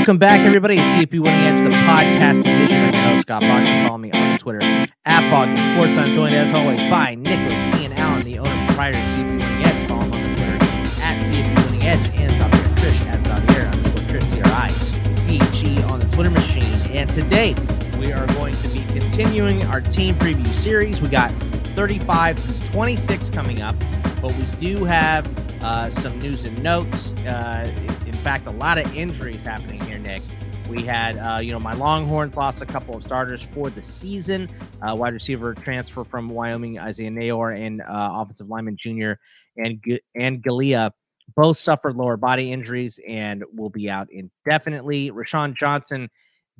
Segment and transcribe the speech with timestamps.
[0.00, 0.78] Welcome back, everybody.
[0.78, 2.80] It's CFP Winning Edge, the podcast edition.
[2.84, 3.86] I'm your host, Scott Bogman.
[3.86, 5.98] Follow me on Twitter at Bogman Sports.
[5.98, 9.62] I'm joined, as always, by Nicholas Ian Allen, the owner and proprietor of CFP Winning
[9.66, 9.88] Edge.
[9.88, 10.54] Follow him on Twitter
[11.02, 16.30] at CFP Winning Edge and Xavier Trish at Xavier underscore Trish, T-R-I-C-G on the Twitter
[16.30, 16.96] machine.
[16.96, 17.54] And today,
[17.98, 21.02] we are going to be continuing our team preview series.
[21.02, 21.30] We got
[21.76, 23.76] 35 through 26 coming up,
[24.22, 25.28] but we do have
[25.62, 27.12] uh, some news and notes.
[27.26, 27.70] Uh,
[28.20, 30.22] fact, a lot of injuries happening here, Nick.
[30.68, 34.48] We had, uh, you know, my Longhorns lost a couple of starters for the season.
[34.82, 39.18] Uh, wide receiver transfer from Wyoming, Isaiah Neyor, and uh, offensive lineman junior
[39.56, 39.82] and
[40.16, 40.90] Angilau
[41.34, 45.10] both suffered lower body injuries and will be out indefinitely.
[45.10, 46.10] Roschon Johnson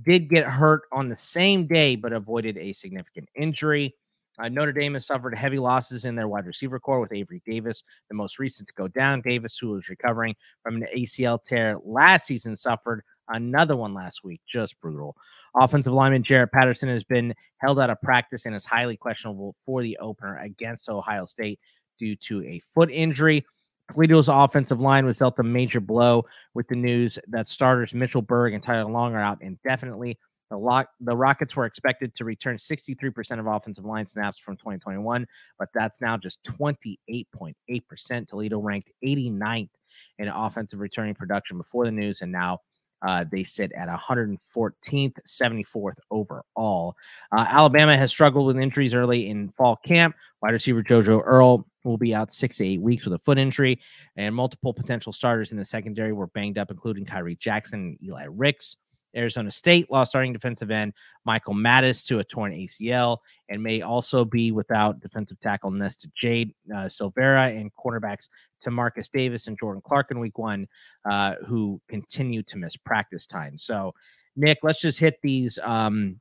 [0.01, 3.95] did get hurt on the same day, but avoided a significant injury.
[4.41, 7.83] Uh, Notre Dame has suffered heavy losses in their wide receiver corps with Avery Davis,
[8.09, 9.21] the most recent to go down.
[9.21, 14.41] Davis, who was recovering from an ACL tear last season, suffered another one last week.
[14.51, 15.17] Just brutal.
[15.55, 19.83] Offensive lineman Jarrett Patterson has been held out of practice and is highly questionable for
[19.83, 21.61] the opener against Ohio State
[21.99, 23.45] due to a foot injury.
[23.93, 26.25] Toledo's offensive line was dealt a major blow
[26.55, 30.19] with the news that starters Mitchell Berg and Tyler Long are out indefinitely.
[30.51, 35.27] The, lock, the Rockets were expected to return 63% of offensive line snaps from 2021,
[35.59, 38.27] but that's now just 28.8%.
[38.27, 39.71] Toledo ranked 89th
[40.19, 42.59] in offensive returning production before the news, and now
[43.03, 46.95] uh, they sit at 114th, 74th overall.
[47.33, 50.15] Uh, Alabama has struggled with injuries early in fall camp.
[50.43, 53.81] Wide receiver JoJo Earle will be out six to eight weeks with a foot injury,
[54.17, 58.27] and multiple potential starters in the secondary were banged up, including Khyree Jackson and Eli
[58.29, 58.77] Ricks.
[59.17, 60.93] Arizona State lost starting defensive end
[61.25, 66.55] Michael Matus to a torn ACL and may also be without defensive tackle Nesta Jade
[66.75, 68.29] uh, Silvera and cornerbacks
[68.65, 70.69] Timarcus Davis and Jordan Clark in week one,
[71.11, 73.59] uh, who continue to miss practice time.
[73.59, 73.95] So,
[74.37, 76.21] Nick, let's just hit these um,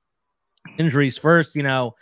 [0.77, 1.55] injuries first.
[1.55, 1.95] You know,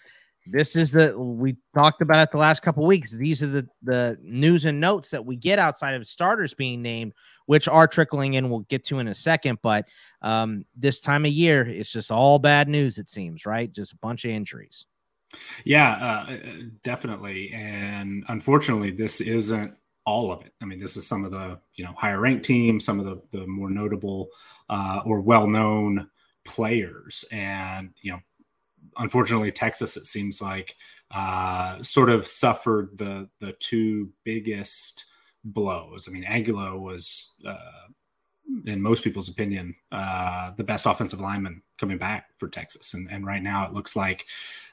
[0.45, 3.11] this is the we talked about it the last couple weeks.
[3.11, 7.13] These are the the news and notes that we get outside of starters being named,
[7.47, 8.49] which are trickling in.
[8.49, 9.87] We'll get to in a second, but
[10.21, 12.99] um, this time of year, it's just all bad news.
[12.99, 14.85] It seems right, just a bunch of injuries.
[15.65, 16.37] Yeah, uh, uh
[16.83, 19.73] definitely, and unfortunately, this isn't
[20.05, 20.53] all of it.
[20.61, 23.21] I mean, this is some of the you know higher ranked teams, some of the
[23.37, 24.29] the more notable
[24.69, 26.09] uh, or well known
[26.45, 28.19] players, and you know
[28.97, 30.75] unfortunately, Texas, it seems like,
[31.11, 35.05] uh, sort of suffered the the two biggest
[35.53, 36.07] blows.
[36.07, 37.57] I mean, Angilau was, uh,
[38.65, 43.25] in most people's opinion, uh, the best offensive lineman coming back for Texas, and and
[43.25, 44.25] right now it looks like,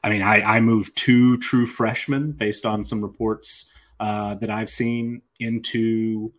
[0.03, 3.71] I mean, I I moved two true freshmen based on some reports
[4.01, 6.33] uh, that I've seen into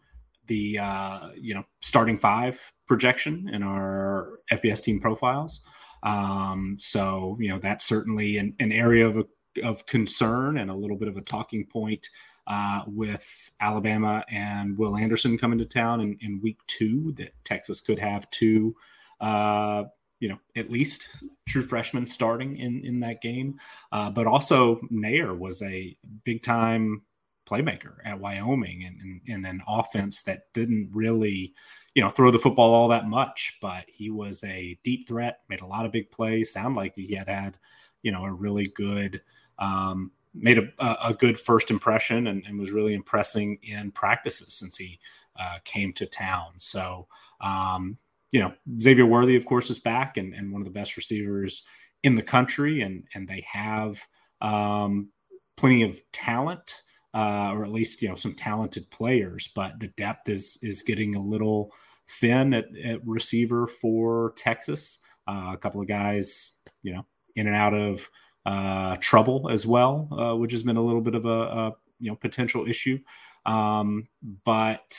[0.48, 5.62] the uh, you know starting five projection in our FBS team profiles.
[6.04, 9.26] Um, so, you know, that's certainly an, an area of, a,
[9.64, 12.08] of concern and a little bit of a talking point
[12.48, 17.82] uh, with Alabama and Will Anderson coming to town in, in week two, that Texas
[17.82, 18.76] could have two,
[19.20, 19.84] uh,
[20.20, 21.10] you know, at least
[21.48, 23.60] true freshmen starting in, in that game.
[23.92, 27.02] Uh, but also, Neyor was a big time
[27.46, 31.54] playmaker at Wyoming and, in an offense that didn't really,
[31.94, 35.62] you know, throw the football all that much, but he was a deep threat, made
[35.62, 37.58] a lot of big plays, sound like he had had,
[38.02, 39.22] you know, a really good,
[39.60, 44.78] um, made a, a good first impression and, and, was really impressing in practices since
[44.78, 45.00] he
[45.40, 46.54] uh, came to town.
[46.58, 47.08] So,
[47.42, 47.98] um,
[48.32, 51.64] you know, Xavier Worthy, of course, is back and, and one of the best receivers
[52.04, 54.06] in the country, and and they have
[54.42, 55.10] um,
[55.56, 56.84] plenty of talent
[57.16, 59.50] uh, or at least you know some talented players.
[59.56, 61.72] But the depth is is getting a little
[62.08, 65.00] thin at, at receiver for Texas.
[65.26, 66.52] Uh, a couple of guys,
[66.84, 68.08] you know, in and out of
[68.46, 72.10] uh, trouble as well, uh, which has been a little bit of a, a you
[72.10, 73.00] know potential issue.
[73.46, 74.08] Um,
[74.44, 74.98] but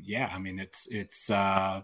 [0.00, 1.82] yeah, I mean, it's it's uh,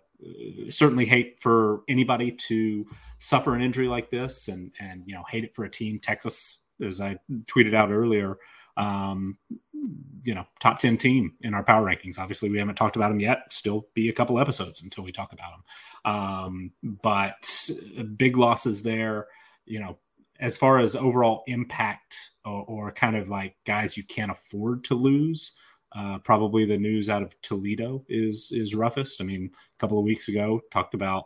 [0.69, 2.86] certainly hate for anybody to
[3.18, 5.98] suffer an injury like this, and and you know hate it for a team.
[5.98, 8.39] Texas, as I tweeted out earlier,
[8.77, 9.39] um,
[10.22, 12.18] you know, top 10 team in our power rankings.
[12.18, 13.53] Obviously, we haven't talked about them yet.
[13.53, 16.12] Still be a couple episodes until we talk about them.
[16.12, 17.71] Um, but
[18.16, 19.27] big losses there,
[19.65, 19.98] you know,
[20.41, 24.94] as far as overall impact or, or kind of like guys you can't afford to
[24.94, 25.53] lose.
[25.94, 29.21] Uh, probably the news out of Toledo is is roughest.
[29.21, 31.24] I mean, a couple of weeks ago, talked about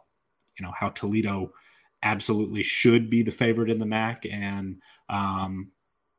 [0.58, 1.50] you know how Toledo
[2.02, 5.72] absolutely should be the favorite in the MAC, and um,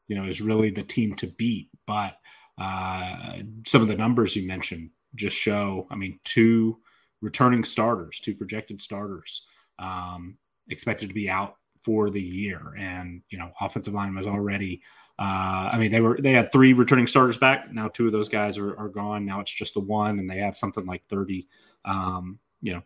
[0.07, 1.69] you know, is really the team to beat.
[1.87, 2.15] But
[2.57, 6.79] uh, some of the numbers you mentioned just show, I mean, two
[7.21, 9.45] returning starters, two projected starters,
[9.79, 10.37] um,
[10.69, 12.75] expected to be out for the year.
[12.77, 14.81] And you know, offensive line was already.
[15.19, 17.71] Uh, I mean, they were they had three returning starters back.
[17.71, 19.25] Now two of those guys are, are gone.
[19.25, 21.47] Now it's just the one, and they have something like thirty.
[21.85, 22.83] Um, you know,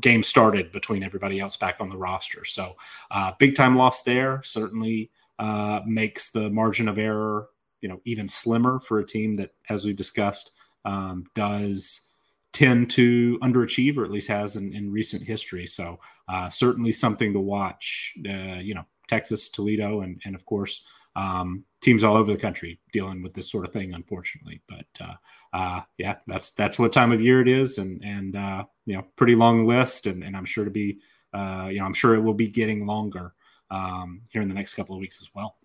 [0.00, 2.44] games started between everybody else back on the roster.
[2.44, 2.76] So
[3.10, 4.42] uh, big time loss there.
[4.42, 7.48] Certainly uh, makes the margin of error
[7.80, 10.52] you know even slimmer for a team that, as we've discussed,
[10.84, 12.07] um, does
[12.52, 15.66] tend to underachieve or at least has in, in recent history.
[15.66, 15.98] So
[16.28, 18.14] uh, certainly something to watch.
[18.28, 20.84] Uh, you know, Texas, Toledo, and and of course
[21.16, 24.62] um, teams all over the country dealing with this sort of thing, unfortunately.
[24.68, 25.14] But uh,
[25.52, 29.04] uh, yeah, that's that's what time of year it is, and and uh, you know,
[29.16, 30.98] pretty long list, and, and I'm sure to be,
[31.32, 33.34] uh, you know, I'm sure it will be getting longer
[33.70, 35.57] um, here in the next couple of weeks as well.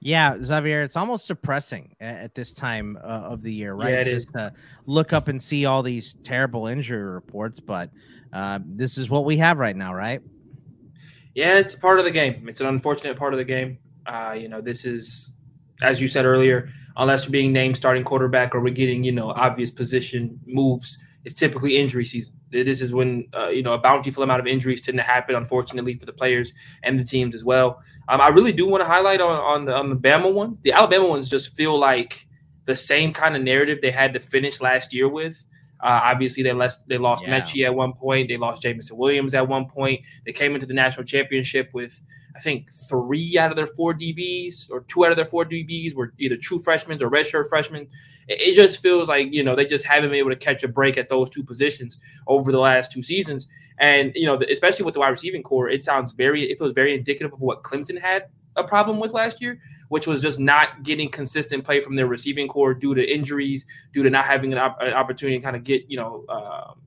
[0.00, 3.90] Yeah, Xavier, it's almost depressing at this time uh, of the year, right?
[3.90, 4.32] Yeah, it Just is.
[4.32, 4.52] to
[4.86, 7.90] look up and see all these terrible injury reports, but
[8.32, 10.20] uh, this is what we have right now, right?
[11.34, 12.48] Yeah, it's part of the game.
[12.48, 13.78] It's an unfortunate part of the game.
[14.06, 15.32] Uh, you know, this is,
[15.82, 19.30] as you said earlier, unless you're being named starting quarterback or we're getting, you know,
[19.30, 22.32] obvious position moves, it's typically injury season.
[22.50, 25.94] This is when, uh, you know, a bountiful amount of injuries tend to happen, unfortunately,
[25.94, 27.82] for the players and the teams as well.
[28.08, 30.58] Um, I really do want to highlight on, on the on the Bama one.
[30.62, 32.26] The Alabama ones just feel like
[32.64, 35.44] the same kind of narrative they had to finish last year with.
[35.80, 37.40] Uh, obviously, they lost they lost Yeah.
[37.40, 38.28] Metchie at one point.
[38.28, 40.00] They lost Jameson Williams at one point.
[40.26, 42.00] They came into the national championship with
[42.34, 45.94] I think three out of their four DBs or two out of their four DBs
[45.94, 47.88] were either true freshmen or redshirt freshmen.
[48.28, 50.68] It, it just feels like you know they just haven't been able to catch a
[50.68, 53.48] break at those two positions over the last two seasons.
[53.78, 56.94] And you know, especially with the wide receiving corps, it sounds very it feels very
[56.94, 58.24] indicative of what Clemson had
[58.58, 59.58] a problem with last year,
[59.88, 64.02] which was just not getting consistent play from their receiving corps due to injuries, due
[64.02, 66.24] to not having an, op- an opportunity to kind of get you know.
[66.28, 66.82] um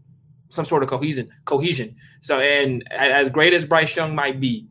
[0.49, 4.67] some sort of cohesion cohesion so and as great as bryce young might be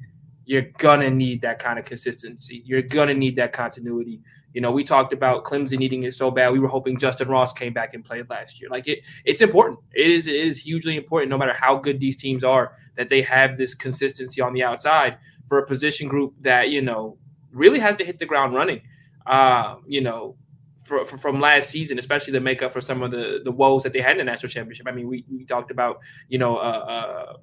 [0.50, 2.62] you're gonna need that kind of consistency.
[2.67, 4.20] You're gonna need that continuity.
[4.52, 6.50] You know, we talked about Clemson needing it so bad.
[6.50, 8.69] We were hoping Justin Ross came back and played last year.
[8.69, 9.79] Like it, it's important.
[9.94, 11.31] It is, it is hugely important.
[11.31, 15.19] No matter how good these teams are, that they have this consistency on the outside
[15.50, 17.19] for a position group that you know
[17.52, 18.81] really has to hit the ground running.
[19.26, 20.37] Um, you know,
[20.85, 23.82] for, for, from last season, especially to make up for some of the the woes
[23.82, 24.87] that they had in the national championship.
[24.88, 25.99] I mean, we, we talked about
[26.29, 27.35] you know uh,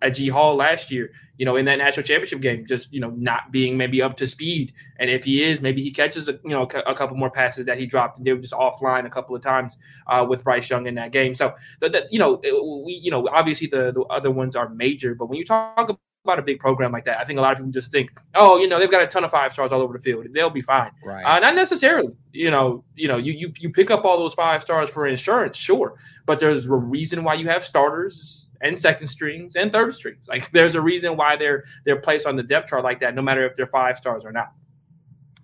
[0.00, 3.10] uh, G Hall last year, you know, in that national championship game, just you know
[3.10, 4.72] not being maybe up to speed.
[5.00, 7.78] And if he is, maybe he catches a, you know a couple more passes that
[7.78, 9.76] he dropped, and they were just offline a couple of times
[10.06, 11.34] uh, with Bryce Young in that game.
[11.34, 12.40] So that, that you know
[12.84, 16.38] we you know obviously the the other ones are major, but when you talk about
[16.38, 18.68] a big program like that, I think a lot of people just think, oh, you
[18.68, 20.90] know, they've got a ton of five stars all over the field, they'll be fine.
[21.04, 21.22] Right.
[21.24, 22.12] Uh, not necessarily.
[22.32, 25.56] You know, you know, you you you pick up all those five stars for insurance,
[25.56, 25.96] sure,
[26.26, 30.26] but there's a reason why you have starters and second strings and third strings.
[30.28, 33.22] Like there's a reason why they're they're placed on the depth chart like that, no
[33.22, 34.52] matter if they're five stars or not.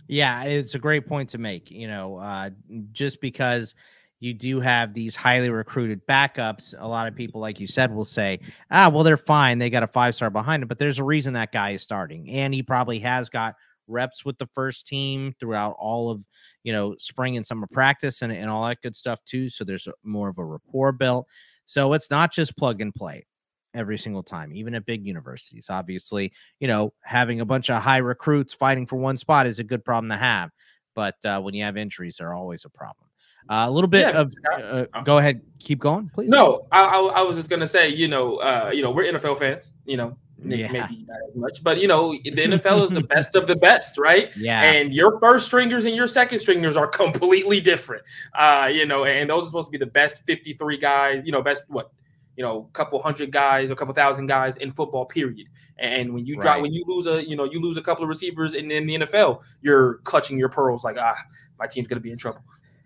[0.08, 1.70] Yeah, it's a great point to make.
[1.70, 2.50] You know, uh,
[2.92, 3.74] just because
[4.22, 8.04] you do have these highly recruited backups, a lot of people, like you said, will
[8.04, 8.38] say,
[8.70, 9.58] ah, well, they're fine.
[9.58, 12.30] They got a five star behind it, but there's a reason that guy is starting.
[12.30, 13.56] And he probably has got
[13.88, 16.22] reps with the first team throughout all of,
[16.62, 19.50] you know, spring and summer practice and, and all that good stuff, too.
[19.50, 21.26] So there's a, more of a rapport built.
[21.64, 23.26] So it's not just plug and play
[23.74, 25.66] every single time, even at big universities.
[25.68, 29.64] Obviously, you know, having a bunch of high recruits fighting for one spot is a
[29.64, 30.50] good problem to have.
[30.94, 33.08] But uh, when you have injuries, they're always a problem.
[33.48, 36.28] Uh, a little bit Yeah, of uh, go ahead, keep going, please.
[36.30, 39.38] No, I, I, I was just gonna say, you know, uh, you know, we're NFL
[39.38, 40.70] fans, you know, Yeah.
[40.72, 43.98] maybe not as much, but you know, the NFL is the best of the best,
[43.98, 44.30] right?
[44.36, 48.02] yeah, And your first stringers and your second stringers are completely different.
[48.38, 51.42] Uh, you know, and those are supposed to be the best 53 guys, you know,
[51.42, 51.90] best what,
[52.36, 55.48] you know, couple hundred guys or couple thousand guys in football, period.
[55.78, 56.62] And when you drop, Right.
[56.62, 58.94] when you lose a, you know, you lose a couple of receivers in, in the
[59.00, 61.16] NFL, you're clutching your pearls like, ah,
[61.58, 62.40] my team's gonna be in trouble.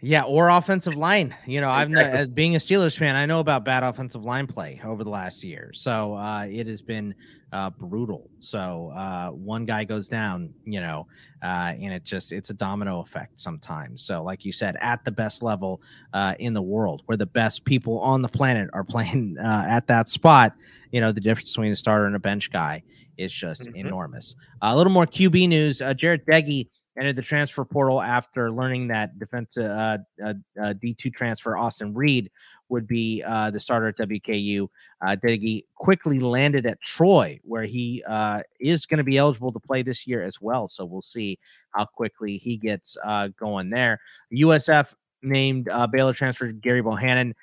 [0.06, 1.34] Yeah, or offensive line.
[1.46, 5.02] You know, as being a Steelers fan, I know about bad offensive line play over
[5.02, 5.72] the last year.
[5.74, 7.14] So uh, it has been
[7.52, 8.30] uh, brutal.
[8.38, 11.08] So uh, one guy goes down, you know,
[11.42, 14.02] uh, and it just it's a domino effect sometimes.
[14.02, 15.80] So, like you said, at the best level
[16.12, 19.88] uh, in the world, where the best people on the planet are playing uh, at
[19.88, 20.52] that spot,
[20.92, 22.82] you know, the difference between a starter and a bench guy
[23.16, 23.76] is just Mhm.
[23.76, 24.34] enormous.
[24.62, 29.18] a little more QB news: uh, Jarret Doege entered the transfer portal after learning that
[29.18, 32.30] defensive uh, uh, uh, D2 transfer Austin Reed
[32.68, 34.68] would be uh, the starter at WKU.
[35.04, 39.60] Uh, Doege quickly landed at Troy, where he uh, is going to be eligible to
[39.60, 40.68] play this year as well.
[40.68, 41.38] So we'll see
[41.72, 44.00] how quickly he gets uh, going there.
[44.34, 47.34] USF named uh, Baylor transfer Gerry Bohanon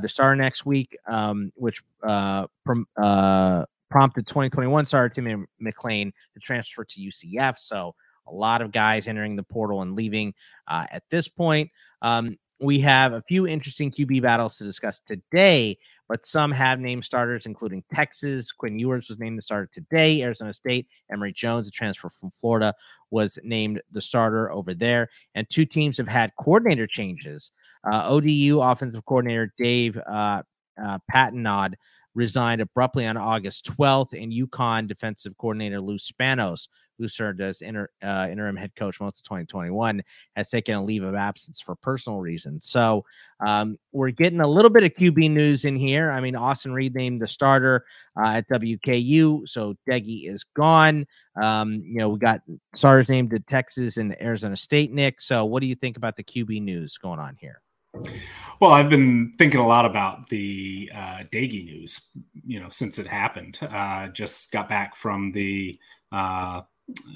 [0.00, 2.86] the starter next week, um, which prom-
[3.90, 7.58] prompted 2021 starter Tim McClain to transfer to UCF.
[7.58, 7.94] So
[8.28, 10.34] a lot of guys entering the portal and leaving
[10.66, 11.70] uh, at this point.
[12.02, 17.04] Um, we have a few interesting QB battles to discuss today, but some have named
[17.04, 18.50] starters, including Texas.
[18.50, 20.22] Quinn Ewers was named the starter today.
[20.22, 22.74] Arizona State, Emory Jones, a transfer from Florida,
[23.10, 25.08] was named the starter over there.
[25.34, 27.52] And two teams have had coordinator changes.
[27.90, 30.42] Uh, ODU offensive coordinator Dave uh,
[30.82, 31.74] uh, Patenaude
[32.18, 36.66] resigned abruptly on August 12th, and UConn defensive coordinator Lou Spanos
[36.98, 40.02] who served as inter, uh, interim head coach most of 2021,
[40.36, 42.68] has taken a leave of absence for personal reasons.
[42.68, 43.04] So
[43.46, 46.10] um, we're getting a little bit of QB news in here.
[46.10, 47.84] I mean, Austin Reed named the starter
[48.20, 51.06] uh, at WKU, so Doege is gone.
[51.40, 52.40] Um, you know, we got
[52.74, 55.20] starters named to Texas and Arizona State, Nick.
[55.20, 57.62] So what do you think about the QB news going on here?
[58.60, 62.00] Well, I've been thinking a lot about the uh, news,
[62.44, 63.58] you know, since it happened.
[63.62, 65.78] Uh, just got back from the
[66.10, 66.62] uh,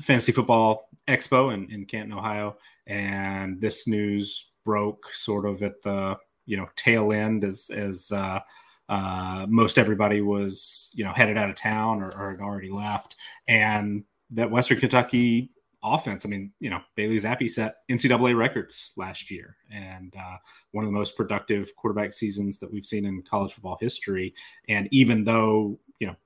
[0.02, 6.16] Fantasy Football Expo in, in Canton, Ohio, and this news broke sort of at the
[6.46, 8.40] you know tail end as as uh,
[8.88, 13.16] uh, most everybody was you know headed out of town or, or had already left,
[13.48, 15.51] and that Western Kentucky
[15.82, 16.24] offense.
[16.24, 20.36] I mean, you know, Bailey Zappe set NCAA records last year and uh,
[20.72, 24.34] one of the most productive quarterback seasons that we've seen in college football history.
[24.68, 26.16] And even though, you know,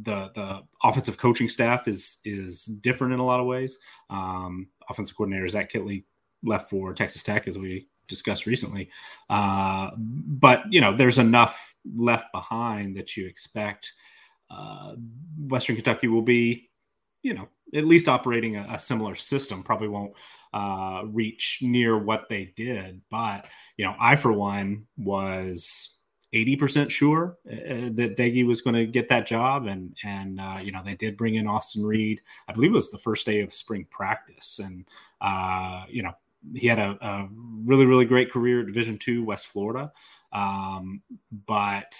[0.00, 3.78] the the offensive coaching staff is is different in a lot of ways.
[4.10, 6.04] Um, offensive coordinator Zach Kitley
[6.42, 8.88] left for Texas Tech, as we discussed recently.
[9.28, 13.92] Uh, but you know, there's enough left behind that you expect
[14.50, 14.94] uh,
[15.38, 16.67] Western Kentucky will be,
[17.22, 19.62] you know, at least operating a, a similar system.
[19.62, 20.12] Probably won't
[20.52, 23.46] uh, reach near what they did, but
[23.76, 25.98] you know, I for one was
[26.34, 29.66] 80% sure uh, uh, that Doege was going to get that job.
[29.66, 32.20] And, and uh, you know, they did bring in Austin Reed.
[32.48, 34.58] I believe it was the first day of spring practice.
[34.58, 34.84] And,
[35.20, 36.12] uh, you know,
[36.54, 37.28] he had a, a,
[37.64, 39.90] really, really great career at Division two, West Florida.
[40.32, 41.02] Um,
[41.46, 41.98] but,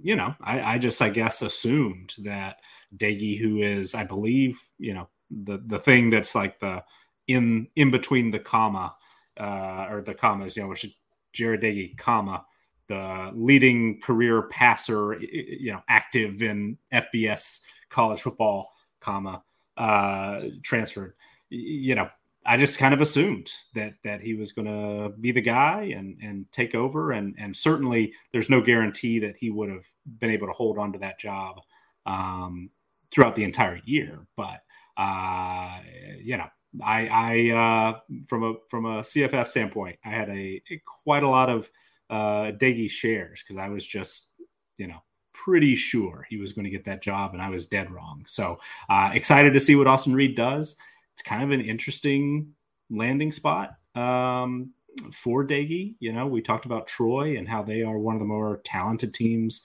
[0.00, 2.58] you know, I, I, just, I guess, assumed that
[2.96, 6.84] Doege, who is, I believe, you know, the, the thing that's like the
[7.26, 8.94] in, in between the comma,
[9.38, 10.94] uh, or the commas, you know, which is
[11.34, 12.44] Jarret Doege, comma,
[12.88, 18.70] the leading career passer, you know, active in FBS college football,
[19.00, 19.42] comma,
[19.76, 21.14] uh, transferred.
[21.48, 22.08] You know,
[22.46, 26.18] I just kind of assumed that that he was going to be the guy and
[26.22, 29.86] and take over, and and certainly there's no guarantee that he would have
[30.18, 31.60] been able to hold on to that job
[32.06, 32.70] um,
[33.14, 34.26] throughout the entire year.
[34.36, 34.60] But
[34.96, 35.80] uh,
[36.20, 36.48] you know,
[36.82, 41.28] I I uh, from a from a CFF standpoint, I had a, a quite a
[41.28, 41.70] lot of
[42.10, 44.32] uh, Doege shares because I was just,
[44.76, 45.02] you know,
[45.32, 48.24] pretty sure he was going to get that job, and I was dead wrong.
[48.26, 50.76] So uh, excited to see what Austin Reed does.
[51.12, 52.54] It's kind of an interesting
[52.90, 54.72] landing spot um,
[55.12, 55.94] for Doege.
[56.00, 59.14] You know, we talked about Troy and how they are one of the more talented
[59.14, 59.64] teams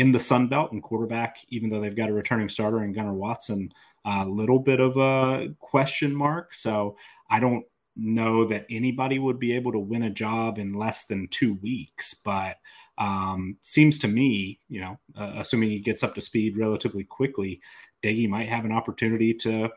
[0.00, 3.12] in the Sun Belt and quarterback, even though they've got a returning starter in Gunnar
[3.12, 3.70] Watson,
[4.06, 6.54] a little bit of a question mark.
[6.54, 6.96] So
[7.28, 7.66] I don't
[7.96, 12.14] know that anybody would be able to win a job in less than two weeks,
[12.14, 12.56] but
[12.96, 17.60] um, seems to me, you know, uh, assuming he gets up to speed relatively quickly,
[18.02, 19.68] Doege might have an opportunity to,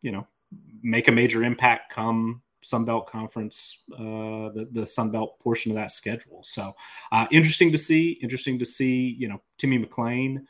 [0.00, 0.28] you know,
[0.80, 5.76] make a major impact come Sun Belt Conference, uh, the the Sun Belt portion of
[5.76, 6.42] that schedule.
[6.42, 6.74] So
[7.10, 8.12] uh, interesting to see.
[8.22, 9.16] Interesting to see.
[9.18, 10.44] You know, Timmy McClain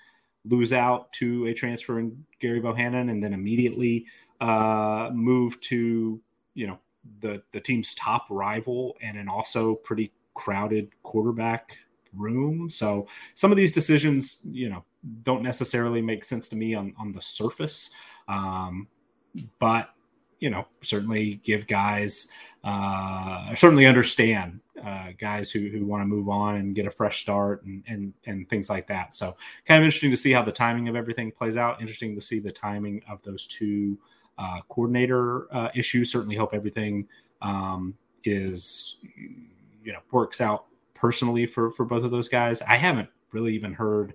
[0.44, 4.06] lose out to a transfer in Gerry Bohanon, and then immediately
[4.40, 6.20] uh, move to
[6.54, 6.78] you know
[7.20, 11.78] the the team's top rival and an also pretty crowded quarterback
[12.14, 12.68] room.
[12.68, 14.84] So some of these decisions, you know,
[15.22, 17.90] don't necessarily make sense to me on on the surface,
[18.28, 18.88] um,
[19.58, 19.90] but
[20.42, 22.30] you know, certainly give guys.
[22.64, 27.22] Uh, certainly understand uh, guys who, who want to move on and get a fresh
[27.22, 29.14] start and, and and things like that.
[29.14, 31.80] So kind of interesting to see how the timing of everything plays out.
[31.80, 33.96] Interesting to see the timing of those two
[34.36, 36.04] uh, coordinator uh, issue.
[36.04, 37.06] Certainly hope everything
[37.40, 37.94] um,
[38.24, 38.96] is
[39.84, 42.62] you know works out personally for for both of those guys.
[42.62, 44.14] I haven't really even heard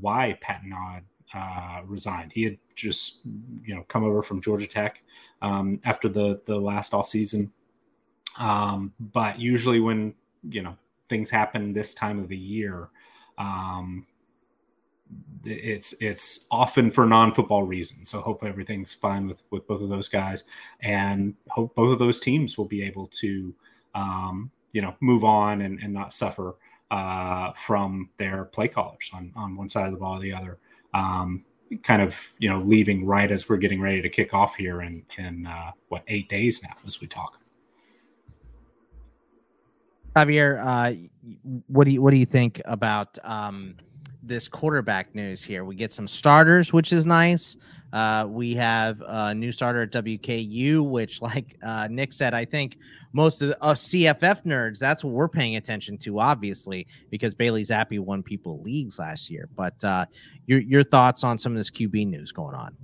[0.00, 2.32] why Patenaude uh, resigned.
[2.32, 3.20] He had just
[3.64, 5.02] you know come over from Georgia Tech
[5.42, 7.52] um, after the the last off season.
[8.38, 10.14] Um, but usually when
[10.48, 10.76] you know
[11.08, 12.88] things happen this time of the year,
[13.36, 14.06] um,
[15.44, 18.08] it's it's often for non-football reasons.
[18.08, 20.44] So hope everything's fine with with both of those guys,
[20.80, 23.54] and hope both of those teams will be able to
[23.94, 26.56] um, you know, move on and, and not suffer
[26.90, 30.58] uh, from their play callers on, on one side of the ball or the other.
[30.94, 31.44] Um,
[31.78, 35.02] kind of, you know, leaving right as we're getting ready to kick off here in,
[35.18, 37.38] in uh, what, eight days now as we talk.
[40.16, 40.94] Javier, uh,
[41.68, 43.76] what do you what do you think about um,
[44.22, 45.64] this quarterback news here?
[45.64, 47.56] We get some starters, which is nice.
[47.94, 52.76] Uh, we have a new starter at WKU, which, like uh, Nick said, I think
[53.12, 57.64] most of the, us CFF nerds, that's what we're paying attention to, obviously, because Bailey
[57.64, 59.48] Zappe won people leagues last year.
[59.56, 60.06] But uh,
[60.46, 62.76] your your thoughts on some of this QB news going on?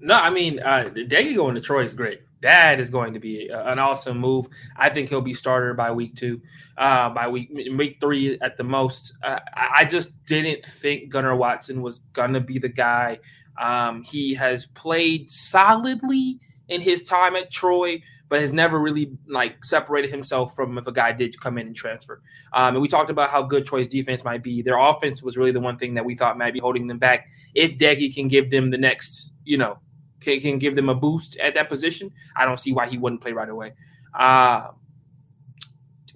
[0.00, 2.20] No, I mean, uh, going to Troy is great.
[2.40, 4.46] That is going to be an awesome move.
[4.76, 6.40] I think he'll be starter by week two,
[6.76, 9.14] uh, by week week three at the most.
[9.24, 13.18] Uh, I just didn't think Gunnar Watson was gonna be the guy
[13.58, 16.38] um, he has played solidly
[16.68, 20.92] in his time at Troy, but has never really like separated himself from if a
[20.92, 22.22] guy did come in and transfer.
[22.52, 24.62] Um, and we talked about how good Troy's defense might be.
[24.62, 27.28] Their offense was really the one thing that we thought might be holding them back.
[27.54, 29.78] If Doege can give them the next, you know,
[30.20, 33.22] can, can give them a boost at that position, I don't see why he wouldn't
[33.22, 33.72] play right away.
[34.14, 34.68] Uh,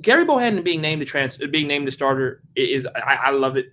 [0.01, 3.67] Gerry Bohanon being named the trans being named the starter is I, I love it.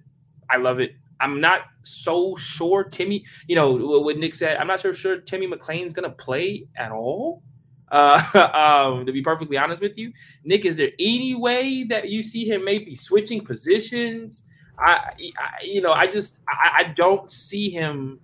[0.50, 0.94] I love it.
[1.20, 5.48] I'm not so sure Timmy, you know, what Nick said, I'm not so sure Timmy
[5.48, 7.44] McClain's to play at all.
[7.92, 8.22] Uh,
[8.94, 10.12] um, to be perfectly honest with you,
[10.44, 14.44] Nick, is there any way that you see him maybe switching positions?
[14.78, 18.20] I, I you know, I just, I, I, don't see him,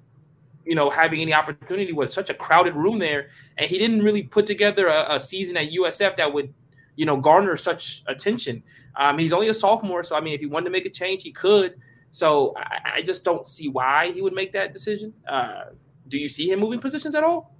[0.65, 3.29] you know, having any opportunity with such a crowded room there.
[3.57, 6.53] And he didn't really put together a, a season at USF that would,
[6.95, 8.63] you know, garner such attention.
[8.95, 10.03] Um, he's only a sophomore.
[10.03, 11.75] So, I mean, if he wanted to make a change, he could.
[12.11, 15.13] So I, I just don't see why he would make that decision.
[15.27, 15.65] Uh,
[16.07, 17.55] do you see him moving positions at all?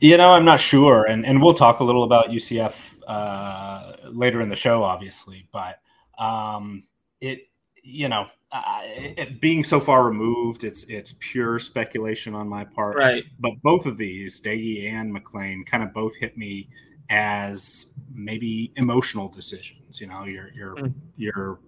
[0.00, 2.74] You know, I'm not sure, and and we'll talk a little about UCF
[3.06, 5.46] uh, later in the show, obviously.
[5.52, 5.80] But
[6.18, 6.84] um,
[7.20, 7.48] it,
[7.82, 12.96] you know, uh, it, being so far removed, it's it's pure speculation on my part.
[12.96, 13.24] Right.
[13.38, 16.70] But both of these, Doege and McClain, kind of both hit me
[17.10, 20.00] as maybe emotional decisions.
[20.00, 20.94] You know, you're you're mm.
[21.16, 21.60] you're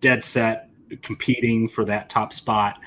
[0.00, 0.70] dead set
[1.02, 2.80] competing for that top spot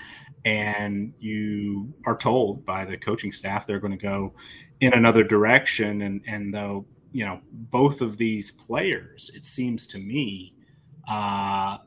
[0.45, 4.33] and you are told by the coaching staff they're going to go
[4.79, 9.97] in another direction and and though you know both of these players it seems to
[9.97, 10.53] me
[11.09, 11.77] uh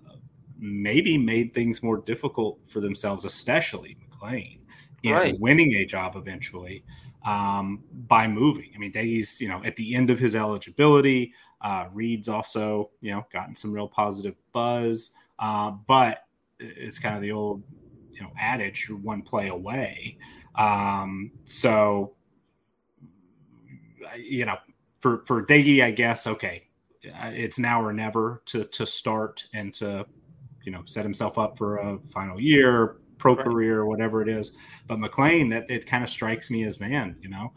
[0.58, 4.58] maybe made things more difficult for themselves especially mcclain
[5.02, 5.40] in right.
[5.40, 6.84] winning a job eventually
[7.24, 8.70] um, by moving.
[8.74, 11.32] I mean, he's you know at the end of his eligibility.
[11.60, 15.10] Uh, Reed's also you know gotten some real positive buzz.
[15.38, 16.24] Uh, but
[16.60, 17.62] it's kind of the old,
[18.22, 20.16] you know, adage: you're one play away.
[20.54, 22.14] Um, so,
[24.16, 24.56] you know,
[25.00, 26.68] for for Doege, I guess okay,
[27.06, 30.06] uh, it's now or never to to start and to,
[30.62, 33.44] you know, set himself up for a final year, pro right.
[33.44, 34.52] career, whatever it is.
[34.86, 37.52] But McClain that it kind of strikes me as man, you know,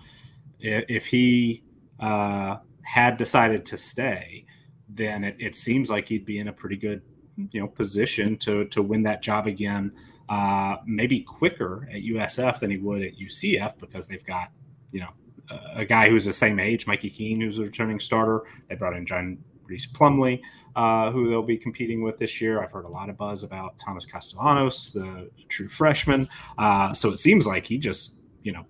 [0.59, 1.63] if, if he
[1.99, 4.45] uh, had decided to stay,
[4.89, 7.01] then it, it seems like he'd be in a pretty good
[7.51, 9.91] you know position to to win that job again,
[10.29, 14.51] uh, maybe quicker at USF than he would at UCF because they've got
[14.91, 15.09] you know
[15.73, 18.43] a guy who's the same age, Mikey Keene, who's a returning starter.
[18.67, 20.41] They brought in John Rhys Plumlee,
[20.75, 22.61] uh, who they'll be competing with this year.
[22.61, 26.27] I've heard a lot of buzz about Thomas Castellanos, the true freshman.
[26.57, 28.65] Uh, so it seems like he just, you know,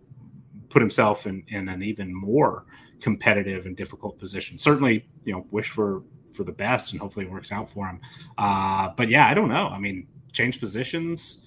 [0.70, 2.66] put himself in, in an even more
[3.00, 4.58] competitive and difficult position.
[4.58, 8.02] Certainly, you know, wish for for the best, and hopefully it works out for him.
[8.38, 9.70] Uh, but yeah, I don't know.
[9.70, 11.45] I mean, change positions.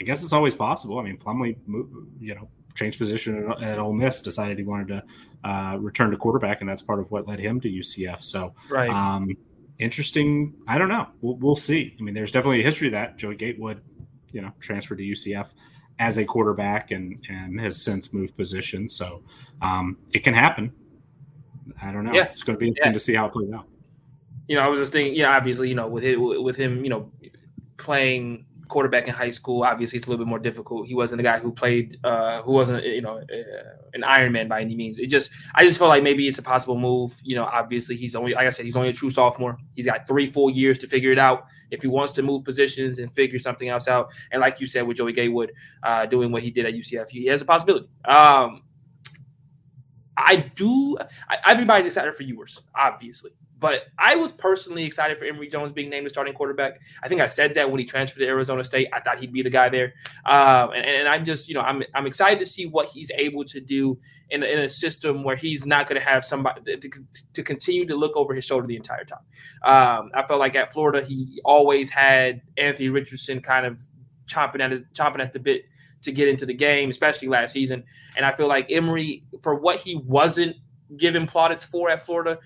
[0.00, 0.98] I guess it's always possible.
[0.98, 1.56] I mean, Plumlee,
[2.20, 5.02] you know, changed position at, Ole Miss, decided he wanted to
[5.44, 8.22] uh, return to quarterback, and that's part of what led him to UCF.
[8.22, 8.88] So, right.
[8.88, 9.36] Um,
[9.78, 10.54] interesting.
[10.66, 11.08] I don't know.
[11.20, 11.96] We'll, we'll see.
[11.98, 13.16] I mean, there's definitely a history of that.
[13.16, 13.82] Joey Gatewood,
[14.32, 15.48] you know, transferred to UCF
[15.98, 18.88] as a quarterback and and has since moved position.
[18.88, 19.22] So
[19.60, 20.72] um, it can happen.
[21.82, 22.12] I don't know.
[22.12, 22.24] Yeah.
[22.24, 22.94] It's going to be interesting yeah.
[22.94, 23.66] to see how it plays out.
[24.46, 26.90] You know, I was just thinking, yeah, obviously, you know, with him, with him, you
[26.90, 27.12] know,
[27.76, 30.86] playing quarterback in high school, obviously it's a little bit more difficult.
[30.86, 34.48] He wasn't a guy who played, uh, who wasn't, you know, uh, an Iron Man
[34.48, 34.98] by any means.
[34.98, 37.18] It just, I just felt like maybe it's a possible move.
[37.22, 39.58] You know, obviously he's only, like I said, he's only a true sophomore.
[39.74, 41.46] He's got three full years to figure it out.
[41.70, 44.86] If he wants to move positions and figure something else out, and like you said
[44.86, 45.52] with Joey Gatewood
[45.82, 47.88] uh, doing what he did at UCF, he has a possibility.
[48.04, 48.62] Um,
[50.18, 50.96] I do.
[51.28, 55.90] I, everybody's excited for Ewers, obviously, but I was personally excited for Emory Jones being
[55.90, 56.80] named the starting quarterback.
[57.02, 58.88] I think I said that when he transferred to Arizona State.
[58.92, 59.94] I thought he'd be the guy there.
[60.26, 63.44] Um, and, and, I'm just, you know, I'm, I'm excited to see what he's able
[63.46, 63.98] to do
[64.30, 66.90] in, in a system where he's not going to have somebody to,
[67.34, 69.18] to, continue to look over his shoulder the entire time.
[69.64, 73.80] Um, I felt like at Florida, he always had Anthony Richardson kind of
[74.26, 75.62] chomping at his, chomping at the bit
[76.02, 77.82] to get into the game, especially last season.
[78.16, 80.56] And I feel like Emory, for what he wasn't
[80.96, 82.38] given plaudits for at Florida,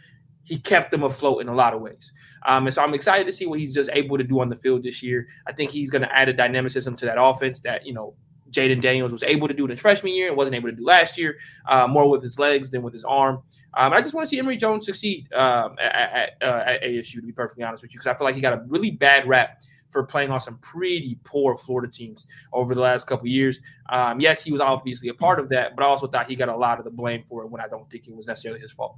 [0.44, 2.12] he kept them afloat in a lot of ways.
[2.46, 4.56] Um, and so I'm excited to see what he's just able to do on the
[4.56, 5.28] field this year.
[5.46, 8.14] I think he's going to add a dynamicism to that offense that, you know,
[8.50, 10.84] Jayden Daniels was able to do in his freshman year and wasn't able to do
[10.84, 13.42] last year, uh, more with his legs than with his arm.
[13.74, 17.14] Um, I just want to see Emory Jones succeed um, at, at, uh, at, ASU,
[17.14, 19.26] to be perfectly honest with you, because I feel like he got a really bad
[19.26, 23.60] rap for playing on some pretty poor Florida teams over the last couple years.
[23.90, 26.48] Um, yes, he was obviously a part of that, but I also thought he got
[26.48, 28.72] a lot of the blame for it when I don't think it was necessarily his
[28.72, 28.96] fault.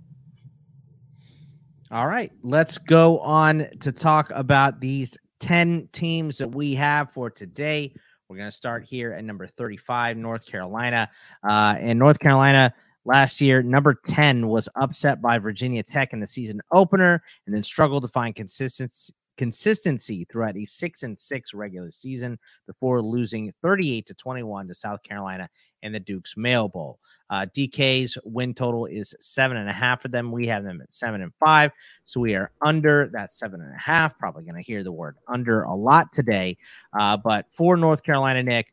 [1.95, 7.31] All right, let's go on to talk about these 10 teams that we have for
[7.31, 7.95] today.
[8.29, 11.09] We're going to start here at number 35, North Carolina.
[11.49, 16.27] Uh, and North Carolina last year, number 10 was upset by Virginia Tech in the
[16.27, 21.91] season opener and then struggled to find consistency consistency throughout a six and six regular
[21.91, 25.49] season before losing 38 to 21 to South Carolina
[25.83, 26.99] in the Duke's Mayo Bowl.
[27.31, 30.31] Uh, DK's win total is seven and a half for them.
[30.31, 31.73] We have them at seven and five.
[32.05, 34.19] So we are under that seven and a half.
[34.19, 36.57] Probably going to hear the word under a lot today.
[36.99, 38.73] Uh, but for North Carolina, Nick,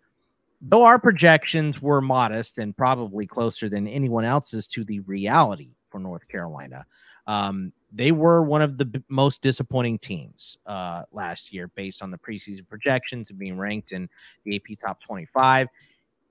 [0.61, 5.99] though our projections were modest and probably closer than anyone else's to the reality for
[5.99, 6.85] North Carolina,
[7.27, 12.11] um, they were one of the b- most disappointing teams uh, last year based on
[12.11, 14.09] the preseason projections and being ranked in
[14.45, 15.67] the AP top 25.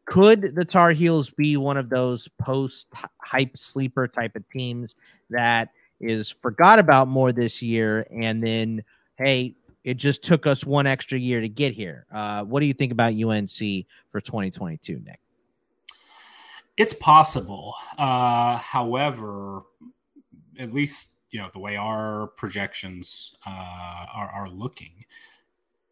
[0.07, 4.97] Could the Tar Heels be one of those post hype sleeper type of teams
[5.29, 5.69] that
[6.01, 8.83] is forgot about more this year and then,
[9.17, 12.07] hey, it just took us one extra year to get here?
[12.11, 15.21] Uh, what do you think about UNC for 2022, Nick?
[16.77, 17.75] It's possible.
[17.99, 19.63] Uh, however,
[20.59, 25.05] at least you know the way our projections uh, are, are looking,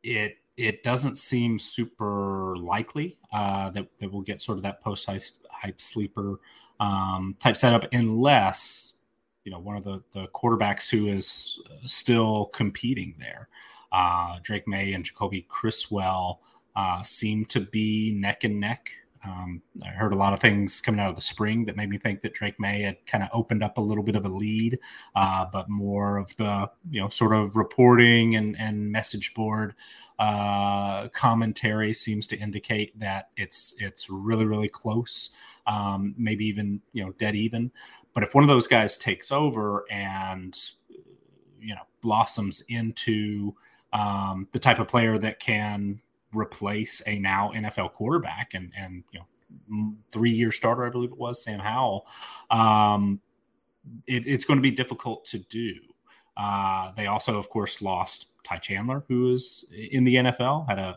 [0.03, 5.07] it it doesn't seem super likely uh, that, that we'll get sort of that post
[5.07, 6.41] hype, sleeper
[6.81, 8.95] um, type setup unless
[9.45, 13.49] you know one of the, the quarterbacks who is still competing there
[13.93, 16.41] uh, drake Maye and jacolby criswell
[16.77, 18.91] uh, seem to be neck and neck
[19.25, 21.99] um, I heard a lot of things coming out of the spring that made me
[21.99, 24.79] think that Drake Maye had kind of opened up a little bit of a lead,
[25.15, 29.75] uh, but more of the you know sort of reporting and and message board
[30.19, 35.31] uh, commentary seems to indicate that it's it's really really close,
[35.67, 37.71] um, maybe even you know dead even.
[38.15, 40.57] But if one of those guys takes over and
[41.61, 43.55] you know blossoms into
[43.93, 46.01] um, the type of player that can
[46.33, 49.27] replace a now NFL quarterback and and you know
[50.11, 52.07] three year starter, I believe it was Sam Howell.
[52.51, 53.21] Um,
[54.07, 55.75] it, it's going to be difficult to do.
[56.37, 60.69] Uh, they also, of course, lost Ty Chandler, who is in the NFL.
[60.69, 60.97] Had a,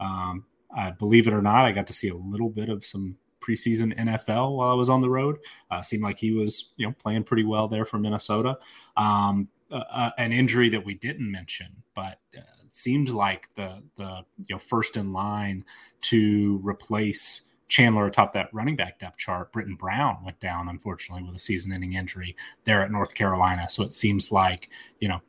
[0.00, 0.44] uh, um,
[0.74, 3.98] I believe it or not, I got to see a little bit of some preseason
[3.98, 5.38] NFL while I was on the road.
[5.70, 8.58] Uh, seemed like he was, you know, playing pretty well there for Minnesota.
[8.96, 12.40] Um, uh, an injury that we didn't mention, but uh,
[12.74, 15.64] seemed like the the you know first in line
[16.02, 19.52] to replace Chandler atop that running back depth chart.
[19.52, 23.68] Brittain Brown went down unfortunately with a season-ending injury there at North Carolina.
[23.68, 25.20] So it seems like you know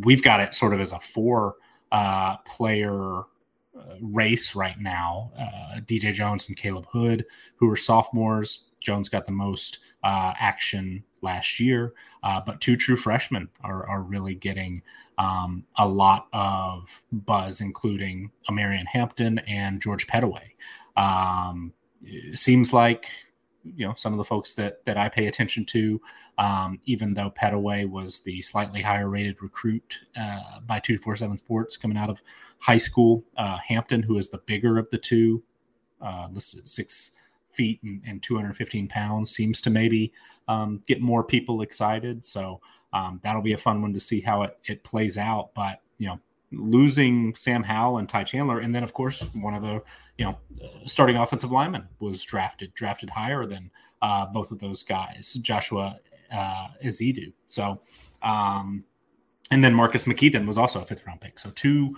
[0.00, 1.56] we've got it sort of as a four
[1.92, 3.20] uh, player
[3.78, 5.32] uh, race right now.
[5.38, 7.24] Uh, DJ Jones and Caleb Hood,
[7.56, 8.66] who are sophomores.
[8.80, 14.02] Jones got the most uh, action last year, uh, but two true freshmen are, are
[14.02, 14.82] really getting
[15.18, 20.52] um, a lot of buzz, including Omarion Hampton and George Pettaway.
[20.96, 21.72] Um,
[22.34, 23.10] seems like
[23.64, 26.00] you know some of the folks that that I pay attention to,
[26.38, 31.38] um, even though Pettaway was the slightly higher rated recruit uh, by two four seven
[31.38, 32.22] Sports coming out of
[32.58, 33.24] high school.
[33.36, 35.42] Uh, Hampton, who is the bigger of the two,
[36.00, 37.12] uh, listed at six
[37.54, 40.12] feet and, and 215 pounds seems to maybe
[40.48, 42.24] um, get more people excited.
[42.24, 42.60] So
[42.92, 45.50] um, that'll be a fun one to see how it, it plays out.
[45.54, 46.20] But, you know,
[46.52, 49.82] losing Sam Howell and Ty Chandler, and then, of course, one of the,
[50.18, 50.38] you know,
[50.86, 53.70] starting offensive linemen was drafted, drafted higher than
[54.02, 55.98] uh, both of those guys, Joshua
[56.32, 57.32] uh, Ezeudu.
[57.48, 57.80] So,
[58.22, 58.84] um,
[59.50, 61.38] and then Marcus McKethan was also a fifth round pick.
[61.38, 61.96] So two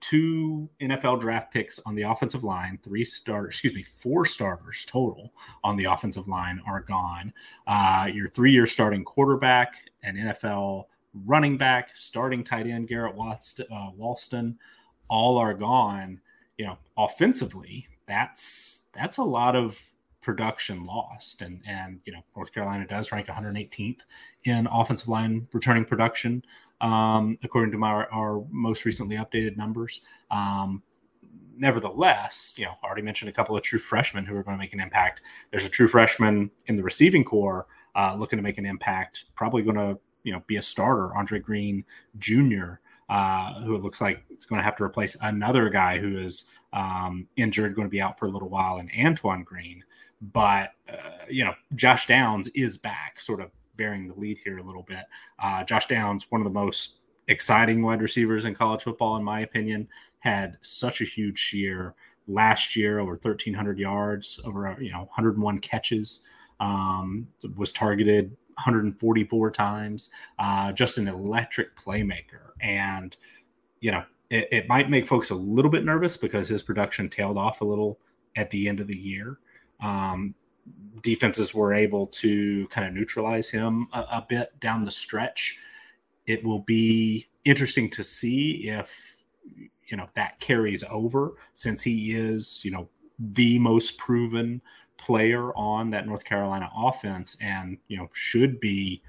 [0.00, 5.32] two NFL draft picks on the offensive line, three starters, excuse me, four starters total
[5.64, 7.32] on the offensive line are gone.
[7.66, 10.84] Uh, your three year starting quarterback, an NFL
[11.26, 14.56] running back, starting tight end, Garrett Walston, uh, Walston,
[15.08, 16.20] all are gone.
[16.58, 19.80] You know, offensively, that's that's a lot of
[20.20, 21.42] production lost.
[21.42, 24.00] And and you know, North Carolina does rank 118th
[24.44, 26.42] in offensive line returning production
[26.80, 30.00] um, according to my, our most recently updated numbers.
[30.30, 30.82] Um,
[31.56, 34.62] nevertheless, you know, I already mentioned a couple of true freshmen who are going to
[34.62, 35.22] make an impact.
[35.50, 39.62] There's a true freshman in the receiving corps uh, looking to make an impact, probably
[39.62, 41.84] going to, you know, be a starter, Andre Green
[42.18, 42.74] Jr.,
[43.08, 46.44] uh, who it looks like it's going to have to replace another guy who is
[46.74, 49.82] um, injured, going to be out for a little while, and Antoine Green.
[50.20, 54.62] But, uh, you know, Josh Downs is back, sort of bearing the lead here a
[54.62, 55.04] little bit.
[55.38, 59.40] Uh, Josh Downs, one of the most exciting wide receivers in college football, in my
[59.40, 59.88] opinion,
[60.18, 61.94] had such a huge year
[62.26, 66.22] last year, over 1,300 yards, over you know 101 catches,
[66.60, 70.10] um, was targeted 144 times.
[70.38, 73.16] Uh, just an electric playmaker, and
[73.80, 77.38] you know it, it might make folks a little bit nervous because his production tailed
[77.38, 77.98] off a little
[78.36, 79.38] at the end of the year.
[79.80, 80.34] Um,
[81.02, 85.58] defenses were able to kind of neutralize him a, a, bit down the stretch.
[86.26, 89.24] It will be interesting to see if
[89.86, 94.60] you know that carries over since he is you know the most proven
[94.98, 99.02] player on that North Carolina offense and you know should be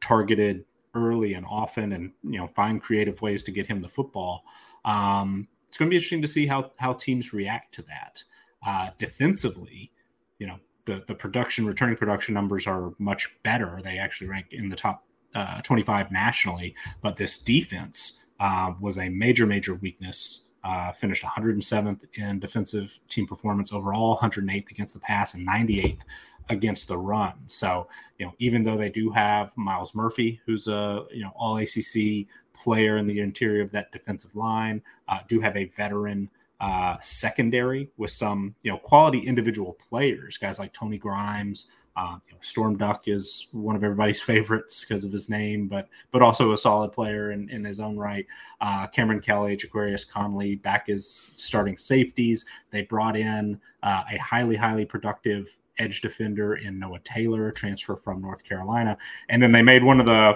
[0.00, 4.44] targeted early and often and you know find creative ways to get him the football.
[4.84, 8.24] Um, it's going to be interesting to see how how teams react to that.
[8.66, 9.92] Uh, defensively,
[10.38, 13.80] you know, the the production returning production numbers are much better.
[13.82, 19.08] They actually rank in the top uh, 25 nationally, but this defense uh, was a
[19.08, 20.46] major major weakness.
[20.62, 26.00] Uh, finished 107th in defensive team performance overall, 108th against the pass, and 98th
[26.48, 27.34] against the run.
[27.46, 27.86] So,
[28.18, 32.26] you know, even though they do have Myles Murphy, who's a you know All ACC
[32.54, 36.30] player in the interior of that defensive line, uh, do have a veteran
[36.64, 41.70] uh, secondary with some you know quality individual players, guys like Tony Grimes.
[41.94, 45.88] Uh, you know, Storm Duck is one of everybody's favorites because of his name, but
[46.10, 48.26] but also a solid player in, in his own right.
[48.62, 52.46] Uh, Cameron Kelly, Ja'Qurious Conley back as starting safeties.
[52.70, 58.20] They brought in uh, a highly highly productive edge defender in Noah Taylor, transfer from
[58.20, 58.96] North Carolina,
[59.28, 60.34] and then they made one of the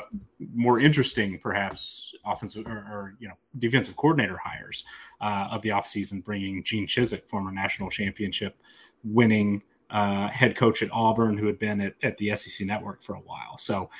[0.55, 4.85] more interesting, perhaps offensive or, or you know defensive coordinator hires
[5.21, 8.57] uh, of the offseason, bringing Gene Chizik, former national championship
[9.05, 13.15] winning uh, head coach at Auburn, who had been at, at the SEC Network for
[13.15, 13.57] a while.
[13.59, 13.91] So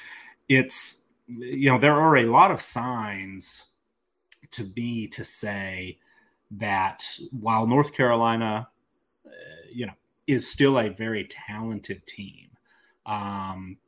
[0.49, 3.65] it's you know there are a lot of signs
[4.51, 5.99] to be to say
[6.51, 8.69] that while North Carolina,
[9.27, 9.31] uh,
[9.73, 9.93] you know
[10.29, 12.51] is still a very talented team.
[13.07, 13.79] Um,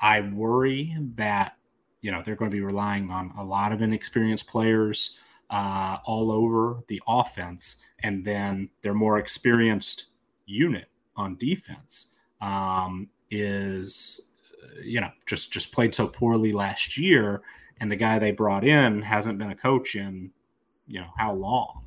[0.00, 1.56] I worry that
[2.02, 5.16] you know they're going to be relying on a lot of inexperienced players
[5.48, 10.06] uh, all over the offense, and then their more experienced
[10.44, 14.20] unit on defense um, is
[14.82, 17.42] you know just just played so poorly last year,
[17.80, 20.32] and the guy they brought in hasn't been a coach in
[20.88, 21.84] you know how long.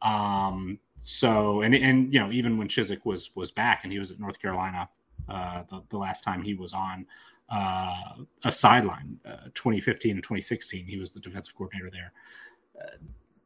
[0.00, 4.10] Um, so and and you know even when Chizik was was back and he was
[4.10, 4.88] at North Carolina
[5.28, 7.06] uh, the, the last time he was on
[7.48, 12.12] uh, a sideline, uh, 2015 and 2016, he was the defensive coordinator there.
[12.80, 12.96] Uh,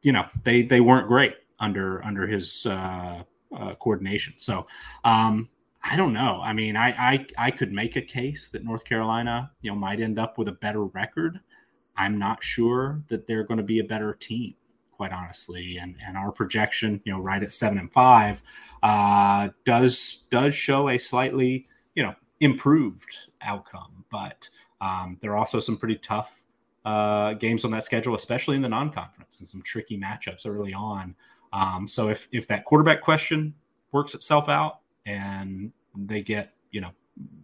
[0.01, 3.23] you know they they weren't great under under his uh,
[3.55, 4.33] uh, coordination.
[4.37, 4.65] So
[5.03, 5.47] um,
[5.83, 6.39] I don't know.
[6.41, 9.99] I mean, I, I I could make a case that North Carolina you know might
[9.99, 11.39] end up with a better record.
[11.97, 14.55] I'm not sure that they're going to be a better team
[15.01, 15.77] quite honestly.
[15.77, 18.43] And and our projection, you know, right at seven and five,
[18.83, 24.05] uh, does does show a slightly you know improved outcome.
[24.11, 24.47] But
[24.79, 26.45] um, there are also some pretty tough
[26.85, 31.15] uh, games on that schedule, especially in the non-conference, and some tricky matchups early on.
[31.51, 33.55] Um, so if if that quarterback question
[33.91, 36.91] works itself out and they get you know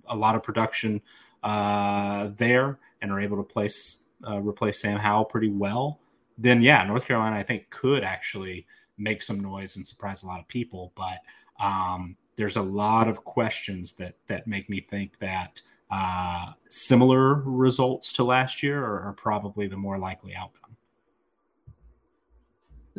[0.06, 1.02] a lot of production
[1.42, 6.00] uh, there and are able to place uh, replace Sam Howell pretty well,
[6.38, 8.66] then yeah, North Carolina I think could actually
[8.98, 10.92] make some noise and surprise a lot of people.
[10.96, 11.20] But
[11.64, 18.12] um, there's a lot of questions that that make me think that uh, similar results
[18.14, 20.76] to last year are, are, probably the more likely outcome.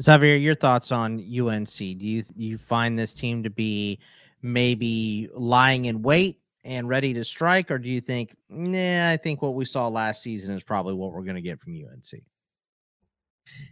[0.01, 1.77] Xavier, your thoughts on UNC?
[1.77, 3.99] Do you you find this team to be
[4.43, 9.43] maybe lying in wait and ready to strike, or do you think, nah, I think
[9.43, 12.23] what we saw last season is probably what we're going to get from UNC?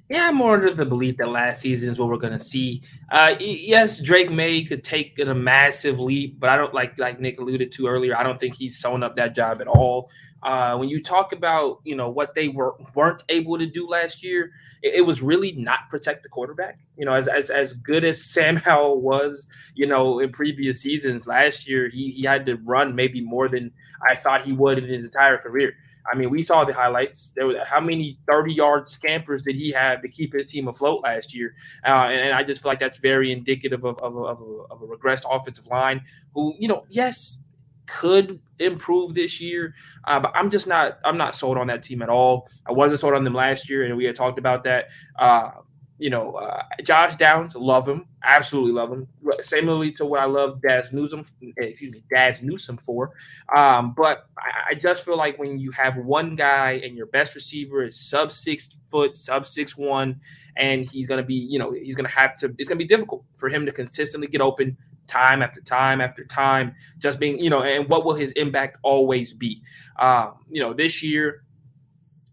[0.08, 2.82] Yeah, I'm more under the belief that last season is what we're going to see.
[3.10, 7.40] Uh, yes, Drake Maye could take a massive leap, but I don't like like Nick
[7.40, 8.16] alluded to earlier.
[8.16, 10.10] I don't think he's sewn up that job at all.
[10.44, 14.22] Uh, when you talk about you know what they were weren't able to do last
[14.22, 16.78] year, it, it, was really not protect the quarterback.
[16.96, 21.26] You know, as, as as good as Sam Howell was, you know, in previous seasons
[21.26, 23.72] last year, he he had to run maybe more than
[24.08, 25.74] I thought he would in his entire career.
[26.10, 27.32] I mean, we saw the highlights.
[27.34, 31.02] There was how many 30 yard scampers did he have to keep his team afloat
[31.02, 31.54] last year?
[31.84, 34.82] Uh, and, and, I just feel like that's very indicative of, of, of, a, of
[34.82, 36.02] a regressed offensive line
[36.34, 37.38] who, you know, yes,
[37.86, 40.98] could improve this year, uh, but I'm just not.
[41.04, 42.48] I'm not sold on that team at all.
[42.66, 44.86] I wasn't sold on them last year, and we had talked about that.
[45.18, 45.50] Uh,
[45.98, 49.08] you know, uh, Josh Downs, love him, absolutely love him.
[49.42, 51.24] Similarly to what I love Dazz Newsome,
[51.56, 53.12] excuse me, Dazz Newsome for.
[53.54, 57.34] Um, but I, I, just feel like when you have one guy and your best
[57.34, 60.20] receiver is sub six foot, sub six one,
[60.56, 62.54] and he's going to be, you know, he's going to have to.
[62.58, 66.24] It's going to be difficult for him to consistently get open time after time after
[66.24, 66.74] time.
[66.98, 69.62] Just being, you know, and what will his impact always be?
[69.98, 71.42] Um, you know, this year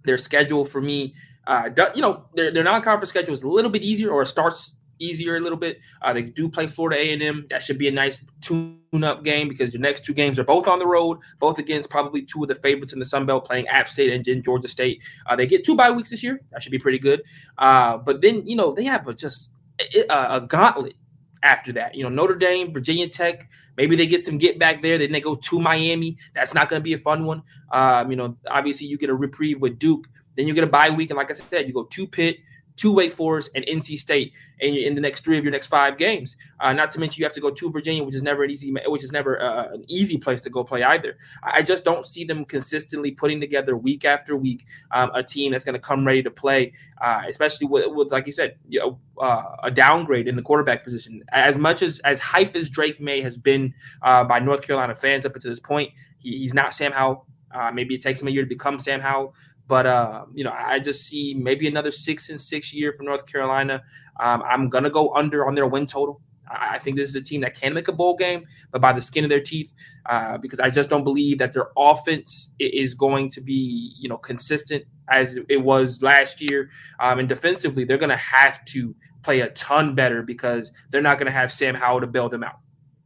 [0.06, 1.16] their schedule for me
[1.48, 5.36] uh, you know, their, their non-conference schedule is a little bit easier, or starts easier
[5.36, 5.80] a little bit.
[6.02, 7.46] Uh, they do play Florida A&M.
[7.50, 10.80] That should be a nice tune-up game because your next two games are both on
[10.80, 13.90] the road, both against probably two of the favorites in the Sun Belt, playing App
[13.90, 15.02] State and, Georgia State.
[15.26, 16.40] Uh, they get two bye weeks this year.
[16.52, 17.24] That should be pretty good.
[17.58, 20.96] Uh, but then you know they have a, just a, a, gauntlet
[21.44, 21.96] after that.
[21.96, 23.50] You know Notre Dame, Virginia Tech.
[23.76, 24.98] Maybe they get some get back there.
[24.98, 26.18] Then they go to Miami.
[26.36, 27.42] That's not going to be a fun one.
[27.72, 30.08] Um, you know, obviously you get a reprieve with Duke.
[30.36, 32.38] Then you get a bye week, and like I said, you go to Pitt,
[32.78, 35.98] to Wake Forest, and NC State, and in the next three of your next five
[35.98, 36.36] games.
[36.60, 38.74] Uh, not to mention you have to go to Virginia, which is never an easy,
[38.88, 41.18] which is never uh, an easy place to go play either.
[41.44, 45.64] I just don't see them consistently putting together week after week um, a team that's
[45.64, 49.00] going to come ready to play, uh, especially with, with, like you said, you know,
[49.22, 51.24] uh, a downgrade in the quarterback position.
[51.32, 55.26] As much as as hype as Drake Maye has been uh, by North Carolina fans
[55.26, 57.28] up until this point, he, he's not Sam Howell.
[57.54, 59.36] Uh, maybe it takes him a year to become Sam Howell.
[59.68, 63.26] But uh, you know, I just see maybe another six and six year for North
[63.26, 63.82] Carolina.
[64.20, 66.22] Um, I'm gonna go under on their win total.
[66.50, 69.02] I think this is a team that can make a bowl game, but by the
[69.02, 69.74] skin of their teeth,
[70.08, 74.18] uh, because I just don't believe that their offense is going to be, you know,
[74.18, 76.70] consistent as it was last year.
[77.00, 81.18] Um, and defensively, they're going to have to play a ton better because they're not
[81.18, 82.60] going to have Sam Howell to bail them out.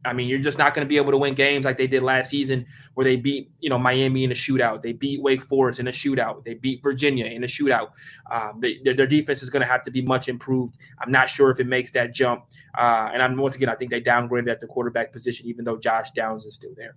[0.08, 2.02] I mean, you're just not going to be able to win games like they did
[2.02, 5.80] last season, where they beat you know Miami in a shootout, they beat Wake Forest
[5.80, 7.90] in a shootout, they beat Virginia in a shootout.
[8.30, 10.76] Um, they, their, their, defense is going to have to be much improved.
[11.00, 12.44] I'm not sure if it makes that jump.
[12.76, 15.76] Uh, and I'm once again, I think they downgraded at the quarterback position, even though
[15.76, 16.96] Josh Downs is still there.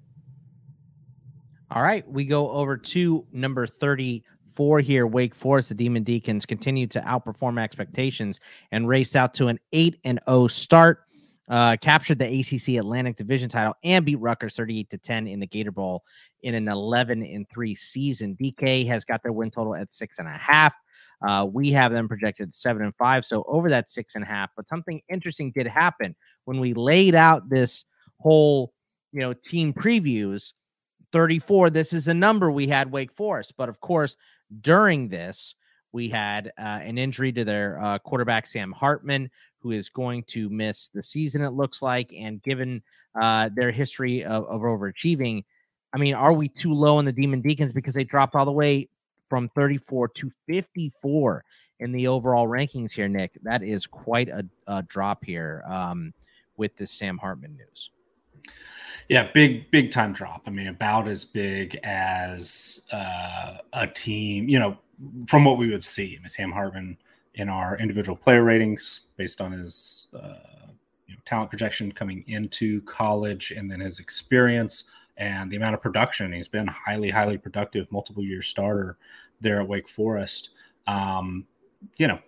[1.69, 5.07] All right, we go over to number 34 here.
[5.07, 8.39] Wake Forest, the Demon Deacons continue to outperform expectations
[8.71, 11.05] and race out to an 8 and 0 start
[11.51, 15.45] uh, captured the ACC Atlantic Division title and beat Rutgers 38 to 10 in the
[15.45, 16.01] Gator Bowl
[16.43, 18.37] in an 11 and 3 season.
[18.37, 20.73] DK has got their win total at six and a half.
[21.27, 24.49] Uh, we have them projected seven and five, so over that six and a half.
[24.55, 27.83] But something interesting did happen when we laid out this
[28.17, 28.73] whole,
[29.11, 30.53] you know, team previews.
[31.11, 31.69] 34.
[31.69, 34.15] This is a number we had Wake Forest, but of course,
[34.61, 35.55] during this,
[35.91, 39.29] we had uh, an injury to their uh, quarterback Sam Hartman,
[39.61, 42.13] who is going to miss the season, it looks like.
[42.17, 42.81] And given
[43.19, 45.43] uh, their history of, of overachieving,
[45.93, 48.51] I mean, are we too low in the Demon Deacons because they dropped all the
[48.51, 48.89] way
[49.27, 51.43] from 34 to 54
[51.79, 53.31] in the overall rankings here, Nick?
[53.43, 56.13] That is quite a, a drop here um,
[56.57, 57.91] with this Sam Hartman news.
[59.09, 60.43] Yeah, big, big time drop.
[60.47, 64.77] I mean, about as big as uh, a team, you know,
[65.27, 66.15] from what we would see.
[66.15, 66.97] I mean, Sam Hartman
[67.35, 70.67] in our individual player ratings based on his uh,
[71.07, 74.85] you know, talent projection coming into college and then his experience
[75.17, 76.33] and the amount of production.
[76.33, 78.97] He's been highly, highly productive, multiple year starter
[79.39, 80.51] there at Wake Forest.
[80.87, 81.45] Um,
[81.97, 82.19] you know,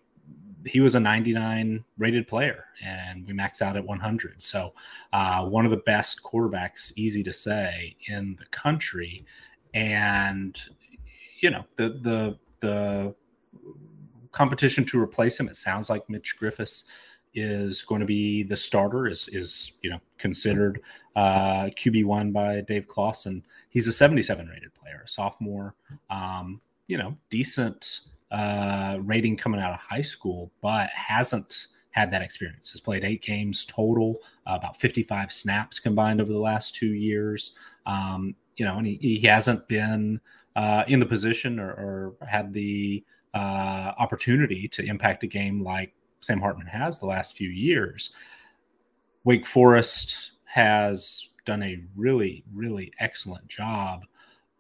[0.66, 4.42] he was a 99 rated player and we maxed out at 100.
[4.42, 4.74] So,
[5.12, 9.26] uh, one of the best quarterbacks, easy to say, in the country.
[9.74, 10.58] And,
[11.40, 13.16] you know, the, the, the
[14.34, 15.48] competition to replace him.
[15.48, 16.84] It sounds like Mitch Griffis
[17.34, 19.08] is going to be the starter.
[19.08, 20.82] is is you know considered
[21.16, 23.46] uh, QB one by Dave Clawson.
[23.70, 25.76] He's a 77 rated player, a sophomore.
[26.10, 28.02] Um, you know, decent
[28.32, 32.72] uh, rating coming out of high school, but hasn't had that experience.
[32.72, 37.56] Has played eight games total, uh, about 55 snaps combined over the last two years.
[37.86, 40.20] Um, you know, and he, he hasn't been
[40.56, 43.04] uh, in the position or, or had the
[43.34, 48.12] uh, opportunity to impact a game like Sam Hartman has the last few years.
[49.24, 54.02] Wake Forest has done a really, really excellent job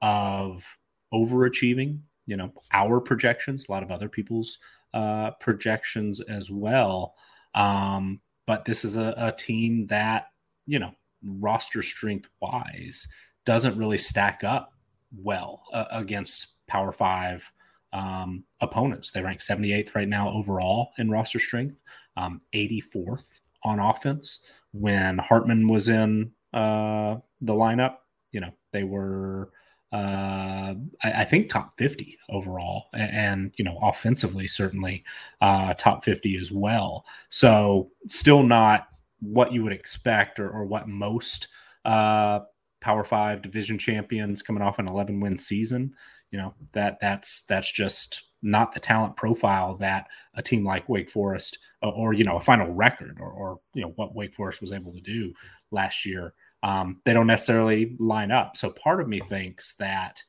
[0.01, 0.65] of
[1.13, 4.57] overachieving, you know, our projections, a lot of other people's
[4.93, 7.15] uh, projections as well.
[7.55, 10.27] Um, but this is a, a team that,
[10.65, 10.91] you know,
[11.23, 13.07] roster strength wise
[13.45, 14.73] doesn't really stack up
[15.17, 17.49] well uh, against Power Five
[17.93, 19.11] um, opponents.
[19.11, 21.81] They rank 78th right now overall in roster strength,
[22.17, 24.43] um, 84th on offense.
[24.71, 27.97] When Hartman was in uh, the lineup,
[28.31, 29.51] you know, they were,
[29.91, 30.73] uh,
[31.03, 32.85] I, I, think, top 50 overall.
[32.93, 35.03] And, and you know, offensively, certainly
[35.41, 37.05] uh, top 50 as well.
[37.29, 38.87] So, still not
[39.19, 41.47] what you would expect or, or what most
[41.85, 42.39] uh,
[42.81, 45.93] Power Five division champions coming off an 11 win season.
[46.33, 51.11] You know that that's that's just not the talent profile that a team like Wake
[51.11, 54.59] Forest or, or you know a final record or, or, you know what Wake Forest
[54.59, 55.31] was able to do
[55.69, 56.33] last year.
[56.63, 58.57] Um, they don't necessarily line up.
[58.57, 60.23] So part of me thinks that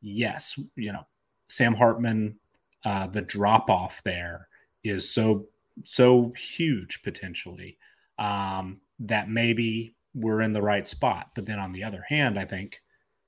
[0.00, 1.06] yes, you know
[1.50, 2.38] Sam Hartman,
[2.86, 4.48] uh, the drop off there
[4.82, 5.44] is so
[5.84, 7.76] so huge potentially
[8.18, 11.32] um, that maybe we're in the right spot.
[11.34, 12.80] But then on the other hand, I think,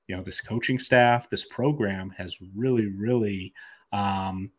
[0.07, 3.53] you know, this coaching staff, this program has really, really,
[3.91, 4.51] um,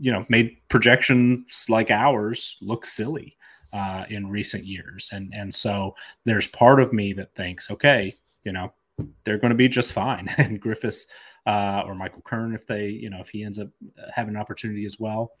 [0.00, 3.36] you know, made projections like ours look silly
[3.72, 5.10] uh, in recent years.
[5.12, 5.94] And, and so
[6.24, 8.72] there's part of me that thinks, okay, you know,
[9.24, 10.28] they're going to be just fine.
[10.38, 11.06] and Griffis
[11.46, 13.68] uh, or Michael Kern, if they, you know, if he ends up
[14.14, 15.32] having an opportunity as well,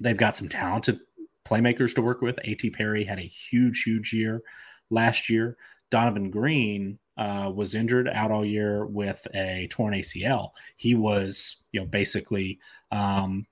[0.00, 1.00] they've got some talented
[1.44, 2.38] playmakers to work with.
[2.44, 2.70] A.T.
[2.70, 4.42] Perry had a huge, huge year
[4.90, 5.56] last year.
[5.90, 10.50] Donavon Greene uh, was injured out all year with a torn ACL.
[10.76, 12.58] He was, you know, basically
[12.90, 13.46] um,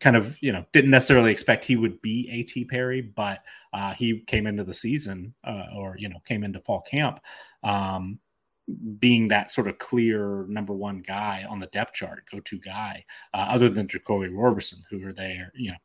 [0.00, 2.64] kind of, you know, didn't necessarily expect he would be A.T.
[2.66, 3.42] Perry, but
[3.72, 7.20] uh, he came into the season uh, or, you know, came into fall camp
[7.62, 8.18] um,
[8.98, 13.04] being that sort of clear number one guy on the depth chart, go to guy,
[13.32, 15.76] uh, other than Jacoby Roberson, who are there, you know,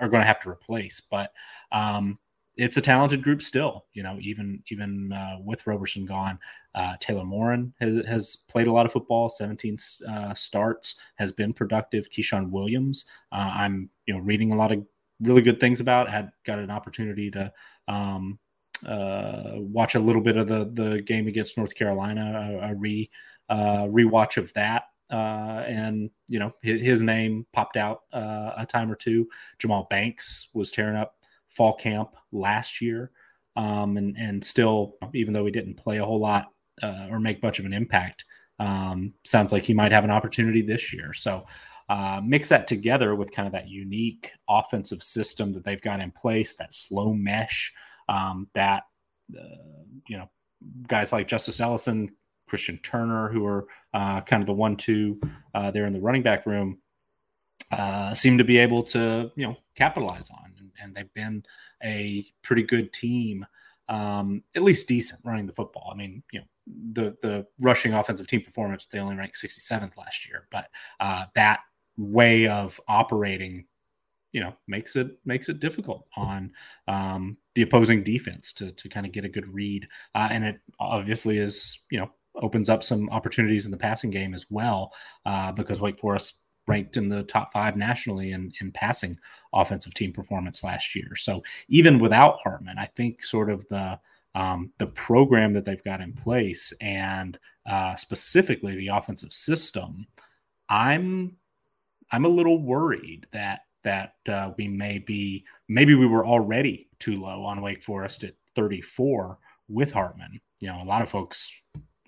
[0.00, 1.00] are going to have to replace.
[1.00, 1.32] But
[1.70, 2.18] um,
[2.56, 3.86] it's a talented group still.
[3.92, 6.38] You know, even even uh, with Roberson gone,
[6.74, 9.28] uh, Taylor Morin has, has, played a lot of football.
[9.28, 9.76] 17
[10.08, 12.10] uh, starts, has been productive.
[12.10, 14.84] Ke'Shawn Williams, uh, I'm you know reading a lot of
[15.20, 16.10] really good things about.
[16.10, 17.52] Had got an opportunity to
[17.88, 18.38] um,
[18.86, 23.10] uh, watch a little bit of the the game against North Carolina, a, a re
[23.48, 28.66] uh, rewatch of that uh, and you know his, his name popped out uh, a
[28.66, 29.28] time or two.
[29.58, 31.16] Jahmal Banks was tearing up
[31.48, 33.10] fall camp last year,
[33.56, 36.52] um, and and still, even though he didn't play a whole lot
[36.82, 38.24] uh, or make much of an impact,
[38.58, 41.12] um, sounds like he might have an opportunity this year.
[41.12, 41.46] So.
[41.88, 46.10] Uh, mix that together with kind of that unique offensive system that they've got in
[46.10, 47.70] place, that slow mesh,
[48.08, 48.84] um, that
[49.38, 50.30] uh, you know
[50.86, 52.10] guys like Justice Ellison
[52.52, 55.20] Christian Turner, who are uh, kind of the one-two
[55.54, 56.78] uh, there in the running back room,
[57.70, 60.52] uh, seem to be able to you know capitalize on,
[60.82, 61.44] and, they've been
[61.82, 63.46] a pretty good team,
[63.88, 65.90] um, at least decent running the football.
[65.92, 66.46] I mean, you know,
[66.92, 70.68] the the rushing offensive team performance they only ranked 67th last year, but
[71.00, 71.60] uh, that
[71.96, 73.66] way of operating
[74.32, 76.50] you know makes it makes it difficult on
[76.88, 80.58] um, the opposing defense to to kind of get a good read uh, and it
[80.80, 84.92] obviously is you know opens up some opportunities in the passing game as well,
[85.26, 89.18] uh, because Wake Forest ranked in the top five nationally in, in passing
[89.52, 91.16] offensive team performance last year.
[91.16, 93.98] So even without Hartman, I think sort of the
[94.34, 100.06] um, the program that they've got in place and uh, specifically the offensive system,
[100.68, 101.36] I'm
[102.10, 107.20] I'm a little worried that that uh, we may be maybe we were already too
[107.20, 109.38] low on Wake Forest at 34
[109.68, 110.40] with Hartman.
[110.60, 111.52] You know, a lot of folks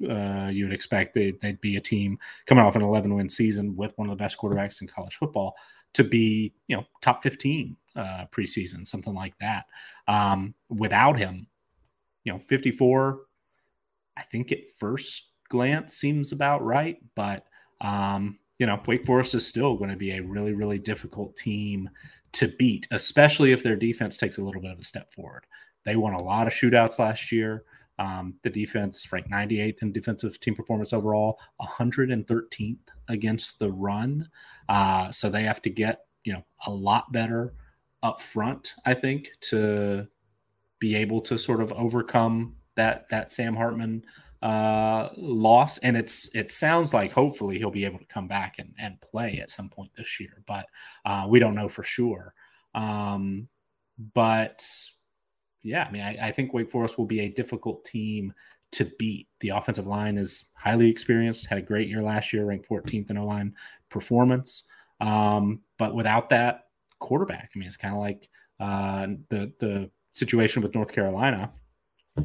[0.03, 3.77] uh, you would expect they, would be a team coming off an 11 win season
[3.77, 5.55] with one of the best quarterbacks in college football
[5.95, 9.67] to be, you know, top 15 uh, preseason, something like that.
[10.09, 11.47] Um, without him,
[12.25, 13.21] you know, 54,
[14.17, 17.47] I think at first glance seems about right, but,
[17.81, 21.89] um, you know, Wake Forest is still going to be a really, really difficult team
[22.33, 25.47] to beat, especially if their defense takes a little bit of a step forward.
[25.85, 27.65] They won a lot of shootouts last year.
[27.99, 32.79] Um, the defense ranked 98th in defensive team performance overall, 113th
[33.09, 34.29] against the run.
[34.69, 37.55] Uh, so they have to get you know a lot better
[38.03, 40.07] up front, I think, to
[40.79, 44.05] be able to sort of overcome that that Sam Hartman
[44.43, 48.75] uh, loss, and it's it sounds like hopefully he'll be able to come back and,
[48.79, 50.67] and play at some point this year, but
[51.07, 52.35] uh, we don't know for sure.
[52.75, 53.49] Um,
[54.13, 54.67] but
[55.65, 58.33] yeah, I mean, I, I, think Wake Forest will be a difficult team
[58.73, 59.29] to beat.
[59.41, 63.17] The offensive line is highly experienced, had a great year last year, ranked 14th in
[63.17, 63.55] O line
[63.89, 64.65] performance.
[65.01, 66.67] Um, but without that
[66.99, 68.29] quarterback, I mean, it's kind of like
[68.61, 71.51] uh, the the situation with North Carolina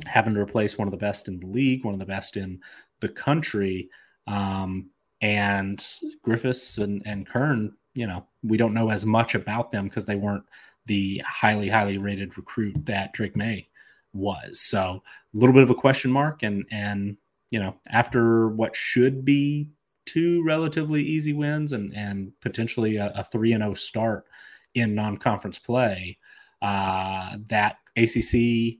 [0.06, 2.60] having to replace one of the best in the league, one of the best in
[3.00, 3.90] the country.
[4.28, 4.90] Um,
[5.22, 5.80] and
[6.26, 10.16] Griffis and, and Kern, you know, we don't know as much about them because they
[10.16, 10.46] weren't
[10.90, 13.70] the highly, highly rated recruit that Drake Maye
[14.12, 14.60] was.
[14.60, 16.42] So a little bit of a question mark.
[16.42, 17.16] And, and,
[17.52, 19.70] you know, after what should be
[20.06, 24.26] two relatively easy wins and, and potentially a, 3 and 0 start
[24.74, 26.18] in non conference play,
[26.64, 28.80] uh, that ACC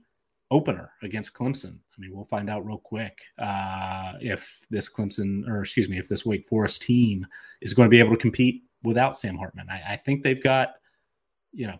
[0.50, 1.78] opener against Clemson.
[1.78, 6.08] I mean, we'll find out real quick uh, if this Clemson, or excuse me, if
[6.08, 7.24] this Wake Forest team
[7.60, 9.68] is going to be able to compete without Sam Hartman.
[9.70, 10.70] I, I think they've got,
[11.52, 11.78] you know,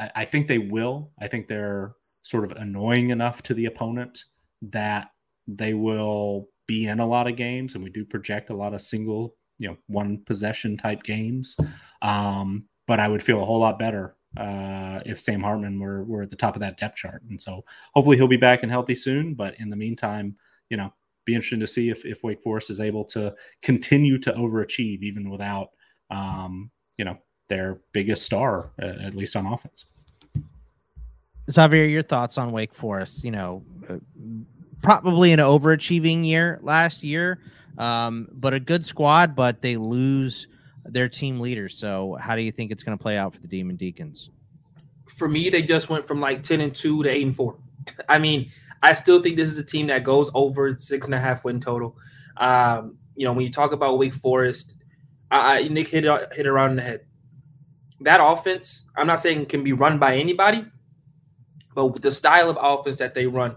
[0.00, 1.12] I, I, think they will.
[1.20, 4.24] I think they're sort of annoying enough to the opponent
[4.62, 5.08] that
[5.46, 8.80] they will be in a lot of games, and we do project a lot of
[8.80, 11.56] single, you know, one possession type games.
[12.02, 16.22] Um, but I would feel a whole lot better uh, if Sam Hartman were, were
[16.22, 17.22] at the top of that depth chart.
[17.28, 19.34] And so hopefully he'll be back and healthy soon.
[19.34, 20.36] But in the meantime,
[20.70, 20.92] you know,
[21.24, 25.30] be interesting to see if, if Wake Forest is able to continue to overachieve even
[25.30, 25.68] without,
[26.10, 27.18] um, you know,
[27.50, 29.84] their biggest star, uh, at least on offense.
[31.50, 33.22] Xavier, your thoughts on Wake Forest?
[33.22, 33.98] You know, uh,
[34.80, 37.40] probably an overachieving year last year,
[37.76, 40.46] um, but a good squad, but they lose–
[40.84, 41.68] their team leader.
[41.68, 44.30] So, how do you think it's going to play out for the Demon Deacons?
[45.06, 47.56] For me, they just went from like ten and two to eight and four.
[48.08, 48.50] I mean,
[48.82, 51.60] I still think this is a team that goes over six and a half win
[51.60, 51.96] total.
[52.36, 54.76] Um, you know, when you talk about Wake Forest,
[55.30, 57.00] I, Nick hit it, hit it around in the head.
[58.00, 60.64] That offense, I'm not saying can be run by anybody,
[61.74, 63.56] but the style of offense that they run,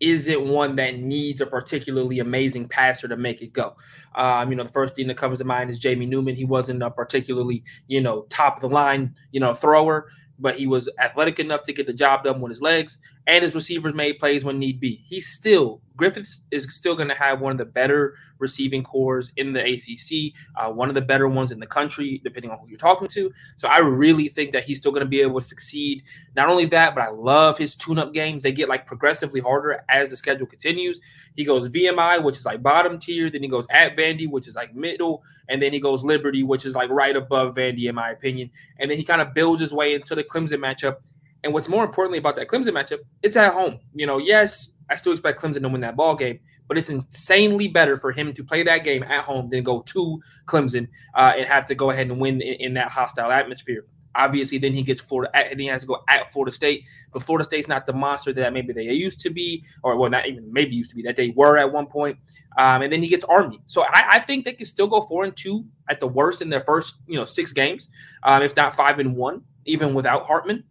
[0.00, 3.76] isn't one that needs a particularly amazing passer to make it go.
[4.16, 6.34] Um, you know, the first thing that comes to mind is Jamie Newman.
[6.34, 10.66] He wasn't a particularly, you know, top of the line, you know, thrower but he
[10.66, 14.18] was athletic enough to get the job done with his legs, and his receivers made
[14.18, 15.02] plays when need be.
[15.06, 19.52] He's still Griffis is still going to have one of the better receiving corps in
[19.52, 22.78] the ACC, uh, one of the better ones in the country, depending on who you're
[22.78, 23.32] talking to.
[23.56, 26.02] So I really think that he's still going to be able to succeed.
[26.34, 28.42] Not only that, but I love his tune-up games.
[28.42, 31.00] They get like progressively harder as the schedule continues.
[31.36, 34.54] He goes VMI, which is like bottom tier, then he goes at Vandy, which is
[34.54, 38.10] like middle, and then he goes Liberty, which is like right above Vandy, in my
[38.10, 38.50] opinion.
[38.78, 40.96] And then he kind of builds his way into the Clemson matchup.
[41.42, 43.78] And what's more importantly about that Clemson matchup, it's at home.
[43.94, 47.68] You know, yes, I still expect Clemson to win that ball game, but it's insanely
[47.68, 51.46] better for him to play that game at home than go to Clemson uh, and
[51.46, 53.86] have to go ahead and win in, in, that hostile atmosphere.
[54.16, 56.84] Obviously, then he gets Florida, and he has to go at Florida State.
[57.12, 60.26] But Florida State's not the monster that maybe they used to be, or well, not
[60.26, 62.16] even maybe used to be that they were at one point.
[62.56, 63.60] Um, and then he gets Army.
[63.66, 66.48] So I, I, think they can still go four and two at the worst in
[66.48, 67.88] their first, you know, six games,
[68.22, 70.62] um, if not five and one, even without Hartman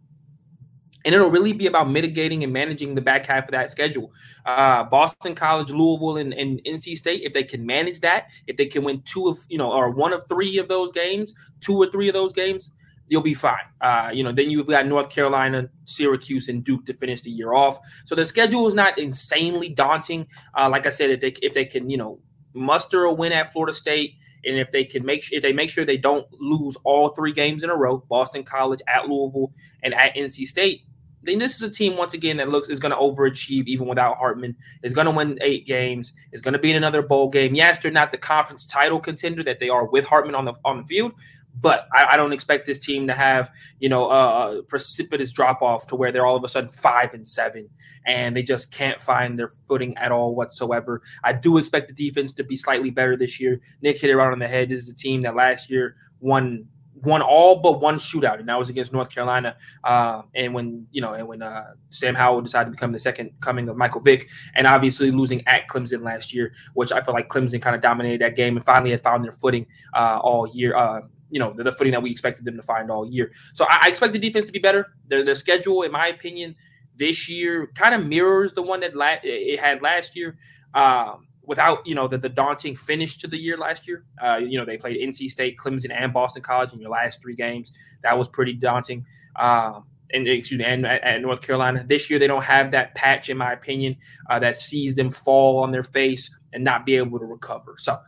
[1.04, 4.12] and it'll really be about mitigating and managing the back half of that schedule.
[4.46, 8.66] Uh, Boston College, Louisville, and, and, NC State, if they can manage that, if they
[8.66, 11.90] can win two of you know or one of three of those games, two or
[11.90, 12.70] three of those games,
[13.08, 13.64] you'll be fine.
[13.80, 17.52] Uh, you know, then you've got North Carolina, Syracuse, and Duke to finish the year
[17.52, 17.78] off.
[18.04, 20.26] So the schedule is not insanely daunting.
[20.56, 22.20] Uh, like I said, if they if they can you know
[22.54, 24.16] muster a win at Florida State.
[24.46, 27.62] And if they can make if they make sure they don't lose all three games
[27.62, 29.52] in a row, Boston College at Louisville
[29.82, 30.82] and at NC State,
[31.24, 34.16] then this is a team once again that looks is going to overachieve even without
[34.16, 34.56] Hartman.
[34.82, 36.12] Is going to win eight games.
[36.32, 37.54] Is going to be in another bowl game.
[37.54, 40.78] Yes, they're not the conference title contender that they are with Hartman on the on
[40.78, 41.12] the field,
[41.60, 45.62] but I, I don't expect this team to have you know a, a precipitous drop
[45.62, 47.68] off to where they're all of a sudden five and seven
[48.06, 51.02] and they just can't find their footing at all whatsoever.
[51.22, 53.60] I do expect the defense to be slightly better this year.
[53.82, 54.68] Nick hit it right on the head.
[54.68, 56.66] This is a team that last year won
[57.04, 59.56] won all but one shootout, and that was against North Carolina.
[59.82, 63.30] Uh, and when you know, and when uh, Sam Howell decided to become the second
[63.40, 67.28] coming of Michael Vick, and obviously losing at Clemson last year, which I feel like
[67.28, 70.76] Clemson kind of dominated that game and finally had found their footing uh, all year.
[70.76, 71.00] Uh,
[71.30, 73.32] you know, the, the, footing that we expected them to find all year.
[73.54, 74.92] So I, I expect the defense to be better.
[75.08, 76.54] Their, their schedule, in my opinion,
[76.96, 80.36] this year kind of mirrors the one that la- it had last year.
[80.74, 84.04] Um, without you know the, the daunting finish to the year last year.
[84.22, 87.34] Uh, you know they played NC State, Clemson, and Boston College in your last three
[87.34, 87.72] games.
[88.02, 89.04] That was pretty daunting.
[89.36, 91.84] Um, and excuse me, and at, North Carolina.
[91.86, 93.96] This year, they don't have that patch, in my opinion,
[94.30, 97.74] uh, that sees them fall on their face and not be able to recover.
[97.78, 97.98] So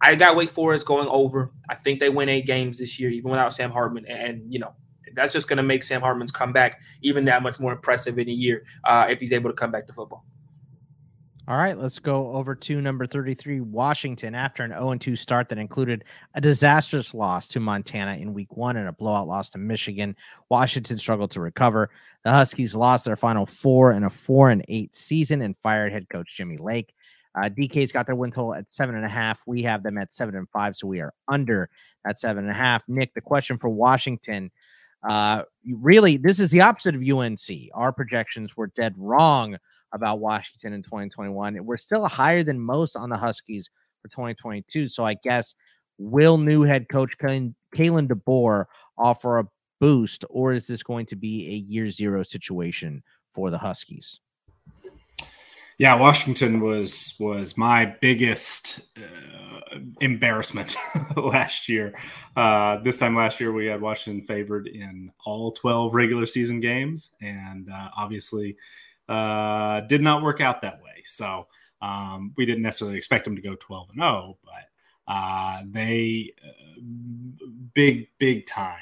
[0.00, 1.50] I got Wake Forest going over.
[1.68, 4.06] I think they win eight games this year, even without Sam Hartman.
[4.06, 4.74] And, you know,
[5.14, 8.32] that's just going to make Sam Hartman's comeback even that much more impressive in a
[8.32, 10.24] year uh, if he's able to come back to football.
[11.48, 14.34] All right, let's go over to number 33, Washington.
[14.34, 18.76] After an 0 2 start that included a disastrous loss to Montana in week one
[18.76, 20.14] and a blowout loss to Michigan,
[20.50, 21.90] Washington struggled to recover.
[22.24, 26.08] The Huskies lost their final four in a 4 and 8 season and fired head
[26.08, 26.94] coach Jimmy Lake.
[27.34, 29.40] Uh, DK's got their win total at seven and a half.
[29.46, 31.70] We have them at seven and five, so we are under
[32.04, 32.82] at seven and a half.
[32.88, 34.50] Nick, the question for Washington
[35.08, 37.40] uh, really, this is the opposite of UNC.
[37.74, 39.56] Our projections were dead wrong
[39.92, 41.64] about Washington in 2021.
[41.64, 43.68] We're still higher than most on the Huskies
[44.02, 44.88] for 2022.
[44.88, 45.54] So I guess
[45.98, 48.64] will new head coach Kalen, DeBoer
[48.98, 49.44] offer a
[49.80, 54.20] boost, or is this going to be a year zero situation for the Huskies?
[55.78, 60.76] Yeah, Washington was was my biggest uh, embarrassment
[61.16, 61.94] last year.
[62.36, 67.16] Uh, this time last year, we had Washington favored in all twelve regular season games,
[67.22, 68.58] and uh, obviously
[69.10, 71.02] uh, did not work out that way.
[71.04, 71.46] So
[71.82, 76.80] um, we didn't necessarily expect them to go 12 and 0, but uh, they uh,
[77.74, 78.76] big, big time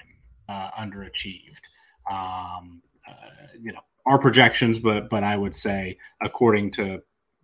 [0.48, 1.62] uh, underachieved.
[2.10, 7.02] Um, uh, you know, our projections, but but I would say according to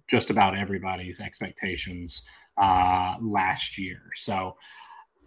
[0.08, 2.26] just about everybody's expectations
[2.58, 4.00] uh, last year.
[4.14, 4.56] So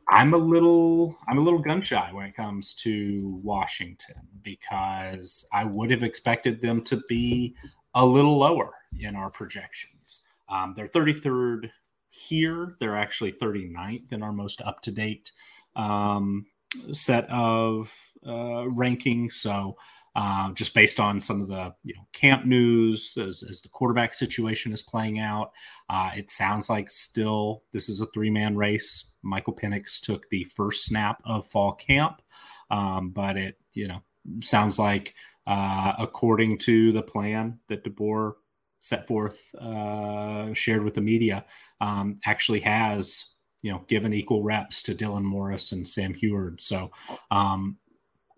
[0.10, 5.66] I'm a little I'm a little gun shy when it comes to Washington because I
[5.66, 7.56] would have expected them to be
[7.94, 10.22] a little lower in our projections.
[10.50, 11.72] Um, they're 33rd
[12.10, 12.76] here.
[12.80, 15.32] They're actually 39th in our most up to date
[15.76, 16.46] um,
[16.92, 17.94] set of
[18.26, 19.34] uh, rankings.
[19.34, 19.78] So
[20.18, 24.16] uh, just based on some of the you know, camp news as, as, the quarterback
[24.16, 25.52] situation is playing out.
[25.92, 29.16] Uh, it sounds like still this is a three man race.
[29.22, 32.24] Michael Penix took the first snap of fall camp,
[32.72, 34.02] um, but it you know
[34.42, 35.14] sounds like
[35.46, 38.34] uh, according to the plan that DeBoer
[38.80, 41.46] set forth, uh, shared with the media,
[41.80, 46.60] um, actually has you know given equal reps to Dylan Morris and Sam Huard.
[46.60, 46.90] So
[47.30, 47.78] um,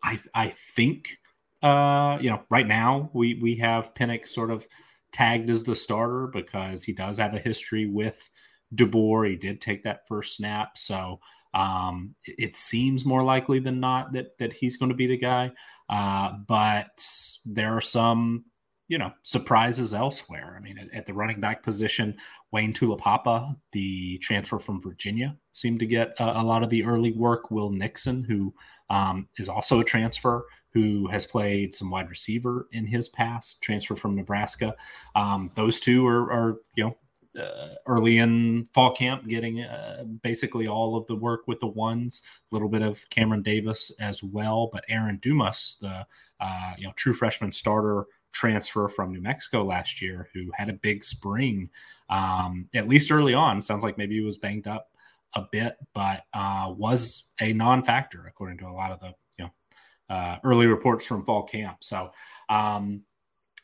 [0.03, 1.18] I I think
[1.61, 4.67] uh, you know, right now we we have Penix sort of
[5.11, 8.29] tagged as the starter because he does have a history with
[8.75, 9.29] DeBoer.
[9.29, 11.19] He did take that first snap, so
[11.53, 15.17] um, it, it, seems more likely than not that that he's going to be the
[15.17, 15.51] guy.
[15.89, 17.03] Uh, but
[17.45, 18.45] there are some,
[18.89, 20.55] you know, surprises elsewhere.
[20.57, 22.17] I mean, at, at the running back position,
[22.51, 27.51] Wayne Taulapapa, the transfer from Virginia, seemed to get a, lot of the early work.
[27.51, 28.53] Will Nixon, who
[28.89, 33.95] um, is also a transfer, who has played some wide receiver in his past, transfer
[33.95, 34.75] from Nebraska.
[35.15, 36.97] Um, those two are, are you know,
[37.39, 42.23] uh, early in fall camp, getting uh, basically all of the work with the ones,
[42.51, 44.67] a little bit of Cameron Davis as well.
[44.73, 46.07] But Aaron Dumas, the
[46.39, 50.73] uh, you know true freshman starter transfer from New Mexico last year, who had a
[50.73, 51.69] big spring,
[52.09, 53.61] um, at least early on.
[53.61, 54.89] Sounds like maybe he was banged up
[55.35, 60.15] a bit, but uh, was a non-factor according to a lot of the you know
[60.15, 61.77] uh, early reports from fall camp.
[61.83, 62.11] So
[62.49, 63.03] um,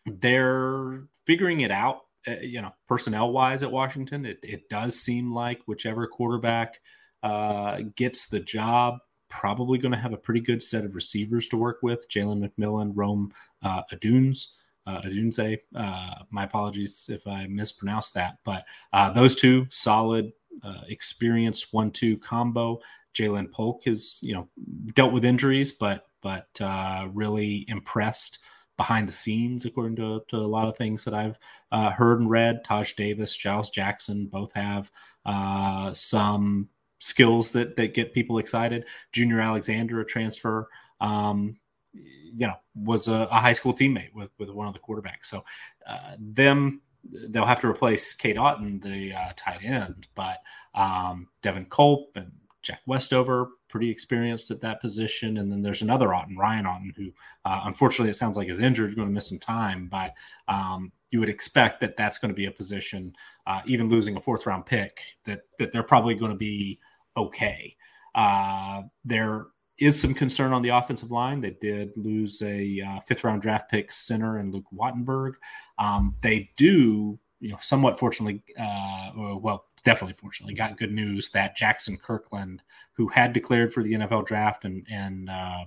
[0.05, 2.01] they're figuring it out.
[2.27, 6.79] Uh, you know, personnel wise at Washington, it, it does seem like whichever quarterback
[7.21, 8.97] uh, gets the job,
[9.39, 12.09] probably going to have a pretty good set of receivers to work with.
[12.09, 13.31] Jalen McMillan, Rome
[13.63, 14.47] uh, Adunes.
[14.87, 15.57] Uh, Adunze.
[15.75, 20.31] Uh, my apologies if I mispronounced that, but uh, those two solid,
[20.63, 22.79] uh, experienced one-two combo.
[23.15, 24.47] Ja'Lynn Polk has you know
[24.93, 28.37] dealt with injuries, but but uh, really impressed
[28.77, 31.39] behind the scenes, according to, to a lot of things that I've
[31.71, 32.63] uh, heard and read.
[32.63, 34.91] Taj Davis, Giles Jackson both have
[35.25, 36.69] uh, some
[36.99, 38.85] skills that that get people excited.
[39.11, 40.67] Junior Alexander, a transfer,
[41.01, 41.57] um,
[41.93, 45.25] you know, was a, a, high school teammate with with one of the quarterbacks.
[45.25, 45.43] So
[45.87, 46.81] uh, them.
[47.07, 50.39] They'll have to replace Cade Otton, the uh, tight end, but
[50.73, 52.31] um, Devin Culp and
[52.63, 55.39] Jack Westover, pretty experienced at that position.
[55.39, 57.11] And then there's another Otton, Ryan Otton, who
[57.43, 59.89] uh, unfortunately it sounds like is injured, going to miss some time.
[59.91, 60.13] But
[60.47, 63.13] um, you would expect that that's going to be a position,
[63.47, 66.79] uh, even losing a fourth round pick, that that they're probably going to be
[67.17, 67.75] okay.
[68.15, 69.47] Uh, there
[69.77, 71.41] is some concern on the offensive line.
[71.41, 75.33] They did lose a uh, fifth round draft pick center and Luke Wattenberg.
[75.77, 81.57] Um, they do, you know, somewhat fortunately, uh, well, definitely fortunately got good news that
[81.57, 82.61] Jaxson Kirkland,
[82.93, 85.65] who had declared for the NFL draft and and uh,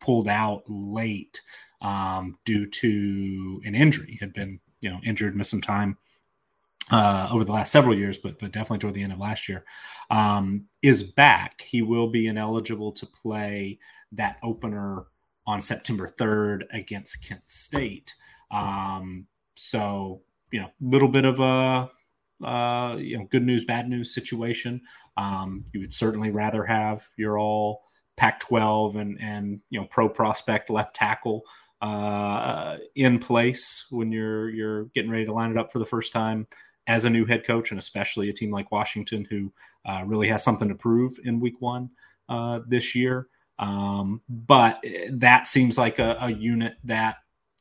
[0.00, 1.40] pulled out late
[1.80, 4.16] um, due to an injury.
[4.20, 5.96] Had been you know injured, missed some time
[6.92, 9.64] uh, over the last several years, but but definitely toward the end of last year,
[10.10, 11.62] um, is back.
[11.62, 13.78] He will be ineligible to play
[14.12, 15.06] that opener
[15.46, 18.14] on September 3rd against Kent State.
[18.50, 19.26] Um,
[19.56, 20.20] so
[20.52, 21.90] you know, little bit of a
[22.42, 24.80] uh, you know good news, bad news situation.
[25.16, 27.82] Um, you would certainly rather have your all
[28.16, 31.42] Pac-12 and and you know pro prospect left tackle
[31.80, 36.12] uh, in place when you're you're getting ready to line it up for the first
[36.12, 36.46] time
[36.86, 39.52] as a new head coach, and especially a team like Washington who
[39.84, 41.90] uh, really has something to prove in Week One
[42.28, 43.28] uh, this year.
[43.58, 47.16] Um, but that seems like a, a, unit that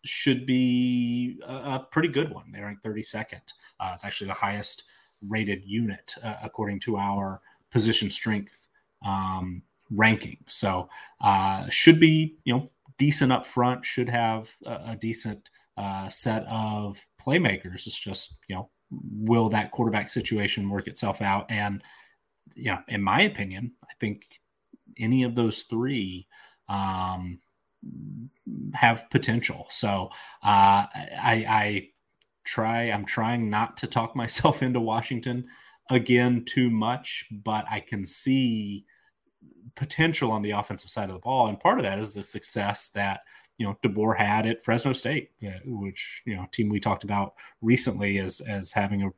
[0.08, 2.52] should be a, a, pretty good one.
[2.52, 3.42] They're ranked 32nd.
[3.80, 4.84] Uh, it's actually the highest
[5.28, 7.42] rated unit uh, according to our
[7.72, 8.68] position strength
[9.06, 10.38] um, ranking.
[10.48, 10.90] So
[11.22, 13.86] uh, should be you know decent up front.
[13.86, 17.88] Should have a, a decent uh, set of playmakers.
[17.88, 21.46] It's just you know will that quarterback situation work itself out?
[21.50, 21.84] And,
[22.56, 24.24] you know, in my opinion, I think
[24.98, 26.28] any of those three
[26.70, 27.40] um,
[28.74, 29.68] have potential.
[29.70, 30.10] So
[30.44, 31.90] uh, I, I
[32.44, 35.48] try, I'm trying not to talk myself into Washington
[35.90, 38.86] again too much, but I can see
[39.76, 41.48] potential on the offensive side of the ball.
[41.48, 43.22] And part of that is the success that
[43.58, 45.32] you know DeBoer had at Fresno State,
[45.66, 49.10] which you know team we talked about recently as as having a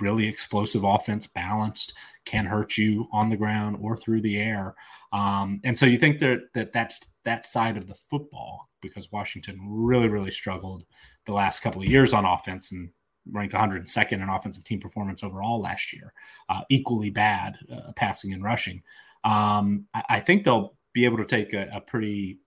[0.00, 1.92] really explosive offense, balanced,
[2.24, 4.74] can hurt you on the ground or through the air.
[5.12, 9.58] Um, and so you think that that that's that side of the football because Washington
[9.60, 10.84] really really struggled
[11.26, 12.90] the last couple of years on offense and
[13.30, 16.12] ranked 102nd in offensive team performance overall last year,
[16.48, 18.82] uh, equally bad uh, passing and rushing.
[19.24, 22.38] Um, I, I, think they'll be able to take a, a pretty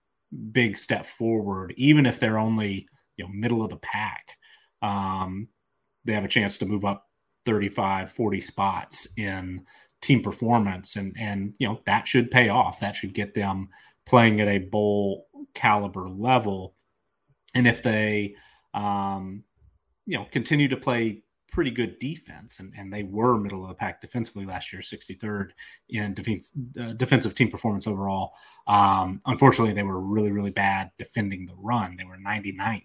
[0.52, 4.36] big step forward, even if they're only you know middle of the pack.
[4.82, 5.48] Um,
[6.04, 7.06] they have a chance to move up
[7.46, 9.64] 35, 40 spots in
[10.04, 12.80] team performance, and and you know that should pay off.
[12.80, 13.68] That should get them
[14.06, 16.74] playing at a bowl caliber level.
[17.54, 18.34] And if they,
[18.74, 19.44] um,
[20.06, 23.74] you know, continue to play pretty good defense, and, and they were middle of the
[23.74, 25.50] pack defensively last year, 63rd
[25.88, 28.32] in defense, uh, defensive team performance overall.
[28.66, 31.96] Um, unfortunately, they were really, really bad defending the run.
[31.96, 32.82] They were 99th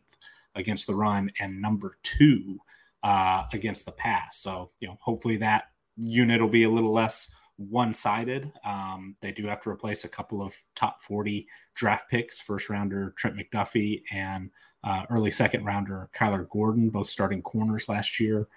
[0.55, 2.59] against the run and number two
[3.01, 4.37] uh, against the pass.
[4.39, 5.65] So, you know, hopefully that
[5.99, 8.51] unit will be a little less one sided.
[8.63, 11.45] Um, they do have to replace a couple of top 40
[11.75, 14.49] draft picks, first rounder Trent McDuffie and
[14.83, 18.47] uh, early second rounder Kyler Gordon, both starting corners last year,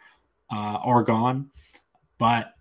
[0.53, 1.51] uh, are gone.
[2.18, 2.55] But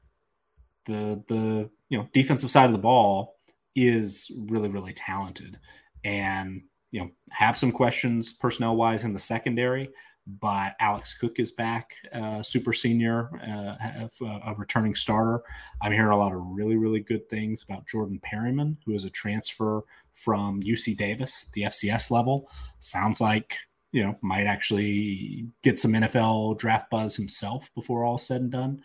[0.85, 3.35] the the you know defensive side of the ball
[3.75, 5.59] is really really talented,
[6.03, 9.89] and you know have some questions personnel wise in the secondary
[10.27, 15.41] but Alex Cook is back, uh, super senior, uh, a, a, returning starter.
[15.81, 19.09] I'm hearing a lot of really, really good things about Jordan Perryman, who is a
[19.09, 22.49] transfer from UC Davis, the FCS level.
[22.79, 23.57] Sounds like
[23.91, 28.81] you know might actually get some NFL draft buzz himself before all said and done.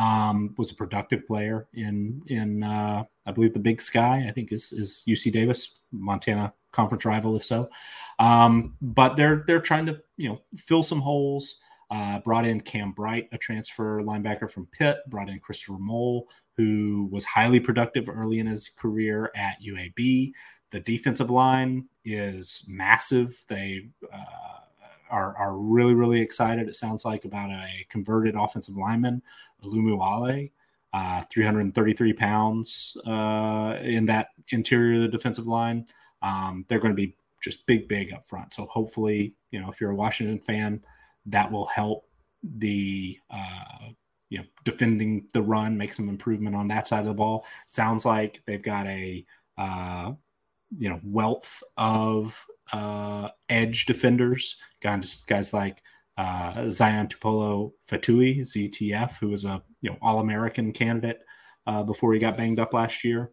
[0.00, 4.24] Um, was a productive player in in uh, I believe the Big Sky.
[4.26, 7.68] I think is is UC Davis, Montana conference rival, if so.
[8.18, 11.56] Um, but they're they're trying to you know fill some holes.
[11.90, 14.98] Uh, brought in Cam Bright, a transfer linebacker from Pitt.
[15.08, 20.32] Brought in Christopher Mole, who was highly productive early in his career at UAB.
[20.70, 23.44] The defensive line is massive.
[23.48, 24.59] They uh,
[25.10, 29.22] are, are really, really excited, it sounds like, about a converted offensive lineman,
[29.64, 30.48] Ulumoo Ale,
[30.92, 35.86] uh, 333 pounds uh, in that interior of the defensive line.
[36.22, 38.52] Um, they're going to be just big, big up front.
[38.52, 40.82] So hopefully, you know, if you're a Washington fan,
[41.26, 42.06] that will help
[42.42, 43.88] the uh,
[44.28, 47.44] you know defending the run, make some improvement on that side of the ball.
[47.68, 49.24] Sounds like they've got a
[49.58, 50.12] uh,
[50.76, 55.82] you know wealth of uh, edge defenders, guys guys like
[56.16, 61.20] uh, Zion Tupolo Fatui, ZTF, who was a you know All American candidate
[61.66, 63.30] uh, before he got banged up last year.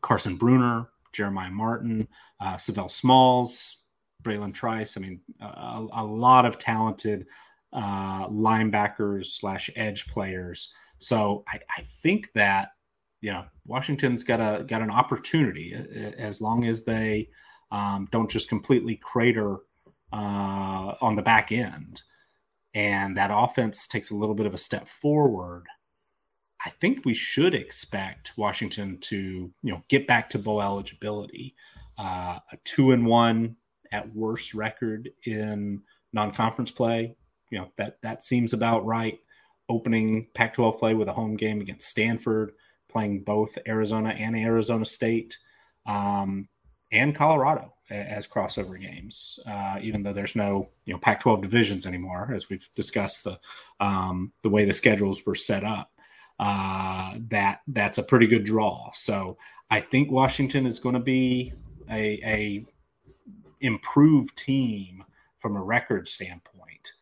[0.00, 2.08] Carson Bruener, Jeremiah Martin,
[2.40, 3.84] uh, Sav'ell Smalls,
[4.22, 4.96] Bralen Trice.
[4.96, 7.26] I mean, a, a lot of talented
[7.72, 10.72] uh, linebackers slash edge players.
[10.98, 12.70] So I, I, think that
[13.20, 15.74] you know Washington's got a got an opportunity
[16.18, 17.28] as long as they
[17.70, 19.56] um, don't just completely crater
[20.12, 22.02] uh, on the back end,
[22.74, 25.64] and that offense takes a little bit of a step forward.
[26.64, 29.16] I think we should expect Washington to,
[29.62, 31.54] you know, get back to bowl eligibility.
[31.98, 33.56] uh, a two and one
[33.92, 37.16] at worst record in non-conference play.
[37.50, 39.18] You know that that seems about right.
[39.68, 42.52] Opening Pac-12 play with a home game against Stanford,
[42.88, 45.38] playing both Arizona and Arizona State,
[45.86, 46.48] um,
[46.92, 49.38] and Colorado as crossover games.
[49.46, 53.38] Uh, even though there's no you know Pac-12 divisions anymore, as we've discussed the
[53.80, 55.90] um, the way the schedules were set up,
[56.38, 58.90] uh, that that's a pretty good draw.
[58.92, 59.36] So
[59.70, 61.52] I think Washington is going to be
[61.90, 62.66] a, a
[63.60, 65.04] improved team
[65.38, 66.92] from a record standpoint.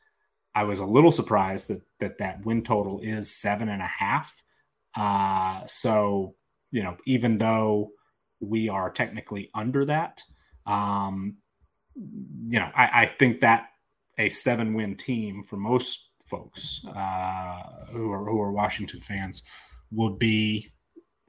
[0.54, 4.42] I was a little surprised that that that win total is seven and a half.
[4.94, 6.34] Uh, so
[6.70, 7.92] you know, even though
[8.44, 10.22] we are technically under that,
[10.66, 11.36] um,
[11.96, 13.68] you know, I, I think that
[14.18, 19.42] a seven win team for most folks uh, who are who are Washington fans
[19.90, 20.72] would be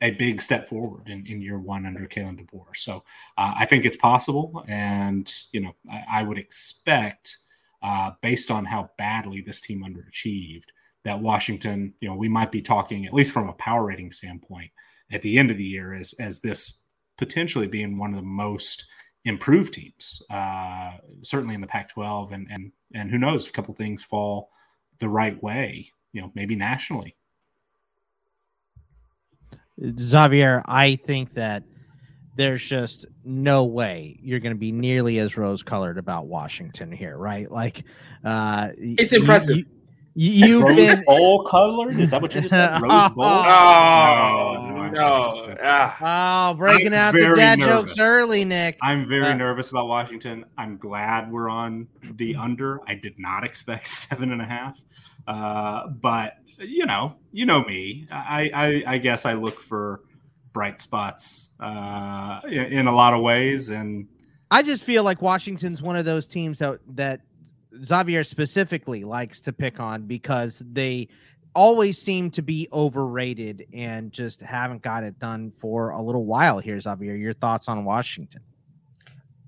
[0.02, 2.76] a big step forward in, in year one under Kalen DeBoer.
[2.76, 3.04] So
[3.38, 7.38] uh, I think it's possible, and you know I, I would expect,
[7.82, 10.66] uh, based on how badly this team underachieved,
[11.04, 14.72] that Washington, you know, we might be talking at least from a power rating standpoint
[15.12, 16.82] at the end of the year as as this
[17.18, 18.86] potentially being one of the most
[19.26, 20.94] improved teams, uh,
[21.24, 24.50] certainly in the Pac-12, and and and who knows, if a couple things fall
[25.00, 27.16] the right way, you know, maybe nationally.
[30.00, 31.64] Xavier, I think that
[32.38, 37.18] there's just no way you're going to be nearly as rose colored about Washington here,
[37.18, 37.50] right?
[37.50, 37.84] Like,
[38.24, 39.58] uh, it's impressive.
[39.58, 39.66] You,
[40.16, 42.00] you, have Rose been Bowl colored?
[42.00, 42.82] Is that what you just said?
[42.82, 43.26] Rose Bowl?
[43.26, 45.56] Oh, no.
[45.62, 46.52] Ah.
[46.52, 47.74] oh breaking I'm out the dad nervous.
[47.74, 48.78] jokes early, Nick.
[48.82, 50.46] I'm very Uh, nervous about Washington.
[50.58, 52.80] I'm glad we're on the under.
[52.88, 54.80] I did not expect seven and a half,
[55.28, 58.08] uh, but you know, you know me.
[58.10, 60.02] I, I, I guess I look for
[60.54, 64.08] bright spots uh, in, in a lot of ways, and
[64.52, 67.22] I just feel like Washington's one of those teams that that
[67.84, 71.08] Xavier specifically likes to pick on because they
[71.54, 76.60] always seem to be overrated and just haven't got it done for a little while
[76.60, 76.80] here.
[76.80, 78.42] Xavier, your thoughts on Washington?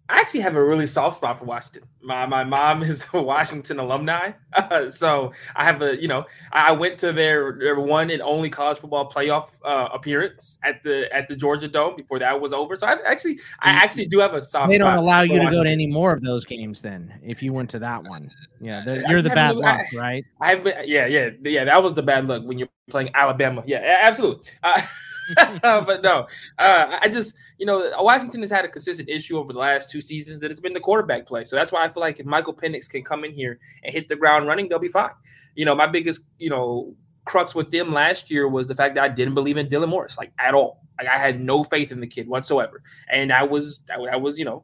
[0.10, 1.84] I actually have a really soft spot for Washington.
[2.02, 4.32] My my mom is a Washington alumni,
[4.90, 8.78] so I have a you know I went to their, their one and only college
[8.78, 12.76] football playoff uh, appearance at the at the Georgia Dome before that was over.
[12.76, 14.72] So I actually I actually do have a soft.
[14.72, 17.52] They don't allow you to go to any more of those games then if you
[17.52, 18.32] went to that one.
[18.62, 20.26] Yeah, you're the bad luck, I- right?
[20.40, 21.66] I've yeah, yeah, yeah.
[21.66, 23.64] That was the bad luck when you're playing Alabama.
[23.66, 24.46] Yeah, absolutely.
[24.64, 24.82] Uh,
[25.62, 26.28] but no,
[26.60, 30.02] uh, I just you know Washington has had a consistent issue over the last two
[30.02, 31.44] seasons that it's been the quarterback play.
[31.44, 34.10] So that's why I feel like if Michael Penix can come in here and hit
[34.10, 35.12] the ground running, they'll be fine.
[35.56, 39.04] You know, my biggest you know crux with them last year was the fact that
[39.04, 40.82] I didn't believe in Dylan Morris like at all.
[40.98, 44.40] Like I had no faith in the kid whatsoever, and I was I, I was
[44.40, 44.64] you know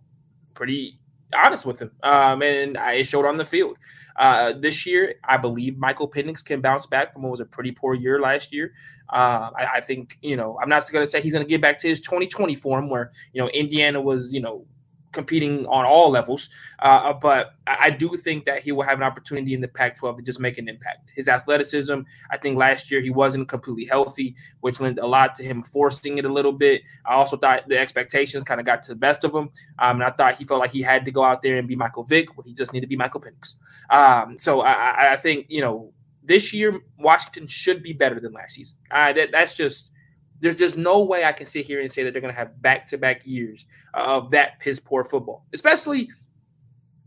[0.53, 0.99] pretty
[1.33, 3.77] honest with him, um, and I it showed on the field.
[4.15, 7.71] Uh, this year, I believe Michael Penix can bounce back from what was a pretty
[7.71, 8.73] poor year last year.
[9.09, 11.61] Uh, I, I think you know I'm not going to say he's going to get
[11.61, 14.65] back to his 2020 form where you know Indiana was you know
[15.13, 16.49] competing on all levels,
[16.79, 20.23] uh, but I, do think that he will have an opportunity in the Pac-12 to
[20.23, 21.11] just make an impact.
[21.15, 22.01] His athleticism,
[22.31, 26.17] I think last year he wasn't completely healthy, which lent a lot to him forcing
[26.17, 26.81] it a little bit.
[27.05, 29.49] I also thought the expectations kind of got to the best of him,
[29.79, 31.75] um, and I thought he felt like he had to go out there and be
[31.75, 33.55] Michael Vick when he just needed to be Michael Penix.
[33.89, 35.93] Um, so I, I, I think you know
[36.23, 38.75] this year Washington should be better than last season.
[38.91, 39.91] Uh, that that's just
[40.43, 42.61] there's just no way I can sit here and say that they're going to have
[42.61, 46.09] back to back years of that piss poor football, especially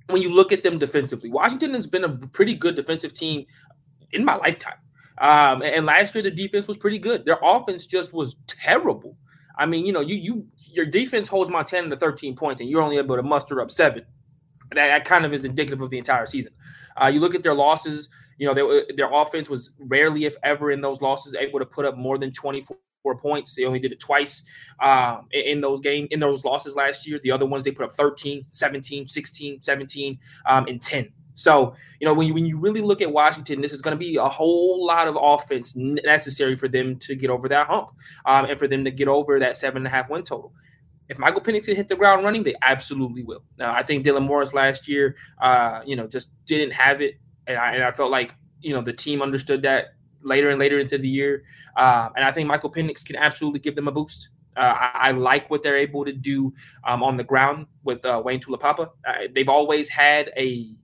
[0.09, 1.29] when you look at them defensively.
[1.29, 3.45] Washington has been a pretty good defensive team
[4.13, 4.79] in my lifetime.
[5.19, 7.27] Um, and last year the defense was pretty good.
[7.27, 9.19] Their offense just was terrible.
[9.59, 12.83] I mean, you know, you you your defense holds Montana to 13 points, and you're
[12.83, 14.05] only able to muster up seven.
[14.75, 16.53] That, that kind of is indicative of the entire season.
[17.01, 18.09] Uh, you look at their losses.
[18.39, 21.85] You know, they, their offense was rarely, if ever, in those losses able to put
[21.85, 22.77] up more than 24
[23.15, 23.55] points.
[23.55, 24.43] They only did it twice
[24.81, 27.21] um, in, those games, in those losses last year.
[27.23, 31.13] The other ones they put up 13, 17, 16, 17, um, and 10.
[31.35, 33.99] So, you know, when you when you really look at Washington, this is going to
[33.99, 37.91] be a whole lot of offense necessary for them to get over that hump,
[38.25, 40.55] um, and for them to get over that seven and a half win total.
[41.11, 43.45] If Michael Penix can hit the ground running, they absolutely will.
[43.59, 47.15] Now, I think Dylan Morris last year, uh, you know, just didn't have it,
[47.47, 49.96] and I, and I felt like you know the team understood that
[50.27, 51.45] later and later into the year,
[51.77, 54.29] uh, and I think Michael Penix can absolutely give them a boost.
[54.57, 56.53] Uh, I, I, like what they're able to do
[56.85, 58.89] um, on the ground with uh, Wayne Taulapapa.
[59.07, 60.75] Uh, they've always had a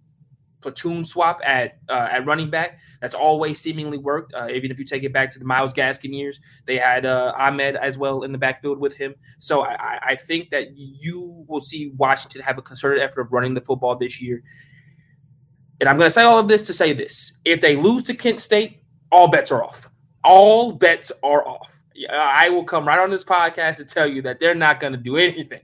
[0.61, 2.79] platoon swap at uh, at running back.
[3.01, 4.35] That's always seemingly worked.
[4.35, 7.77] Uh, even if you take it back to the Myles Gaskin years, they had Ahmed
[7.77, 9.15] as well in the backfield with him.
[9.39, 13.55] So I, I think that you will see Washington have a concerted effort of running
[13.55, 14.43] the football this year.
[15.81, 18.15] And I'm going to say all of this to say this: if they lose to
[18.15, 18.82] Kent State,
[19.13, 19.89] all bets are off.
[20.25, 21.81] All bets are off.
[22.11, 24.99] I will come right on this podcast to tell you that they're not going to
[24.99, 25.61] do anything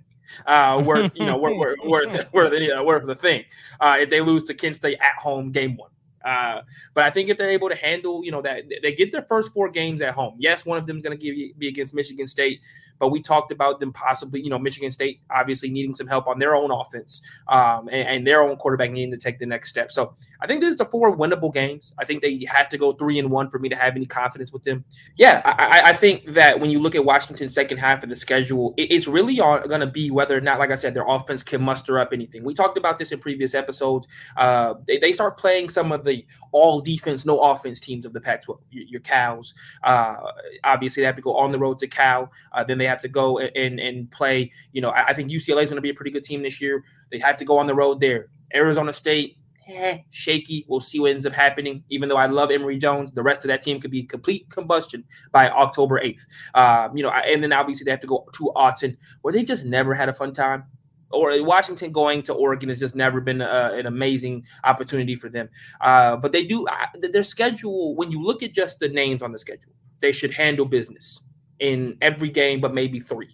[0.46, 3.44] uh, worth you know worth worth worth, worth, you know, worth the thing
[3.80, 5.90] uh, if they lose to Kent State at home game one.
[6.24, 6.62] Uh,
[6.94, 9.52] but I think if they're able to handle, you know, that they get their first
[9.52, 10.34] four games at home.
[10.38, 12.60] Yes, one of them is going to be against Michigan State,
[12.98, 16.38] but we talked about them possibly, you know, Michigan State obviously needing some help on
[16.38, 19.90] their own offense um, and, and, their own quarterback needing to take the next step.
[19.90, 21.94] So I think this is the four winnable games.
[21.98, 24.52] I think they have to go three and one for me to have any confidence
[24.52, 24.84] with them.
[25.16, 28.74] Yeah, I, I think that when you look at Washington's second half of the schedule,
[28.76, 31.62] it, it's really going to be whether or not, like I said, their offense can
[31.62, 32.44] muster up anything.
[32.44, 34.08] We talked about this in previous episodes.
[34.36, 38.20] Uh, they, they start playing some of the all defense, no offense teams of the
[38.20, 38.60] Pac 12.
[38.70, 40.16] Your, your Cows, uh,
[40.64, 42.32] obviously, they have to go on the road to Cal.
[42.52, 44.52] Uh, then they have to go and and play.
[44.72, 46.60] You know, I, I think UCLA is going to be a pretty good team this
[46.60, 46.84] year.
[47.10, 48.28] They have to go on the road there.
[48.54, 50.64] Arizona State, eh, shaky.
[50.68, 51.84] We'll see what ends up happening.
[51.90, 55.04] Even though I love Emory Jones, the rest of that team could be complete combustion
[55.32, 56.22] by October 8th.
[56.54, 59.64] Um, you know, and then obviously they have to go to Austin, where they just
[59.64, 60.64] never had a fun time.
[61.10, 65.48] Or Washington going to Oregon has just never been a, an amazing opportunity for them.
[65.80, 67.94] Uh, but they do uh, their schedule.
[67.96, 71.22] When you look at just the names on the schedule, they should handle business
[71.60, 73.28] in every game, but maybe three.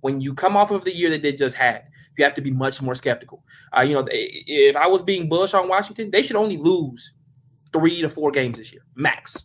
[0.00, 1.84] When you come off of the year that they just had,
[2.16, 3.44] you have to be much more skeptical.
[3.76, 7.12] Uh, you know, if I was being bullish on Washington, they should only lose
[7.72, 9.44] three to four games this year, max.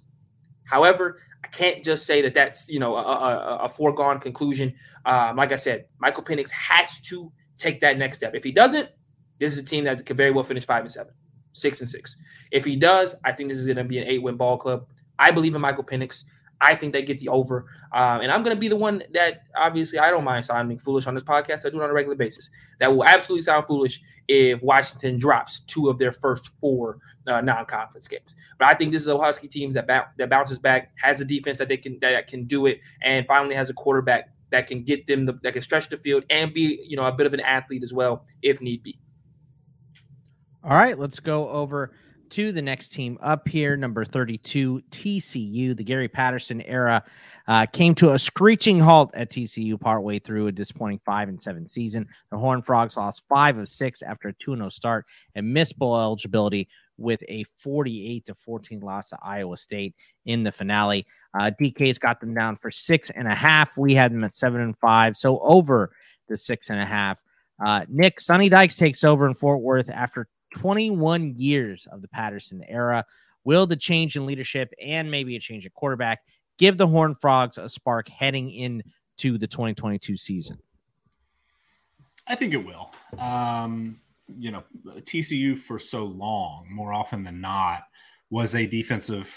[0.66, 4.74] However, I can't just say that that's you know a, a, a foregone conclusion.
[5.06, 8.36] Um, like I said, Michael Penix has to take that next step.
[8.36, 8.90] If he doesn't,
[9.40, 11.14] this is a team that could very well finish five and seven,
[11.54, 12.18] six and six.
[12.52, 14.88] If he does, I think this is going to be an eight win ball club.
[15.20, 16.24] I believe in Michael Penix.
[16.60, 17.66] I think they get the over.
[17.94, 21.06] Um, and I'm going to be the one that obviously I don't mind sounding foolish
[21.08, 21.66] on this podcast.
[21.66, 22.50] I do it on a regular basis.
[22.80, 26.98] That will absolutely sound foolish if Washington drops two of their first four
[27.28, 28.36] uh, non-conference games.
[28.58, 31.26] But I think this is a Husky team that ba- that bounces back, has a
[31.26, 34.84] defense that they can that can do it, and finally has a quarterback that can
[34.84, 37.34] get them the, that can stretch the field and be you know a bit of
[37.34, 38.98] an athlete as well if need be.
[40.64, 41.94] All right, let's go over
[42.32, 45.76] to the next team up here, number 32, TCU.
[45.76, 47.04] The Gary Patterson era
[47.48, 51.68] uh, came to a screeching halt at TCU partway through a disappointing five and seven
[51.68, 52.08] season.
[52.32, 55.06] The Horn Frogs lost five of six after a 2 0 start
[55.36, 56.68] and missed bowl eligibility
[56.98, 61.06] with a 48 to 14 loss to Iowa State in the finale.
[61.40, 63.78] Uh, DK's got them down for six and a half.
[63.78, 65.92] We had them at seven and five, so over
[66.28, 67.22] the six and a half.
[67.64, 72.64] Uh, Nick Sonny Dykes takes over in Fort Worth after 21 years of the Patterson
[72.68, 73.06] era.
[73.44, 76.20] Will the change in leadership and maybe a change at quarterback
[76.58, 80.58] give the Horn Frogs a spark heading into the 2022 season?
[82.28, 82.94] I think it will.
[83.18, 87.84] Um, you know, TCU for so long, more often than not,
[88.30, 89.34] was a defensive,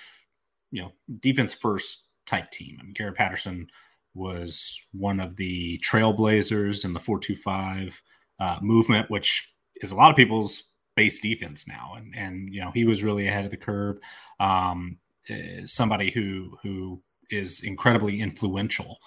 [0.73, 2.79] you know, defense first type team.
[2.81, 3.69] I mean, Garrett Patterson
[4.15, 8.03] was one of the trailblazers in the 425
[8.41, 10.65] uh, movement, which is a lot of people's
[11.01, 13.99] base defense now, and and you know he was really ahead of the curve.
[14.39, 14.99] Um,
[15.31, 18.99] eh, somebody who who is incredibly influential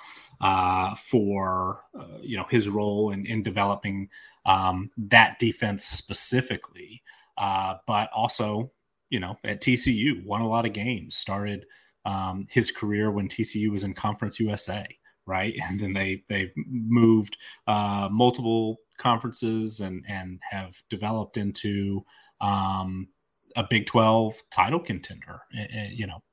[0.41, 4.09] uh, for uh, you know his role in, in developing
[4.47, 7.03] um, that defense specifically,
[7.37, 8.71] uh, but also
[9.11, 11.15] you know at TCU won a lot of games.
[11.15, 11.67] Started
[12.05, 14.87] um, his career when TCU was in Conference USA,
[15.27, 17.37] right, and then they they moved
[17.67, 22.03] uh, multiple conferences and and have developed into
[22.41, 23.09] um,
[23.55, 26.23] a Big 12 title contender, eh, eh, you know,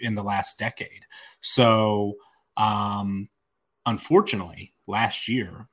[0.00, 1.02] in the last decade.
[1.40, 2.14] So,
[2.56, 3.28] um,
[3.86, 5.68] unfortunately, last year,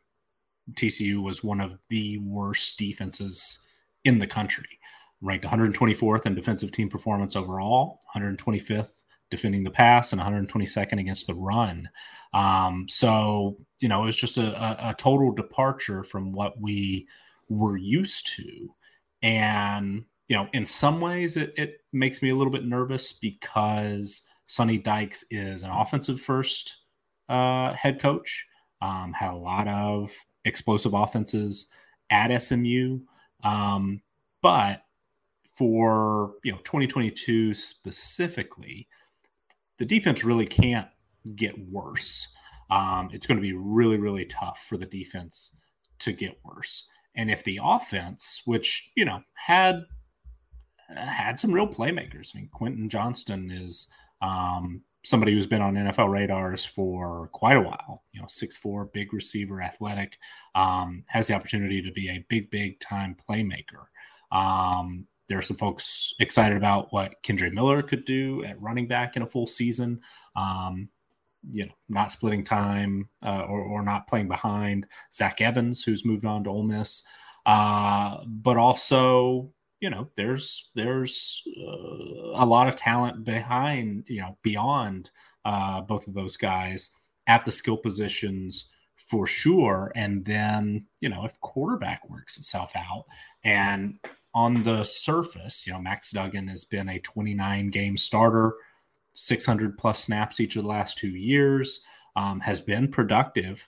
[0.73, 3.59] TCU was one of the worst defenses
[4.03, 4.79] in the country,
[5.21, 8.89] ranked 124th in defensive team performance overall, 125th
[9.29, 11.89] defending the pass and 122nd against the run.
[12.33, 17.07] Um, so, you know, it was just a, a, total departure from what we
[17.49, 18.73] were used to.
[19.21, 24.23] And, you know, in some ways it, it makes me a little bit nervous because
[24.47, 26.75] Sonny Dykes is an offensive first
[27.29, 28.47] uh, head coach,
[28.81, 30.11] um, had a lot of
[30.45, 31.67] explosive offenses
[32.09, 32.99] at SMU.
[33.43, 34.01] Um,
[34.41, 34.83] but
[35.51, 38.87] for, you know, 2022 specifically,
[39.77, 40.87] the defense really can't
[41.35, 42.27] get worse.
[42.69, 45.55] Um, it's going to be really, really tough for the defense
[45.99, 46.87] to get worse.
[47.15, 49.83] And if the offense, which, you know, had
[50.95, 52.33] had some real playmakers.
[52.33, 53.87] I mean, Quentin Johnston is
[54.21, 58.03] um, somebody who's been on NFL radars for quite a while.
[58.13, 60.17] You know, six four, big receiver, athletic,
[60.55, 63.87] um, has the opportunity to be a big, big time playmaker.
[64.31, 69.17] Um, there are some folks excited about what Kendre Miller could do at running back
[69.17, 69.99] in a full season.
[70.35, 70.89] Um,
[71.51, 76.25] you know, not splitting time uh, or, or not playing behind Zach Evans, who's moved
[76.25, 77.03] on to Ole Miss.
[77.45, 84.37] Uh, but also, you know, there's there's uh, a lot of talent behind, you know,
[84.43, 85.09] beyond
[85.45, 86.91] uh, both of those guys
[87.27, 89.91] at the skill positions for sure.
[89.95, 93.05] And then, you know, if quarterback works itself out
[93.43, 93.99] and
[94.33, 98.53] on the surface, you know, Max Duggan has been a 29 game starter,
[99.17, 101.83] 600 plus snaps each of the last two years,
[102.15, 103.67] um, has been productive.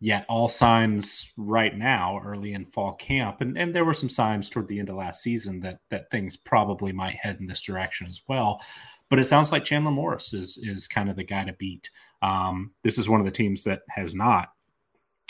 [0.00, 4.50] Yet all signs right now, early in fall camp, and, and there were some signs
[4.50, 8.06] toward the end of last season that that things probably might head in this direction
[8.06, 8.60] as well.
[9.08, 11.88] But it sounds like Chandler Morris is is kind of the guy to beat.
[12.20, 14.52] Um, this is one of the teams that has not,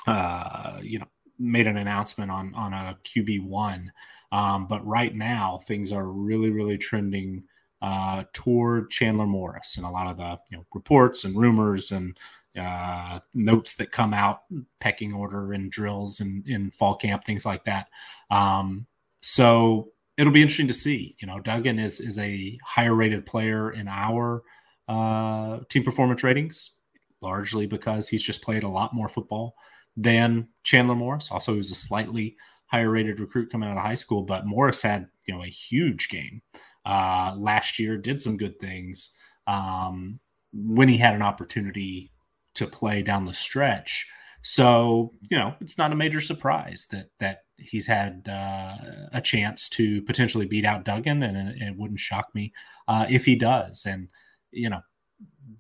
[0.09, 1.09] uh, you know,
[1.39, 3.93] made an announcement on on a QB one,
[4.33, 7.45] um, but right now things are really really trending
[7.85, 12.19] uh, toward Chandler Morris, and a lot of the you know reports and rumors and
[12.59, 14.45] uh, notes that come out,
[14.81, 17.89] pecking order and drills and in fall camp, things like that.
[18.31, 18.87] Um,
[19.21, 21.15] so it'll be interesting to see.
[21.21, 24.43] You know, Duggan is is a higher rated player in our
[24.89, 26.77] uh, team performance ratings,
[27.21, 29.57] largely because he's just played a lot more football
[29.95, 31.31] than Chandler Morris.
[31.31, 34.81] Also, he was a slightly higher rated recruit coming out of high school, but Morris
[34.81, 36.41] had you know a huge game
[36.85, 37.97] uh, last year.
[37.97, 39.11] Did some good things
[39.47, 40.21] um,
[40.53, 42.11] when he had an opportunity
[42.55, 44.07] to play down the stretch.
[44.43, 48.77] So you know it's not a major surprise that that he's had uh,
[49.13, 52.53] a chance to potentially beat out Duggan, and, it wouldn't shock me
[52.89, 53.87] uh, if he does.
[53.87, 54.09] And
[54.51, 54.81] you know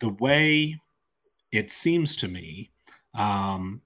[0.00, 0.78] the way
[1.52, 2.70] it seems to me.
[3.14, 3.80] Um,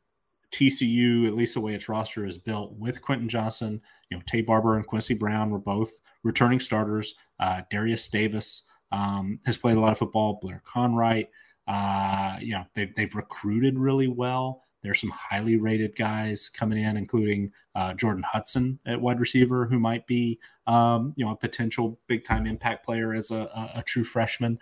[0.53, 3.81] TCU, at least the way its roster is built, with Quentin Johnston,
[4.11, 5.91] you know, Taye Barber and Quincy Brown were both
[6.23, 7.15] returning starters.
[7.39, 10.39] Uh, Darius Davis um, has played a lot of football.
[10.41, 11.29] Blair Conwright,
[11.67, 14.63] uh, you know, they've, they've recruited really well.
[14.83, 19.79] There's some highly rated guys coming in, including uh, Jordan Hudson at wide receiver, who
[19.79, 23.83] might be, um, you know, a potential big time impact player as a, a, a
[23.83, 24.59] true freshman.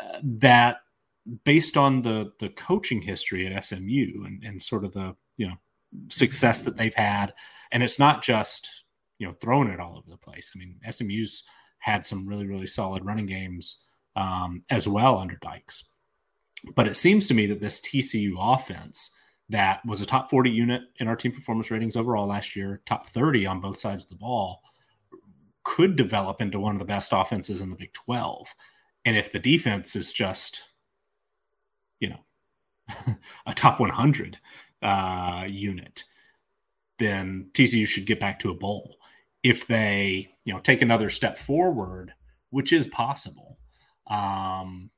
[0.00, 0.80] Uh, that
[1.44, 5.56] based on the the coaching history at SMU and, and sort of the you know
[6.08, 7.32] success that they've had,
[7.72, 8.84] and it's not just
[9.18, 10.52] you know throwing it all over the place.
[10.54, 11.44] I mean, SMU's
[11.78, 13.78] had some really really solid running games
[14.16, 15.90] um, as well under Dykes,
[16.74, 19.14] but it seems to me that this TCU offense
[19.50, 23.08] that was a top 40 unit in our team performance ratings overall last year, top
[23.08, 24.62] 30 on both sides of the ball,
[25.64, 28.54] could develop into one of the best offenses in the Big 12.
[29.04, 30.62] And if the defense is just
[32.00, 34.38] you know a top 100
[34.82, 36.04] uh, unit,
[36.98, 38.96] then TCU should get back to a bowl.
[39.42, 42.12] If they you know take another step forward,
[42.50, 43.58] which is possible,
[44.08, 44.90] um,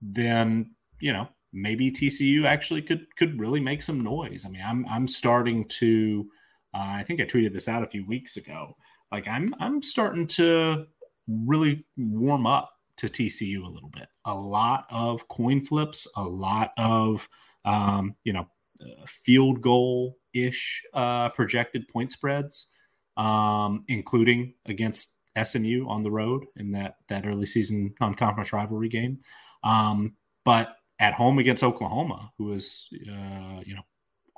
[0.00, 4.44] then you know maybe TCU actually could could really make some noise.
[4.44, 6.26] I mean, I'm I'm starting to.
[6.74, 8.76] Uh, I think I tweeted this out a few weeks ago.
[9.10, 10.86] Like I'm I'm starting to
[11.26, 14.08] really warm up to TCU a little bit.
[14.24, 17.28] A lot of coin flips, a lot of
[17.64, 18.48] um, you know
[18.80, 22.70] uh, field goal ish uh, projected point spreads,
[23.16, 28.88] um, including against SMU on the road in that that early season non conference rivalry
[28.88, 29.20] game.
[29.62, 33.82] Um, but at home against Oklahoma, who is uh, you know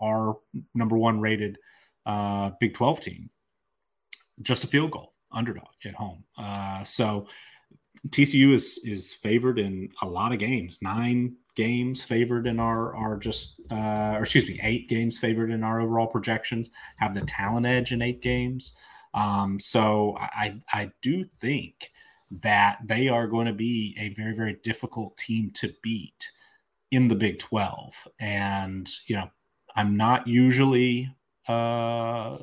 [0.00, 0.36] our
[0.74, 1.58] number one rated
[2.06, 3.30] uh, Big Twelve team,
[4.42, 6.24] just a field goal underdog at home.
[6.36, 7.26] Uh, so
[8.08, 10.80] TCU is is favored in a lot of games.
[10.82, 15.64] Nine games favored in our our just uh, or excuse me, eight games favored in
[15.64, 16.70] our overall projections.
[16.98, 18.76] Have the talent edge in eight games.
[19.14, 21.90] Um, so I I do think
[22.30, 26.30] that they are going to be a very very difficult team to beat
[26.90, 28.06] in the Big Twelve.
[28.20, 29.30] And you know,
[29.74, 31.12] I'm not usually
[31.48, 32.38] uh,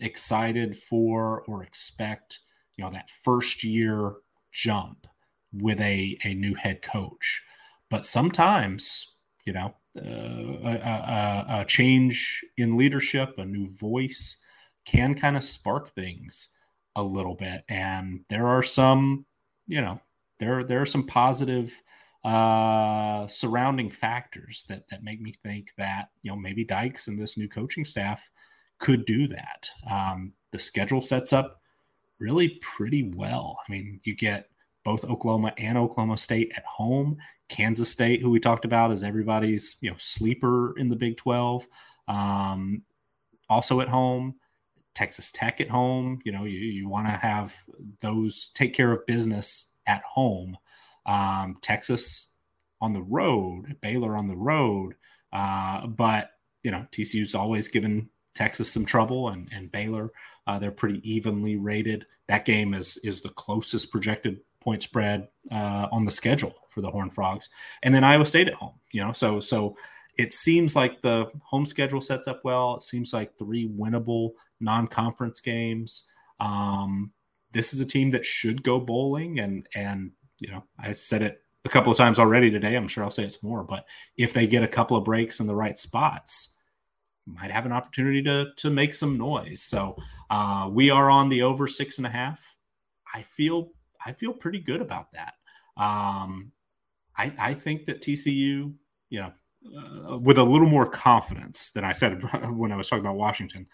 [0.00, 2.40] excited for or expect
[2.76, 4.14] you know that first year
[4.52, 5.06] jump
[5.52, 7.42] with a, a new head coach.
[7.90, 14.38] But sometimes, you know, uh, a, a, a, change in leadership, a new voice
[14.86, 16.48] can kind of spark things
[16.96, 17.62] a little bit.
[17.68, 19.26] And there are some,
[19.66, 20.00] you know,
[20.38, 21.80] there there are some positive
[22.24, 27.36] uh, surrounding factors that that make me think that you know maybe Dykes and this
[27.36, 28.28] new coaching staff
[28.78, 29.70] could do that.
[29.90, 31.61] Um, the schedule sets up
[32.22, 33.58] really pretty well.
[33.66, 34.48] I mean, you get
[34.84, 37.16] both Oklahoma and Oklahoma State at home.
[37.48, 41.66] Kansas State, who we talked about, is everybody's you know sleeper in the Big Twelve.
[42.08, 42.82] Um,
[43.48, 44.36] also at home.
[44.94, 46.20] Texas Tech at home.
[46.24, 47.54] You know, you, you want to have
[48.00, 50.56] those take care of business at home.
[51.06, 52.34] Um, Texas
[52.80, 54.94] on the road, Baylor on the road.
[55.32, 56.30] Uh, but,
[56.62, 60.12] you know, TCU's always given Texas some trouble and, and Baylor,
[60.46, 62.06] uh, they're pretty evenly rated.
[62.28, 66.90] That game is, is the closest projected point spread uh, on the schedule for the
[66.90, 67.50] Horn Frogs.
[67.82, 69.76] And then Iowa State at home, you know, so, so
[70.18, 72.76] it seems like the home schedule sets up well.
[72.76, 76.08] It seems like three winnable non-conference games.
[76.40, 77.12] Um,
[77.52, 81.42] this is a team that should go bowling, and and you know I said it
[81.64, 82.74] a couple of times already today.
[82.74, 83.86] I'm sure I'll say it's more, but
[84.16, 86.56] if they get a couple of breaks in the right spots,
[87.26, 89.62] might have an opportunity to to make some noise.
[89.62, 89.96] So
[90.30, 92.40] uh, we are on the over six and a half.
[93.14, 93.70] I feel
[94.04, 95.34] I feel pretty good about that.
[95.76, 96.52] Um,
[97.16, 98.74] I I think that TCU,
[99.10, 99.32] you know,
[99.64, 103.66] uh, with a little more confidence than I said when I was talking about Washington.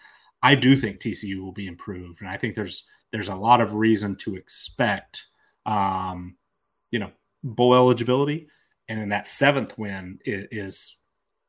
[0.42, 3.74] I do think TCU will be improved, and I think there's there's a lot of
[3.74, 5.26] reason to expect,
[5.66, 6.36] um,
[6.90, 7.10] you know,
[7.42, 8.48] bowl eligibility,
[8.88, 10.96] and then that seventh win is is,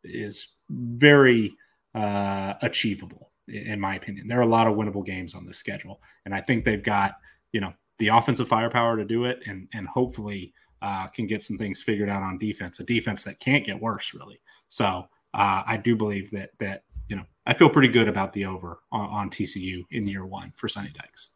[0.03, 1.53] is very
[1.95, 4.27] uh, achievable in my opinion.
[4.27, 7.13] There are a lot of winnable games on this schedule, and I think they've got
[7.51, 11.57] you know the offensive firepower to do it, and and hopefully uh, can get some
[11.57, 12.79] things figured out on defense.
[12.79, 14.39] A defense that can't get worse, really.
[14.69, 18.45] So uh, I do believe that that you know I feel pretty good about the
[18.45, 21.29] over on, on TCU in year one for Sonny Dykes.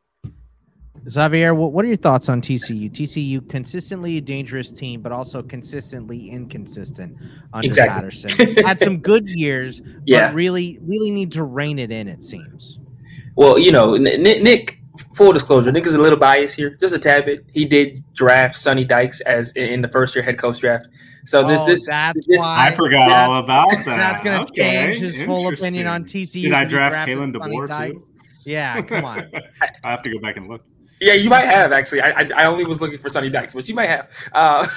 [1.09, 2.89] Xavier, what are your thoughts on TCU?
[2.89, 7.17] TCU consistently a dangerous team, but also consistently inconsistent
[7.51, 7.93] under exactly.
[7.93, 8.65] Patterson.
[8.65, 10.27] Had some good years, yeah.
[10.27, 12.07] but really, really need to rein it in.
[12.07, 12.79] It seems.
[13.35, 14.79] Well, you know, Nick
[15.13, 17.45] full disclosure, Nick is a little biased here, just a tad bit.
[17.53, 20.87] He did draft Sonny Dykes as in the first year head coach draft.
[21.25, 23.85] So this, oh, this, that's this, why, I forgot that, all about that.
[23.85, 24.91] That's going to okay.
[24.91, 26.43] change his full opinion on TCU.
[26.43, 28.05] Did I draft Kalen DeBoer too?
[28.45, 29.31] Yeah, come on.
[29.83, 30.63] I have to go back and look.
[31.03, 32.01] Yeah, you might have actually.
[32.01, 34.09] I, I, I only was looking for Sonny Dykes, but you might have.
[34.31, 34.67] Uh,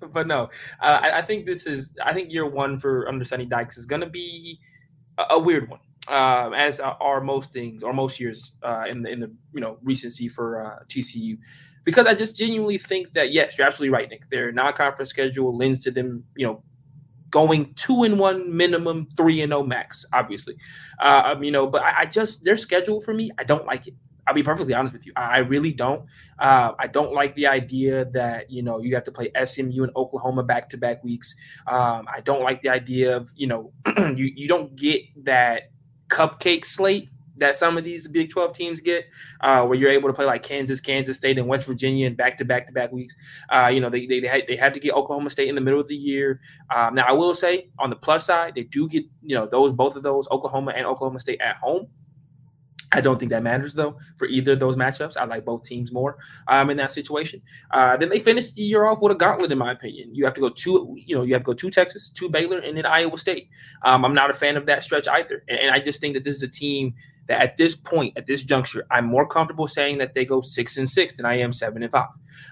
[0.12, 0.50] but no,
[0.80, 1.92] uh, I, I, think this is.
[2.04, 4.60] I think year one for under Sonny Dykes is going to be
[5.18, 9.10] a, a weird one uh, as are most things or most years uh, in the
[9.10, 11.38] in the you know recency for uh, TCU,
[11.84, 14.28] because I just genuinely think that yes, you're absolutely right, Nick.
[14.30, 16.62] Their non-conference schedule lends to them, you know,
[17.30, 20.56] going two and one minimum, three and no max, obviously,
[21.00, 21.66] uh, um, you know.
[21.66, 23.94] But I, I, just their schedule for me, I don't like it.
[24.26, 25.12] I'll be perfectly honest with you.
[25.16, 26.04] I really don't.
[26.38, 29.92] Uh, I don't like the idea that you know you have to play SMU and
[29.96, 31.34] Oklahoma back to back weeks.
[31.66, 35.70] Um, I don't like the idea of you know you you don't get that
[36.08, 37.08] cupcake slate
[37.38, 39.06] that some of these Big 12 teams get,
[39.40, 42.38] uh, where you're able to play like Kansas, Kansas State, and West Virginia in back
[42.38, 43.14] to back to back weeks.
[43.48, 45.60] Uh, you know, they, they, they, had, they had to get Oklahoma State in the
[45.60, 46.40] middle of the year.
[46.74, 49.72] Um, now, I will say on the plus side, they do get, you know, those
[49.72, 51.88] both of those, Oklahoma and Oklahoma State at home.
[52.92, 55.16] I don't think that matters though for either of those matchups.
[55.16, 57.40] I like both teams more um, in that situation.
[57.70, 60.14] Uh, then they finished the year off with a gauntlet, in my opinion.
[60.14, 62.58] You have to go to, you know, you have to go to Texas, to Baylor,
[62.58, 63.48] and then Iowa State.
[63.84, 66.24] Um, I'm not a fan of that stretch either, and, and I just think that
[66.24, 66.94] this is a team
[67.28, 70.76] that at this point, at this juncture, I'm more comfortable saying that they go six
[70.76, 72.08] and six than I am seven and five.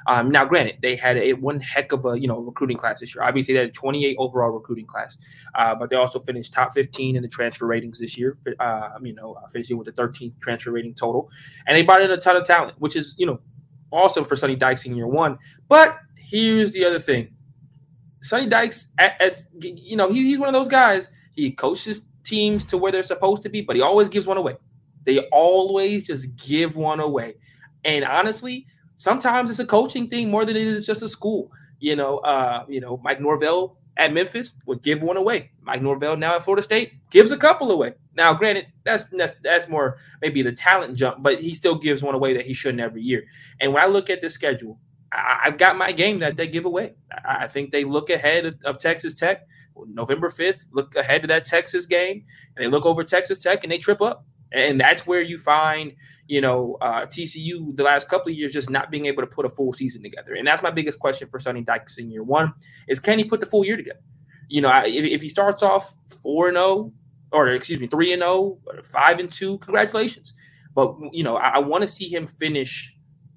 [0.07, 3.15] Um, now, granted, they had a one heck of a you know recruiting class this
[3.15, 3.25] year.
[3.25, 5.17] Obviously, they had a 28 overall recruiting class,
[5.55, 8.37] uh, but they also finished top 15 in the transfer ratings this year.
[8.59, 11.31] Uh, you know, uh, finishing with the 13th transfer rating total,
[11.67, 13.41] and they brought in a ton of talent, which is you know
[13.91, 15.39] awesome for Sonny Dykes in year one.
[15.69, 17.35] But here's the other thing:
[18.23, 21.09] Sonny Dykes, as you know, he, he's one of those guys.
[21.35, 24.57] He coaches teams to where they're supposed to be, but he always gives one away.
[25.05, 27.35] They always just give one away.
[27.85, 28.67] And honestly,
[28.97, 31.51] sometimes it's a coaching thing more than it is just a school.
[31.81, 35.51] You know, uh, you know, Mike Norvell at Memphis would give one away.
[35.63, 37.95] Mike Norvell now at Florida State gives a couple away.
[38.15, 42.15] Now, granted, that's that's that's more maybe the talent jump, but he still gives one
[42.15, 43.25] away that he shouldn't every year.
[43.61, 44.79] And when I look at the schedule,
[45.13, 46.95] I, have got my game that they give away.
[47.13, 49.47] I, I think they look ahead of, of Texas Tech.
[49.87, 52.25] November 5th, look ahead to that Texas game,
[52.57, 54.25] and they look over Texas Tech and they trip up.
[54.53, 55.93] And that's where you find,
[56.27, 59.47] you know, uh, TCU the last couple of years just not being able to put
[59.47, 60.35] a full season together.
[60.35, 62.53] And that's my biggest question for Sonny Dykes in year one
[62.89, 64.01] is can he put the full year together?
[64.49, 66.93] You know, if, if he starts off 4 and 0,
[67.31, 70.35] or excuse me, 3 and 0, 5 and 2, congratulations.
[70.75, 72.93] But, you know, I, I want to see him finish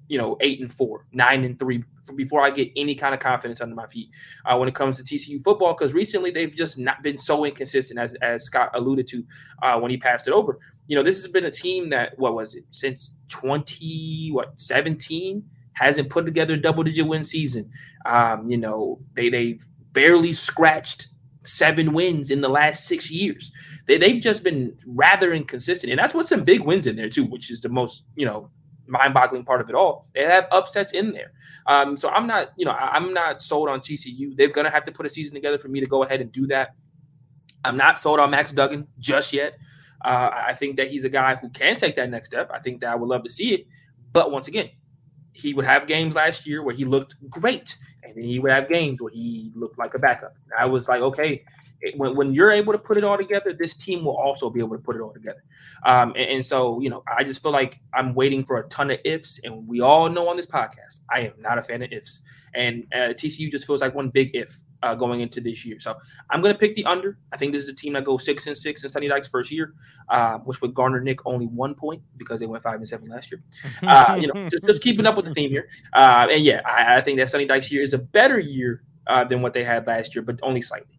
[0.08, 1.82] you know, eight and four, nine and three
[2.16, 4.08] before I get any kind of confidence under my feet
[4.44, 5.72] uh, when it comes to TCU football.
[5.72, 9.24] Because recently they've just not been so inconsistent, as as Scott alluded to
[9.62, 10.58] uh, when he passed it over.
[10.86, 15.44] You know, this has been a team that what was it since twenty what seventeen
[15.72, 17.70] hasn't put together a double digit win season.
[18.06, 21.08] Um, you know, they they've barely scratched
[21.46, 23.52] seven wins in the last six years.
[23.86, 25.90] They, they've just been rather inconsistent.
[25.90, 28.50] And that's what some big wins in there, too, which is the most, you know,
[28.86, 30.08] mind-boggling part of it all.
[30.14, 31.32] They have upsets in there.
[31.66, 34.36] Um, so I'm not, you know, I'm not sold on TCU.
[34.36, 36.46] They're gonna have to put a season together for me to go ahead and do
[36.48, 36.74] that.
[37.64, 39.54] I'm not sold on Max Duggan just yet.
[40.04, 42.50] Uh, I think that he's a guy who can take that next step.
[42.52, 43.66] I think that I would love to see it.
[44.12, 44.68] But once again,
[45.32, 48.68] he would have games last year where he looked great, and then he would have
[48.68, 50.36] games where he looked like a backup.
[50.56, 51.44] I was like, okay,
[51.96, 54.76] when, when you're able to put it all together, this team will also be able
[54.76, 55.42] to put it all together.
[55.84, 58.90] Um, and, and, so, you know, I just feel like I'm waiting for a ton
[58.90, 59.40] of ifs.
[59.44, 62.20] And we all know on this podcast, I am not a fan of ifs.
[62.54, 65.80] And uh, TCU just feels like one big if uh, going into this year.
[65.80, 65.96] So
[66.30, 67.18] I'm going to pick the under.
[67.32, 69.50] I think this is a team that goes six and six in Sonny Dykes' first
[69.50, 69.74] year,
[70.08, 73.32] uh, which would garner Nick only one point because they went five and seven last
[73.32, 73.42] year.
[73.84, 75.68] Uh, you know, just, just, keeping up with the theme here.
[75.92, 79.24] Uh, and yeah, I, I, think that Sonny Dykes' year is a better year uh,
[79.24, 80.93] than what they had last year, but only slightly.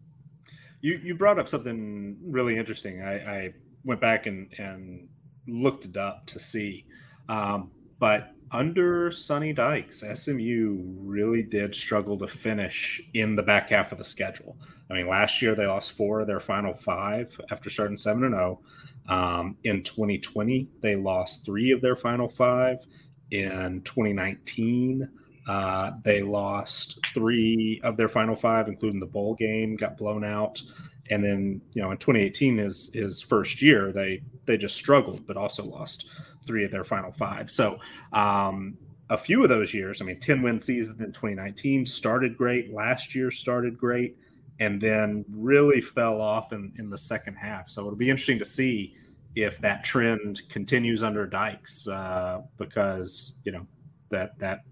[0.86, 3.02] You you brought up something really interesting.
[3.02, 5.08] I, I went back and and
[5.48, 6.86] looked it up to see,
[7.28, 13.90] um, but under Sonny Dykes, SMU really did struggle to finish in the back half
[13.90, 14.56] of the schedule.
[14.88, 18.34] I mean, last year they lost four of their final five after starting seven and
[18.34, 18.60] zero.
[19.08, 19.14] Oh.
[19.16, 22.86] Um, in 2020, they lost three of their final five.
[23.32, 25.08] In 2019,
[25.46, 30.60] uh, they lost three of their final five, including the bowl game, got blown out.
[31.08, 35.36] And then, you know, in 2018, his his first year, they they just struggled, but
[35.36, 36.08] also lost
[36.44, 37.50] three of their final five.
[37.50, 37.78] So,
[38.12, 38.76] um,
[39.08, 42.74] a few of those years, I mean, 10 win season in 2019 started great.
[42.74, 44.16] Last year started great,
[44.58, 47.70] and then really fell off in, in the second half.
[47.70, 48.96] So it'll be interesting to see
[49.36, 53.64] if that trend continues under Dykes, uh, because you know
[54.08, 54.62] that that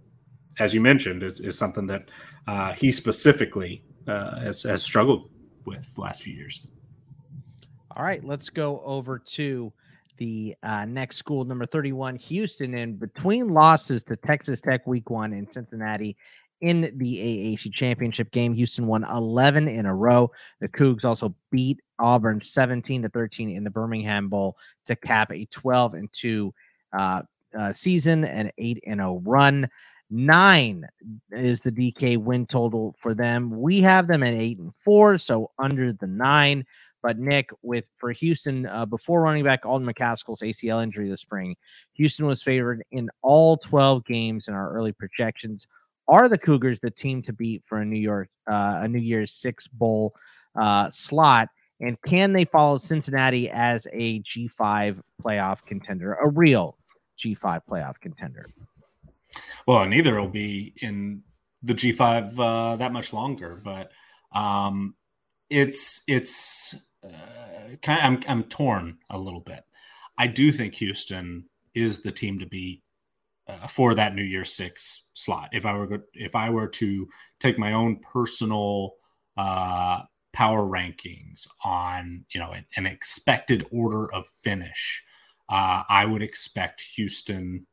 [0.59, 2.11] as you mentioned, is, is something that
[2.47, 5.31] uh, he specifically uh, has, has struggled
[5.65, 6.61] with the last few years.
[7.97, 9.73] All right, let's go over to
[10.17, 12.75] the uh, next school, number 31, Houston.
[12.75, 16.17] And between losses to Texas Tech week one in Cincinnati
[16.61, 20.31] in the AAC championship game, Houston won 11 in a row.
[20.61, 24.57] The Cougs also beat Auburn 17 to 13 in the Birmingham Bowl
[24.87, 26.55] to cap a 12 and 2
[26.97, 27.23] uh,
[27.59, 29.69] uh, season and 8 and 0 run.
[30.17, 30.87] Nine
[31.33, 33.51] is the DK win total for them.
[33.51, 36.65] We have them at eight and four, so under the nine.
[37.03, 41.57] But Nick, with for Houston, uh, before running back Alton McCaskill's ACL injury this spring,
[41.95, 45.67] Houston was favored in all 12 games in our early projections.
[46.07, 49.33] Are the Cougars the team to beat for a New York uh, a New Year's
[49.33, 50.15] Six bowl
[50.55, 51.49] uh, slot?
[51.81, 56.79] And can they follow Cincinnati as a G5 playoff contender, a real
[57.19, 58.47] G5 playoff contender?
[59.67, 61.23] Well, neither will be in
[61.63, 63.91] the G5 uh, that much longer, but
[64.33, 64.95] um,
[65.49, 69.63] it's it's uh, kind of, I'm I'm torn a little bit.
[70.19, 72.83] I do think Houston is the team to beat
[73.49, 75.51] uh, for that New Year Six slot.
[75.53, 77.09] If I were if I were to
[77.41, 78.93] take my own personal
[79.37, 85.03] uh, power rankings on you know an, an expected order of finish,
[85.49, 87.67] uh, I would expect Houston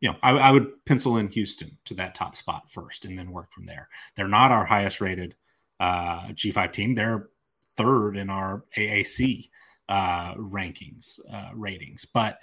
[0.00, 3.30] you know, I, I, would pencil in Houston to that top spot first and then
[3.30, 3.88] work from there.
[4.14, 5.34] They're not our highest rated
[5.80, 6.94] uh, G5 team.
[6.94, 7.28] They're
[7.76, 9.48] third in our AAC
[9.88, 12.04] uh, rankings, uh, ratings.
[12.04, 12.40] But,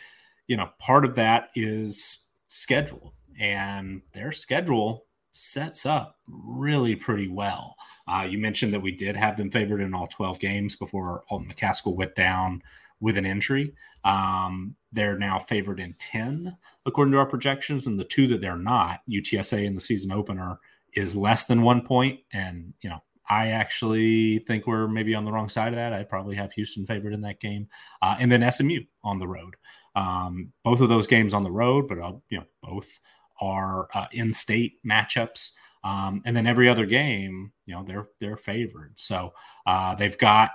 [0.48, 7.76] you know, part of that is schedule, and their schedule sets up really pretty well.
[8.08, 11.52] Uh, you mentioned that we did have them favored in all 12 games before Alton
[11.52, 12.62] McCaskill went down
[13.00, 13.74] with an injury.
[14.04, 16.56] Um, they're now favored in 10,
[16.86, 17.88] according to our projections.
[17.88, 20.60] And the two that they're not, UTSA in the season opener,
[20.94, 22.20] is less than one point.
[22.32, 25.94] And, you know, I actually think we're maybe on the wrong side of that.
[25.94, 27.68] I'd probably have Houston favored in that game.
[28.02, 29.56] Uh, and then SMU on the road.
[29.96, 33.00] Um, both of those games on the road, but, uh, you know, both
[33.42, 35.52] are uh, in state matchups.
[35.84, 38.94] Um, and then every other game, you know, they're they're favored.
[38.96, 39.34] So
[39.66, 40.52] uh, they've got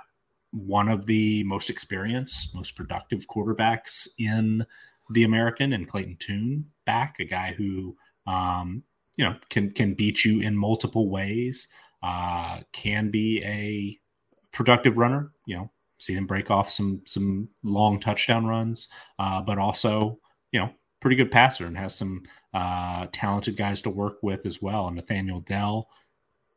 [0.51, 4.65] one of the most experienced, most productive quarterbacks in
[5.11, 7.95] the American, and Clayton Tune back, a guy who
[8.27, 8.83] um,
[9.15, 11.67] you know can can beat you in multiple ways,
[12.03, 13.97] uh, can be a
[14.51, 15.31] productive runner.
[15.45, 18.87] You know, seen him break off some some long touchdown runs,
[19.19, 20.19] uh, but also
[20.51, 20.69] you know
[20.99, 22.23] pretty good passer and has some
[22.53, 24.87] uh, talented guys to work with as well.
[24.87, 25.87] And Nathaniel Dell,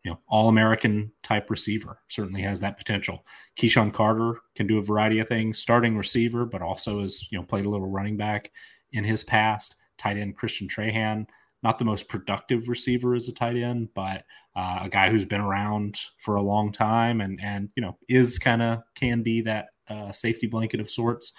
[0.05, 3.25] you know, all American type receiver, certainly has that potential.
[3.57, 7.45] KeSean Carter can do a variety of things, starting receiver, but also has, you know,
[7.45, 8.51] played a little running back
[8.93, 9.77] in his past.
[9.99, 11.29] Tight end Christian Trahan,
[11.63, 14.25] not the most productive receiver as a tight end, but
[14.57, 18.39] uh, a guy who's been around for a long time and, and you know, is
[18.39, 21.33] kind of can be that uh, safety blanket of sorts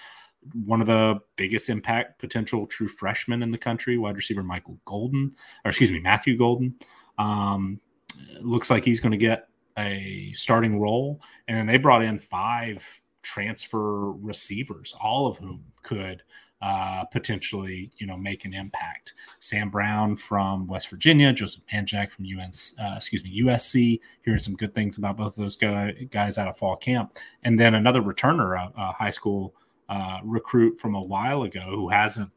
[0.65, 5.31] one of the biggest impact potential true freshmen in the country, wide receiver Michael Golden,
[5.63, 6.75] or excuse me, Matthew Golden.
[7.17, 7.79] Um,
[8.41, 11.21] looks like he's going to get a starting role.
[11.47, 12.87] And then they brought in five
[13.21, 16.23] transfer receivers, all of whom could
[16.61, 19.13] uh, potentially, you know, make an impact.
[19.39, 23.99] Sam Brown from West Virginia, Joseph Manjack from UNC, uh, excuse me, USC.
[24.23, 27.75] Hearing some good things about both of those guys out of fall camp, and then
[27.75, 29.53] another returner, a, a high school
[29.89, 32.31] uh, recruit from a while ago who hasn't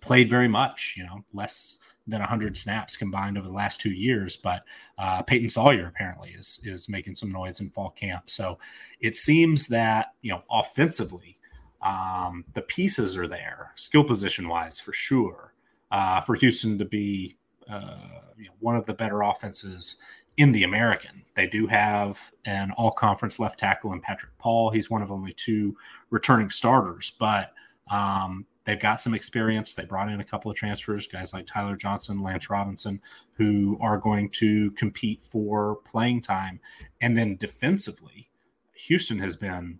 [0.00, 4.36] played very much, you know, less than 100 snaps combined over the last two years.
[4.36, 4.64] But
[4.98, 8.28] uh, Peyton Sawyer apparently is is making some noise in fall camp.
[8.30, 8.58] So
[9.00, 11.36] it seems that you know offensively,
[11.82, 15.54] um, the pieces are there, skill position wise for sure,
[15.90, 17.36] uh, for Houston to be
[17.68, 17.96] uh,
[18.36, 20.00] you know, one of the better offenses
[20.36, 21.22] in the American.
[21.34, 24.70] They do have an all conference left tackle in Patrick Paul.
[24.70, 25.76] He's one of only two
[26.10, 27.52] returning starters, but
[27.90, 29.74] um, they've got some experience.
[29.74, 33.00] They brought in a couple of transfers, guys like Tyler Johnson, Lance Robinson,
[33.32, 36.60] who are going to compete for playing time.
[37.00, 38.28] And then defensively,
[38.74, 39.78] Houston has been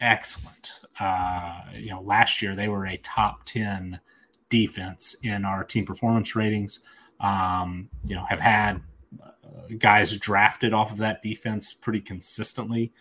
[0.00, 0.80] excellent.
[1.00, 4.00] Uh, you know, last year they were a top 10
[4.48, 6.80] defense in our team performance ratings.
[7.20, 8.80] Um, you know, have had
[9.78, 12.92] guys drafted off of that defense pretty consistently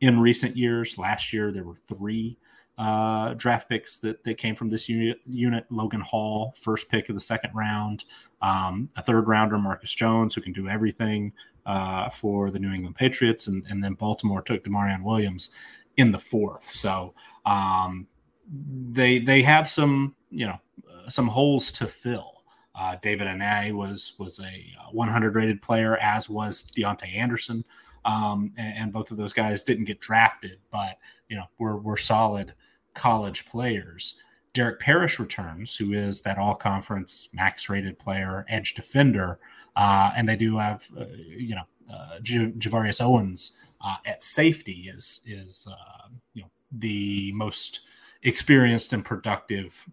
[0.00, 0.98] in recent years.
[0.98, 2.38] Last year, there were three
[2.78, 5.64] uh, draft picks that, that came from this unit, unit.
[5.70, 8.04] Logan Hall, first pick of the second round,
[8.42, 11.32] um, a third rounder, Marcus Jones, who can do everything
[11.64, 15.50] uh, for the New England Patriots, and, and then Baltimore took Damarion Williams
[15.96, 16.64] in the fourth.
[16.64, 17.14] So
[17.46, 18.06] um,
[18.48, 20.60] they they have some you know
[21.08, 22.32] some holes to fill.
[22.74, 27.64] Uh, David Anae was was a 100 rated player, as was Deontay Anderson,
[28.04, 30.98] um, and, and, both of those guys didn't get drafted, but
[31.28, 32.54] you know were were solid
[32.96, 34.20] college players.
[34.52, 39.38] Derek Parish returns, who is that all conference max rated player, edge defender,
[39.76, 45.20] uh, and they do have uh, you know uh, Gervarrius Owens uh, at safety is
[45.26, 47.82] is uh, you know the most
[48.22, 49.86] experienced and productive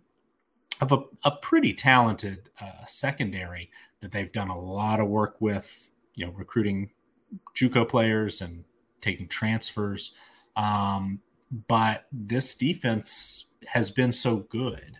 [0.81, 3.69] of a, a pretty talented uh, secondary
[3.99, 6.89] that they've done a lot of work with, you know, recruiting
[7.55, 8.63] JUCO players and
[9.01, 10.11] taking transfers.
[10.55, 11.21] Um,
[11.67, 14.97] but this defense has been so good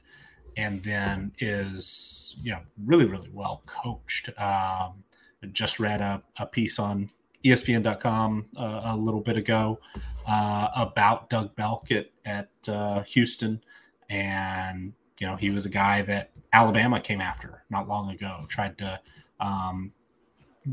[0.55, 4.30] and then is, you know, really, really well coached.
[4.39, 5.03] Um,
[5.51, 7.07] just read a, a piece on
[7.43, 9.80] ESPN.com uh, a little bit ago
[10.27, 13.61] uh, about Doug Belk at, at uh, Houston
[14.09, 18.77] and you know, he was a guy that Alabama came after not long ago, tried
[18.80, 18.99] to
[19.39, 19.93] um,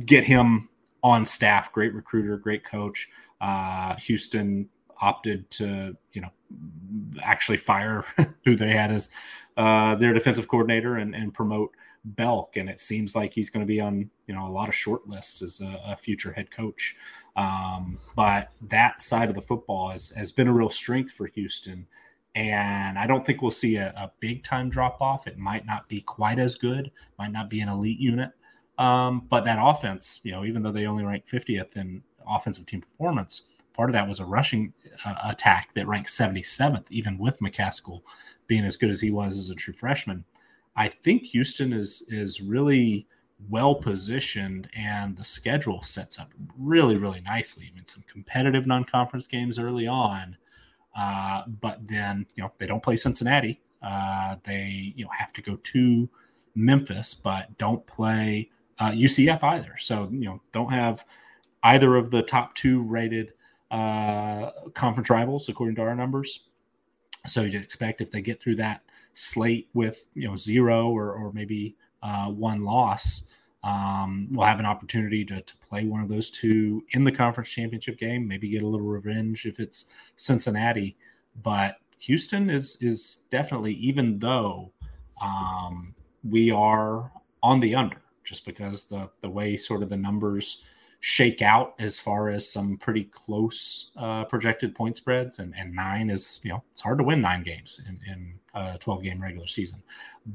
[0.06, 0.68] get him
[1.02, 1.72] on staff.
[1.72, 3.08] Great recruiter, great coach.
[3.40, 4.68] Uh, Houston
[5.00, 6.30] opted to, you know,
[7.22, 8.04] actually fire
[8.44, 9.08] who they had as
[9.56, 11.72] uh, their defensive coordinator and, and, promote
[12.04, 12.56] Belk.
[12.56, 15.06] And it seems like he's going to be on, you know, a lot of short
[15.06, 16.96] lists as a, a future head coach.
[17.36, 21.86] Um, but that side of the football has, has been a real strength for Houston
[22.34, 25.26] and I don't think we'll see a, a, big time drop off.
[25.26, 28.30] It might not be quite as good, might not be an elite unit,
[28.78, 32.82] um, but that offense, you know, even though they only rank 50th in offensive team
[32.82, 34.72] performance, part of that was a rushing
[35.04, 38.02] uh, attack that ranked 77th, even with McCaskill
[38.46, 40.24] being as good as he was as a true freshman.
[40.76, 43.06] I think Houston is is really
[43.48, 47.68] well positioned, and the schedule sets up really, really nicely.
[47.70, 50.36] I mean, some competitive non conference games early on
[50.94, 53.60] uh, but then you know they don't play Cincinnati.
[53.82, 56.08] Uh, they you know have to go to
[56.54, 59.76] Memphis, but don't play uh, UCF either.
[59.78, 61.04] So you know don't have
[61.62, 63.32] either of the top two rated
[63.70, 66.40] uh, conference rivals according to our numbers.
[67.26, 68.82] So you'd expect if they get through that
[69.12, 73.28] slate with you know zero or or maybe uh, one loss,
[73.62, 77.50] um, we'll have an opportunity to, to play one of those two in the conference
[77.50, 79.86] championship game, maybe get a little revenge if it's
[80.16, 80.96] Cincinnati.
[81.42, 84.72] But Houston is is definitely, even though
[85.20, 85.94] um,
[86.24, 90.64] we are on the under, just because the the way sort of the numbers
[91.00, 96.10] shake out as far as some pretty close uh, projected point spreads, and, and nine
[96.10, 99.46] is you know it's hard to win nine games in, in a 12 game regular
[99.46, 99.82] season.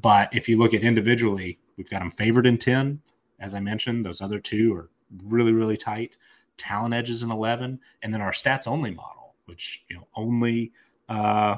[0.02, 3.00] But if you look at individually, we've got them favored in 10.
[3.40, 4.90] As I mentioned, those other two are
[5.24, 6.18] really really tight.
[6.58, 10.72] Talent edges in 11, and then our stats only model, which you know only
[11.10, 11.58] uh,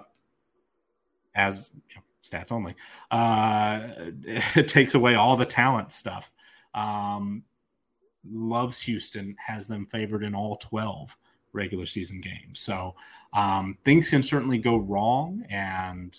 [1.35, 2.75] as you know, stats only
[3.11, 3.87] uh,
[4.55, 6.29] it takes away all the talent stuff.
[6.73, 7.43] Um,
[8.31, 11.15] loves Houston, has them favored in all 12
[11.53, 12.59] regular season games.
[12.59, 12.95] So
[13.33, 15.43] um, things can certainly go wrong.
[15.49, 16.17] And,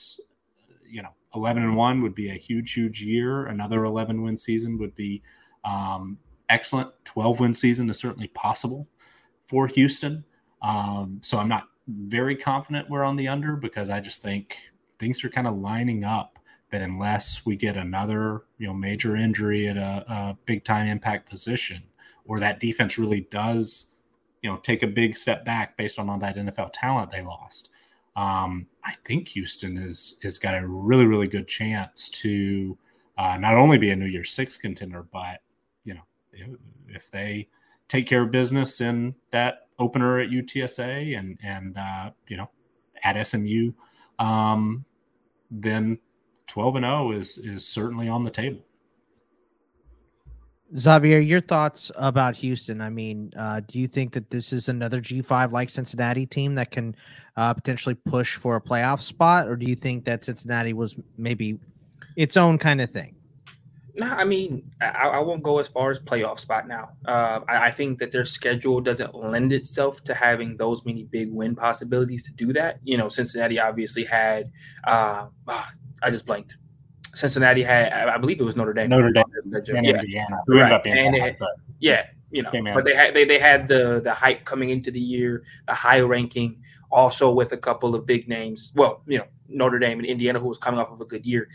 [0.88, 3.46] you know, 11 and 1 would be a huge, huge year.
[3.46, 5.22] Another 11 win season would be
[5.64, 6.18] um,
[6.48, 6.90] excellent.
[7.04, 8.86] 12 win season is certainly possible
[9.46, 10.24] for Houston.
[10.62, 14.56] Um, so I'm not very confident we're on the under because I just think
[14.98, 16.38] things are kind of lining up
[16.70, 21.28] that unless we get another you know major injury at a, a big time impact
[21.28, 21.82] position
[22.28, 23.94] or that defense really does,
[24.42, 27.70] you know, take a big step back based on all that NFL talent they lost.
[28.14, 32.76] Um, I think Houston is is got a really really good chance to
[33.16, 35.40] uh, not only be a New Year's Six contender, but
[35.84, 36.02] you know
[36.88, 37.48] if they
[37.88, 42.50] take care of business in that opener at UTSA and and uh, you know
[43.04, 43.72] at SMU,
[44.18, 44.84] um,
[45.50, 45.98] then
[46.48, 48.60] twelve and zero oh is is certainly on the table.
[50.76, 52.82] Xavier, your thoughts about Houston?
[52.82, 56.70] I mean, uh, do you think that this is another G5 like Cincinnati team that
[56.70, 56.94] can
[57.38, 61.58] uh, potentially push for a playoff spot, or do you think that Cincinnati was maybe
[62.16, 63.14] its own kind of thing?
[63.94, 66.90] No, I mean, I, I, won't go as far as playoff spot now.
[67.04, 71.32] Uh, I, I, think that their schedule doesn't lend itself to having those many big
[71.32, 72.78] win possibilities to do that.
[72.84, 74.52] You know, Cincinnati obviously had,
[74.84, 75.26] uh,
[76.02, 76.56] I just blanked.
[77.14, 78.90] Cincinnati had, I believe it was Notre Dame.
[78.90, 79.94] Notre Dame, and yeah.
[79.94, 80.38] Indiana.
[80.46, 80.86] Right.
[80.86, 81.36] And had,
[81.80, 85.00] yeah, you know, but they had they, they had the the hype coming into the
[85.00, 88.72] year, the high ranking, also with a couple of big names.
[88.74, 91.48] Well, you know, Notre Dame and Indiana, who was coming off of a good year.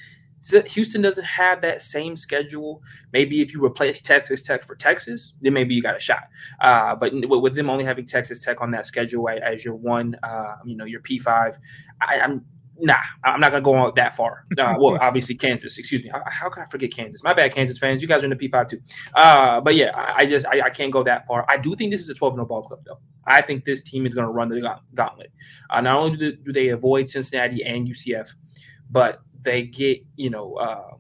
[0.65, 2.82] Houston doesn't have that same schedule.
[3.14, 6.24] Maybe if you replace Texas Tech for Texas, then maybe you got a shot.
[6.60, 10.56] Uh, but with them only having Texas Tech on that schedule as your one, uh,
[10.65, 11.57] you know, your P five,
[12.02, 12.44] I'm
[12.80, 14.45] nah, I'm not gonna go on that far.
[14.58, 15.78] Uh, well, obviously Kansas.
[15.78, 16.12] Excuse me.
[16.26, 17.24] How can I forget Kansas?
[17.24, 18.02] My bad, Kansas fans.
[18.02, 18.82] You guys are in the P5 too.
[19.14, 21.45] Uh, but yeah, I, I just I, I, can't go that far.
[21.50, 23.00] I do think this is a 12 0 ball club though.
[23.26, 24.62] I think this team is gonna run the
[24.94, 25.32] gauntlet.
[25.70, 28.30] Uh, not only do, do, they avoid Cincinnati and UCF,
[28.90, 30.91] but they get you know uh,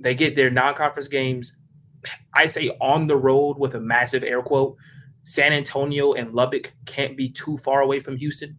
[0.00, 1.54] they get their non-conference games.
[2.34, 4.76] I say on the road with a massive air quote.
[5.24, 8.56] San Antonio and Lubbock can't be too far away from Houston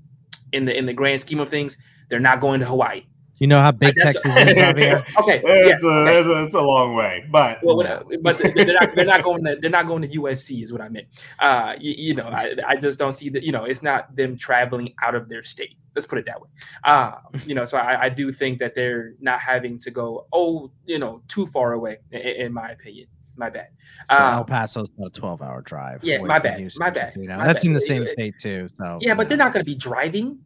[0.52, 1.78] in the in the grand scheme of things.
[2.10, 3.03] They're not going to Hawaii.
[3.40, 4.99] You know how big Texas is, Javier?
[5.19, 6.19] okay, it's, yes, a, okay.
[6.19, 7.77] It's, a, it's, a, long way, but well,
[8.22, 10.90] but they're not, they're not going to they're not going to USC is what I
[10.90, 11.07] meant.
[11.40, 13.44] Uh, you, you, know, I, I just don't see that.
[13.44, 15.77] You know, it's not them traveling out of their state.
[15.95, 16.49] Let's put it that way.
[16.84, 17.14] Uh,
[17.45, 20.99] you know, so I, I do think that they're not having to go oh you
[20.99, 23.07] know too far away in, in my opinion.
[23.38, 23.69] My bad.
[24.10, 26.03] So um, El Paso's about a twelve-hour drive.
[26.03, 26.60] Yeah, my bad.
[26.60, 27.14] Houston, my bad.
[27.15, 27.68] You know, my that's bad.
[27.68, 28.68] in the same state too.
[28.73, 30.40] So yeah, but they're not going to be driving.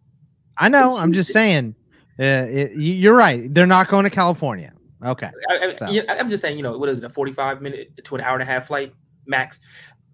[0.58, 0.98] I know.
[0.98, 1.76] I'm just saying.
[2.20, 3.52] Uh, it, you're right.
[3.54, 4.72] They're not going to California.
[5.04, 5.30] Okay.
[5.50, 6.58] I, am just saying.
[6.58, 7.06] You know, what is it?
[7.06, 8.94] A 45 minute to an hour and a half flight
[9.26, 9.60] max.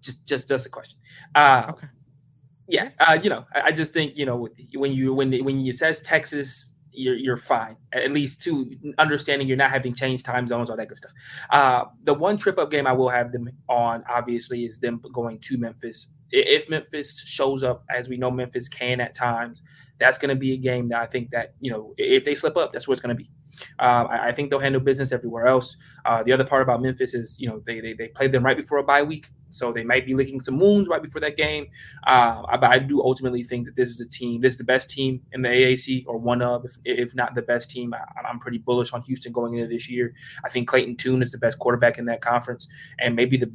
[0.00, 0.98] Just, just, just a question.
[1.34, 1.86] Uh, okay.
[2.68, 2.90] Yeah.
[2.98, 6.00] Uh, you know, I, I, just think you know when you when when you says
[6.00, 7.76] Texas, you're you're fine.
[7.92, 11.12] At least to understanding you're not having changed time zones, all that good stuff.
[11.50, 15.40] Uh, the one trip up game I will have them on, obviously, is them going
[15.40, 16.06] to Memphis.
[16.30, 19.62] If Memphis shows up, as we know Memphis can at times,
[20.00, 22.56] that's going to be a game that I think that you know if they slip
[22.56, 23.30] up, that's what it's going to be.
[23.78, 25.76] Um, I, I, think they'll handle business everywhere else.
[26.06, 28.56] Uh, the other part about Memphis is you know they, they they played them right
[28.56, 31.66] before a bye week, so they might be licking some wounds right before that game.
[32.06, 34.40] Uh, but I do ultimately think that this is a team.
[34.40, 37.42] This is the best team in the AAC, or one of, if, if not the
[37.42, 37.92] best team.
[37.94, 40.14] I, am pretty bullish on Houston going into this year.
[40.44, 42.66] I think Clayton Tune is the best quarterback in that conference,
[42.98, 43.52] and maybe the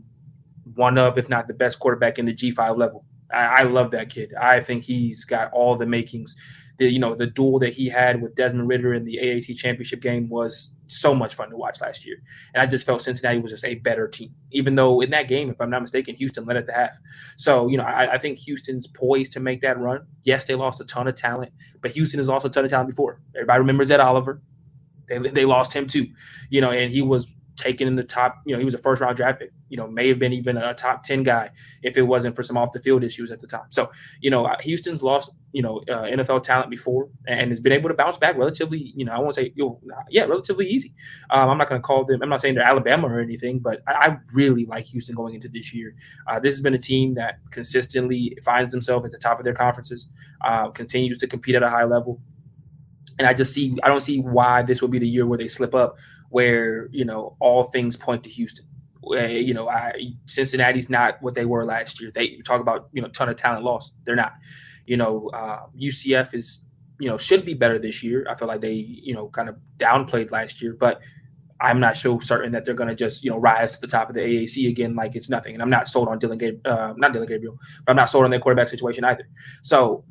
[0.76, 3.06] one of, if not the best quarterback in the G5 level.
[3.34, 4.34] I, I love that kid.
[4.40, 6.36] I think he's got all the makings.
[6.78, 10.02] The you know the duel that he had with Desmond Ridder in the AAC championship
[10.02, 12.18] game was so much fun to watch last year.
[12.54, 15.50] And I just felt Cincinnati was just a better team, even though in that game,
[15.50, 16.98] if I'm not mistaken, Houston led at the half.
[17.38, 20.06] So, you know, I, I, think Houston's poised to make that run.
[20.24, 22.90] Yes, they lost a ton of talent, but Houston has lost a ton of talent
[22.90, 23.22] before.
[23.36, 24.42] Everybody remembers Ed Oliver.
[25.08, 26.08] They, they lost him too,
[26.50, 29.02] you know, and he was taken in the top, you know, he was a first
[29.02, 31.50] round draft pick, you know, may have been even a top 10 guy
[31.84, 33.66] if it wasn't for some off the field issues at the time.
[33.70, 37.90] So, you know, Houston's lost, you know, uh, NFL talent before and has been able
[37.90, 40.94] to bounce back relatively, you know, I won't say, you know, yeah, relatively easy.
[41.30, 43.82] Um, I'm not going to call them, I'm not saying they're Alabama or anything, but
[43.88, 45.96] I, I really like Houston going into this year.
[46.28, 49.54] Uh, this has been a team that consistently finds themselves at the top of their
[49.54, 50.08] conferences,
[50.42, 52.22] uh, continues to compete at a high level.
[53.18, 55.48] And I just see, I don't see why this will be the year where they
[55.48, 55.96] slip up
[56.36, 58.66] where you know all things point to Houston.
[59.12, 59.94] You know, I,
[60.26, 62.12] Cincinnati's not what they were last year.
[62.14, 63.94] They talk about you know ton of talent lost.
[64.06, 64.34] They're not.
[64.86, 66.62] You know, uh, UCF is
[67.00, 68.26] you know should be better this year.
[68.30, 71.02] I feel like they you know kind of downplayed last year, but
[71.62, 74.10] I'm not so certain that they're going to just you know rise to the top
[74.10, 75.54] of the AAC again like it's nothing.
[75.54, 78.26] And I'm not sold on Dillon Gabriel, uh, not Dillon Gabriel, but I'm not sold
[78.26, 79.28] on their quarterback situation either.
[79.62, 80.04] So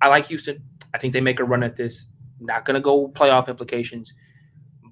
[0.00, 0.62] I like Houston.
[0.92, 2.06] I think they make a run at this.
[2.40, 4.12] Not going to go playoff implications.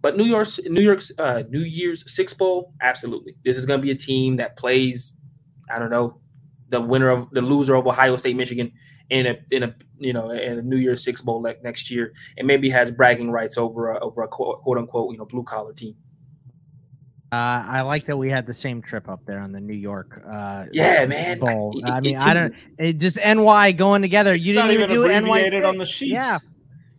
[0.03, 3.37] But New York's New York's uh, New Year's Six Bowl, absolutely.
[3.45, 5.12] This is going to be a team that plays.
[5.70, 6.20] I don't know
[6.69, 8.73] the winner of the loser of Ohio State, Michigan
[9.11, 12.12] in a in a you know in a New Year's Six Bowl like next year,
[12.37, 15.45] and maybe has bragging rights over a, over a quote, quote unquote you know blue
[15.45, 15.95] collar team.
[17.31, 20.23] Uh, I like that we had the same trip up there on the New York.
[20.29, 21.39] Uh, yeah, man.
[21.39, 21.81] Bowl.
[21.85, 22.55] I, I mean, I don't.
[22.79, 24.35] It just NY going together.
[24.35, 26.11] You didn't even, even do NY on the sheet.
[26.11, 26.41] Yeah,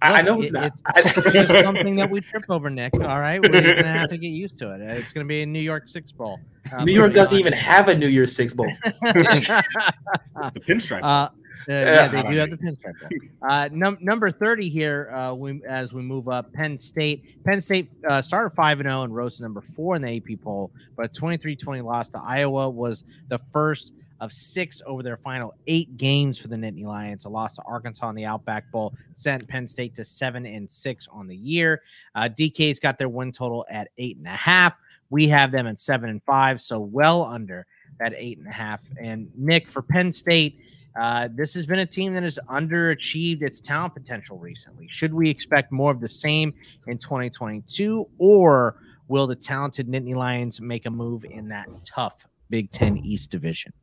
[0.04, 0.74] I, I know it's it, not.
[0.98, 2.94] It's, it's just something that we trip over, Nick.
[2.96, 4.82] All right, we're gonna have to get used to it.
[4.82, 6.40] It's gonna be a New York Six Bowl.
[6.72, 7.40] Uh, New York doesn't on.
[7.40, 8.72] even have a New Year's Six Bowl.
[9.02, 11.04] the pinstripe.
[11.04, 11.30] Uh, uh,
[11.68, 13.30] yeah, they do have the pinstripe.
[13.42, 15.10] Uh, num- number thirty here.
[15.16, 17.42] Uh, we as we move up, Penn State.
[17.46, 20.18] Penn State uh, started five and zero oh and rose to number four in the
[20.18, 25.18] AP poll, but a 23-20 loss to Iowa was the first of six over their
[25.18, 27.26] final eight games for the Nittany Lions.
[27.26, 31.08] A loss to Arkansas in the Outback Bowl sent Penn State to seven and six
[31.12, 31.82] on the year.
[32.16, 34.74] Uh, DK's got their win total at eight and a half.
[35.10, 37.68] We have them at seven and five, so well under
[38.00, 38.82] that eight and a half.
[39.00, 40.60] And Nick, for Penn State,
[41.00, 44.88] uh, this has been a team that has underachieved its talent potential recently.
[44.92, 46.54] Should we expect more of the same
[46.88, 48.78] in 2022, or
[49.08, 53.74] will the talented Nittany Lions make a move in that tough Big Ten East division?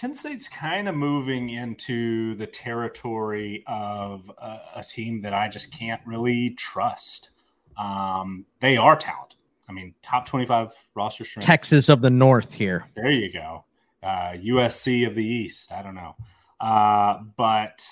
[0.00, 5.76] Penn State's kind of moving into the territory of a, a team that I just
[5.76, 7.28] can't really trust.
[7.76, 9.38] Um, they are talented.
[9.68, 11.44] I mean, top 25 roster strength.
[11.44, 12.86] Texas of the North here.
[12.96, 13.66] There you go.
[14.02, 15.70] Uh, USC of the East.
[15.70, 16.16] I don't know.
[16.58, 17.86] Uh, but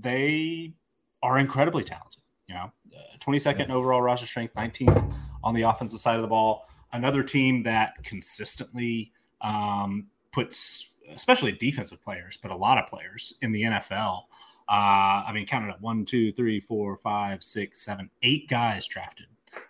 [0.00, 0.74] they
[1.22, 2.20] are incredibly talented.
[2.46, 6.68] You know, uh, 22nd overall roster strength, 19th on the offensive side of the ball.
[6.92, 13.52] Another team that consistently um, puts especially defensive players, but a lot of players in
[13.52, 14.22] the NFL.
[14.68, 19.26] Uh, I mean, counted at one, two, three, four, five, six, seven, eight guys drafted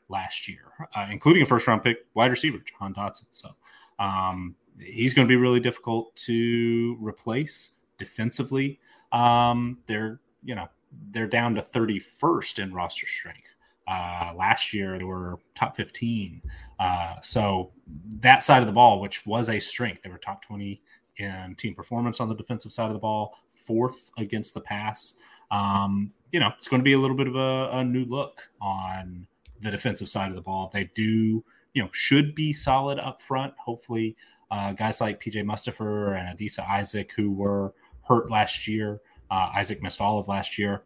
[0.09, 3.27] last year, uh, including a first round pick wide receiver, Jahan Dotson.
[3.31, 3.51] So
[3.99, 8.81] um, he's going to be really difficult to replace defensively.
[9.13, 10.69] Um, they're, you know,
[11.11, 13.57] they're down to 31st in roster strength.
[13.87, 16.43] Uh, last year they were top 15.
[16.79, 17.73] Uh, so
[18.21, 20.83] that side of the ball, which was a strength, they were top 20
[21.21, 25.17] in team performance on the defensive side of the ball, fourth against the pass.
[25.51, 28.51] Um, you know, it's going to be a little bit of a, a, new look
[28.61, 29.27] on
[29.61, 30.71] the defensive side of the ball.
[30.73, 31.43] They do,
[31.73, 33.55] you know, should be solid up front.
[33.59, 34.17] Hopefully,
[34.51, 37.73] uh, guys like PJ Mustipher and Adisa Isaac, who were
[38.07, 39.01] hurt last year,
[39.31, 40.85] uh, Isaac missed all of last year.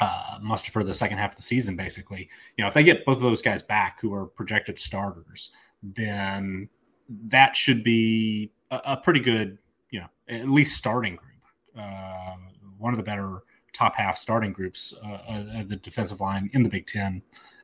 [0.00, 2.28] Uh, Mustipher the second half of the season, basically.
[2.56, 5.50] You know, if they get both of those guys back, who are projected starters,
[5.82, 6.68] then
[7.08, 8.50] that should be
[8.84, 9.58] a, pretty good,
[9.90, 11.30] you know, at least starting group.
[11.78, 12.36] Uh,
[12.78, 13.42] one of the better
[13.72, 17.22] top half starting groups, uh, uh, the defensive line in the Big Ten,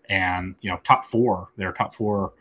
[0.08, 1.50] and you know, top four.
[1.56, 2.32] They're top four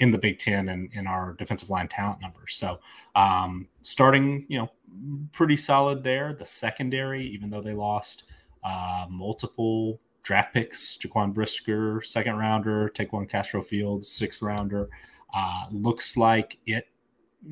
[0.00, 2.54] in the Big Ten and in our defensive line talent numbers.
[2.54, 2.80] So,
[3.14, 4.70] um, starting, you know,
[5.32, 6.32] pretty solid there.
[6.32, 8.24] The secondary, even though they lost
[8.64, 14.88] uh, multiple draft picks, Jaquan Brisker, second rounder, Tariq Castro-Fields, sixth rounder,
[15.34, 16.88] uh, looks like it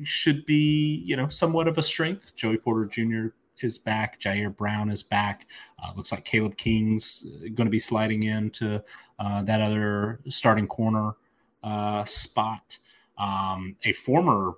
[0.03, 2.35] should be, you know, somewhat of a strength.
[2.35, 3.27] Joey Porter Jr.
[3.61, 4.19] is back.
[4.19, 5.47] Ji'Ayir Brown is back.
[5.81, 8.81] Uh, looks like Kalen King's going to be sliding into
[9.19, 11.13] uh, that other starting corner
[11.63, 12.77] uh, spot.
[13.17, 14.53] Um, a former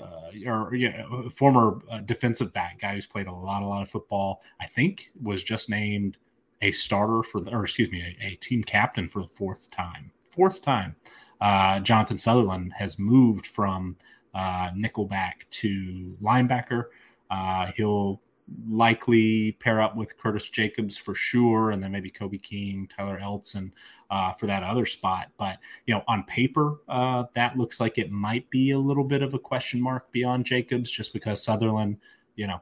[0.00, 3.90] uh, or yeah, former uh, defensive back guy who's played a lot, a lot of
[3.90, 4.42] football.
[4.60, 6.16] I think was just named
[6.62, 10.10] a starter for the, or excuse me, a, a team captain for the fourth time.
[10.24, 10.96] Fourth time,
[11.40, 13.96] uh, Jonathan Sutherland has moved from
[14.34, 16.86] uh, nickelback to linebacker.
[17.30, 18.20] Uh, he'll
[18.68, 23.72] likely pair up with Curtis Jacobs for sure, and then maybe Kobe King, Tyler Elsdon
[24.10, 25.28] uh, for that other spot.
[25.38, 29.22] But you know, on paper, uh, that looks like it might be a little bit
[29.22, 31.98] of a question mark beyond Jacobs, just because Sutherland,
[32.36, 32.60] you know,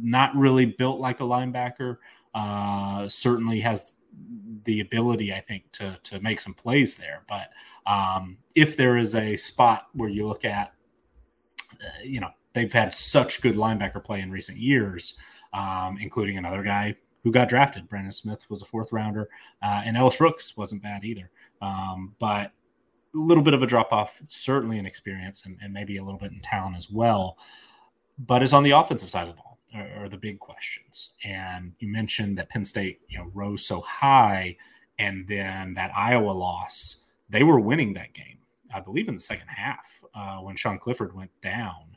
[0.00, 1.98] not really built like a linebacker.
[2.34, 3.96] Uh, certainly has
[4.64, 7.24] the ability, I think, to to make some plays there.
[7.28, 7.50] But
[7.86, 10.72] um, if there is a spot where you look at,
[12.04, 15.18] you know, they've had such good linebacker play in recent years,
[15.52, 17.88] um, including another guy who got drafted.
[17.88, 19.28] Brandon Smith was a fourth rounder,
[19.62, 21.30] uh, and Ellis Brooks wasn't bad either.
[21.60, 22.52] Um, but
[23.14, 26.18] a little bit of a drop off, certainly in experience and, and, maybe a little
[26.18, 27.36] bit in talent as well.
[28.18, 31.12] But is on the offensive side of the ball are, are the big questions.
[31.24, 34.56] And you mentioned that Penn State, you know, rose so high,
[34.98, 38.38] and then that Iowa loss, they were winning that game,
[38.72, 41.96] I believe, in the second half uh, when Sean Clifford went down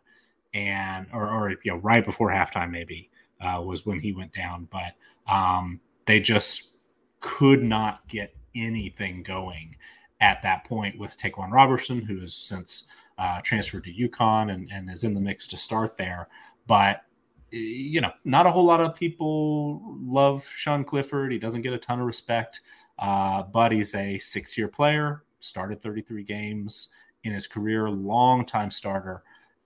[0.53, 3.09] and or, or you know right before halftime maybe
[3.41, 4.93] uh, was when he went down, but
[5.31, 6.77] um, they just
[7.19, 9.75] could not get anything going
[10.21, 12.85] at that point with Ta'Quan Roberson, who has since
[13.17, 16.27] uh, transferred to UConn and, and is in the mix to start there.
[16.67, 17.03] But
[17.51, 21.31] you know, not a whole lot of people love Sean Clifford.
[21.31, 22.61] He doesn't get a ton of respect,
[22.97, 25.23] uh, but he's a six-year player.
[25.39, 26.87] Started 33 games
[27.23, 29.23] in his career, long time starter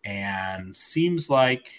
[0.07, 1.69] and seems like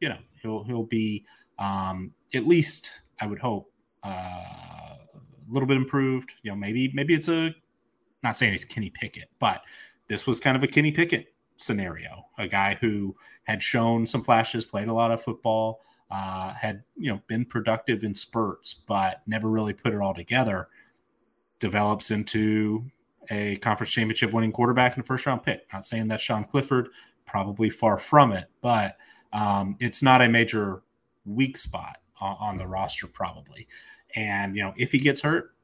[0.00, 1.24] you know he'll he'll be
[1.58, 3.72] um, at least I would hope
[4.04, 6.34] uh, a little bit improved.
[6.42, 7.54] You know, maybe maybe it's a
[8.22, 9.62] not saying he's Kenny Pickett, but
[10.08, 12.26] this was kind of a Kenny Pickett scenario.
[12.38, 15.80] A guy who had shown some flashes, played a lot of football,
[16.10, 20.68] uh, had you know been productive in spurts, but never really put it all together.
[21.58, 22.84] Develops into
[23.30, 25.66] a conference championship winning quarterback and a first round pick.
[25.72, 26.88] Not saying that Sean Clifford
[27.24, 28.96] probably far from it, but
[29.32, 30.82] um, it's not a major
[31.24, 33.66] weak spot on, on, the roster, probably.
[34.14, 35.56] And, you know, if he gets hurt,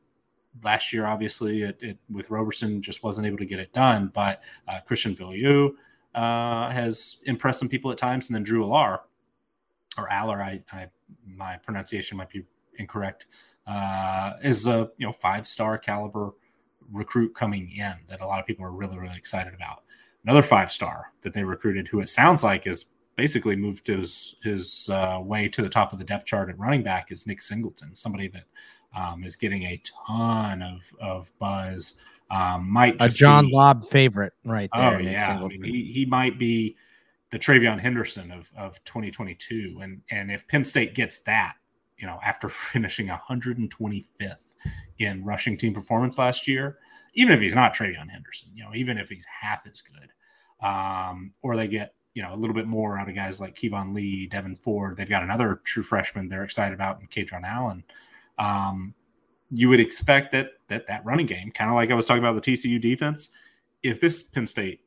[0.63, 4.43] last year, obviously, it, it, with Roberson just wasn't able to get it done, but
[4.69, 5.71] uh, Christian Veilleux
[6.15, 8.29] uh, has impressed some people at times.
[8.29, 9.01] And then Drew Allar,
[9.97, 10.89] or Aller, I, I
[11.27, 12.45] my pronunciation might be
[12.79, 13.27] incorrect,
[13.67, 16.33] uh, is a, you know, five star caliber
[16.93, 19.83] recruit coming in that a lot of people are really, really excited about
[20.25, 22.87] another five star that they recruited, who it sounds like is
[23.17, 26.83] basically moved his his uh, way to the top of the depth chart at running
[26.83, 28.45] back is Nick Singleton, somebody that
[28.97, 31.97] um, is getting a ton of of buzz.
[32.31, 34.95] Um, might a John be, Lobb favorite right there.
[34.95, 36.77] Oh yeah, I mean, he he might be
[37.31, 41.57] the TreVeyon Henderson of of 2022, and and if Penn State gets that,
[41.99, 44.37] you know, after finishing 125th
[44.99, 46.79] in rushing team performance last year,
[47.15, 50.11] even if he's not TreVeyon Henderson, you know, even if he's half as good,
[50.67, 53.95] um, or they get you know a little bit more out of guys like Keyvone
[53.95, 54.97] Lee, Devyn Ford.
[54.97, 57.83] They've got another true freshman they're excited about in Kaytron Allen.
[58.39, 58.95] Um,
[59.51, 62.43] you would expect that that that running game, kind of like I was talking about
[62.43, 63.31] the TCU defense,
[63.83, 64.81] if this Penn State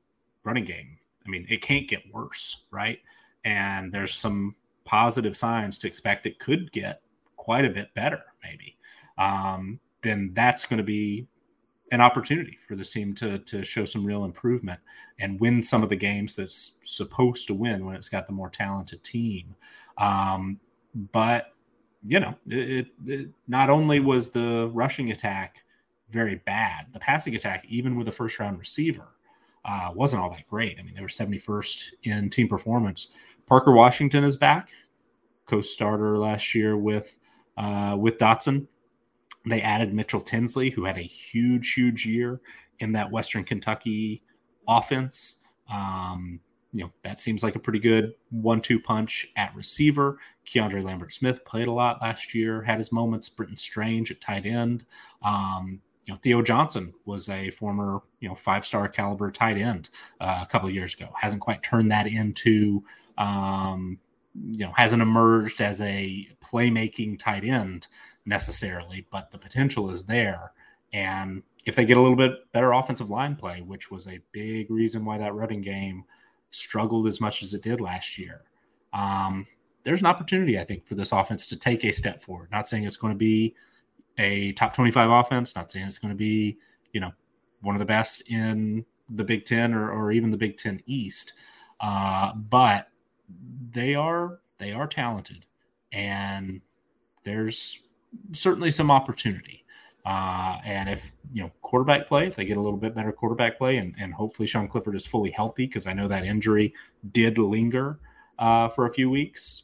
[0.43, 2.99] running game, I mean, it can't get worse, right?
[3.43, 7.01] And there's some positive signs to expect it could get
[7.35, 8.77] quite a bit better, maybe.
[9.17, 11.27] Um, then that's going to be
[11.91, 14.79] an opportunity for this team to to show some real improvement
[15.19, 18.49] and win some of the games that's supposed to win when it's got the more
[18.49, 19.55] talented team.
[19.97, 20.59] Um,
[21.11, 21.53] but
[22.03, 25.63] you know, it, it, not only was the rushing attack
[26.09, 29.15] very bad, the passing attack, even with a first round receiver,
[29.65, 30.77] uh, wasn't all that great.
[30.79, 33.13] I mean, they were 71st in team performance.
[33.47, 34.69] Parker Washington is back,
[35.47, 37.17] co-starter last year with
[37.57, 38.67] uh, with Dotson.
[39.45, 42.41] They added Mitchell Tinsley, who had a huge, huge year
[42.79, 44.23] in that Western Kentucky
[44.67, 45.41] offense.
[45.71, 46.39] Um,
[46.73, 50.17] you know, that seems like a pretty good one two punch at receiver.
[50.45, 53.29] Keandre Lambert Smith played a lot last year, had his moments.
[53.29, 54.83] Brenton Strange at tight end.
[55.23, 59.89] Um, you know, Theo Johnson was a former, you know, five star caliber tight end
[60.19, 61.09] uh, a couple of years ago.
[61.19, 62.83] Hasn't quite turned that into,
[63.17, 63.97] um,
[64.51, 67.87] you know, hasn't emerged as a playmaking tight end
[68.25, 70.51] necessarily, but the potential is there.
[70.93, 74.69] And if they get a little bit better offensive line play, which was a big
[74.69, 76.03] reason why that running game
[76.51, 78.43] struggled as much as it did last year,
[78.93, 79.45] um,
[79.83, 82.49] there's an opportunity, I think, for this offense to take a step forward.
[82.51, 83.55] Not saying it's going to be
[84.17, 86.57] a top 25 offense, not saying it's going to be,
[86.91, 87.11] you know,
[87.61, 91.33] one of the best in the Big Ten or, or even the Big Ten East,
[91.81, 92.87] uh, but
[93.71, 95.45] they are they are talented,
[95.91, 96.61] and
[97.23, 97.81] there's
[98.31, 99.63] certainly some opportunity.
[100.05, 103.57] Uh, and if you know quarterback play, if they get a little bit better quarterback
[103.57, 106.73] play, and, and hopefully Sean Clifford is fully healthy, because I know that injury
[107.11, 107.99] did linger
[108.39, 109.63] uh, for a few weeks.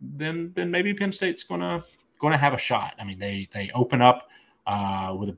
[0.00, 1.82] then then maybe Penn State's gonna
[2.20, 2.94] gonna have a shot.
[2.98, 4.28] I mean, they they open up
[4.66, 5.36] uh, with a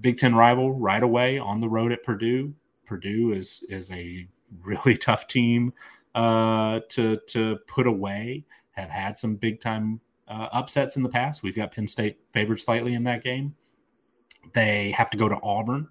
[0.00, 2.54] Big Ten rival right away on the road at Purdue.
[2.84, 4.28] Purdue is is a
[4.62, 5.72] really tough team
[6.16, 8.44] uh, to to put away.
[8.72, 11.42] Have had some big time uh, upsets in the past.
[11.42, 13.54] We've got Penn State favored slightly in that game.
[14.52, 15.88] They have to go to Auburn,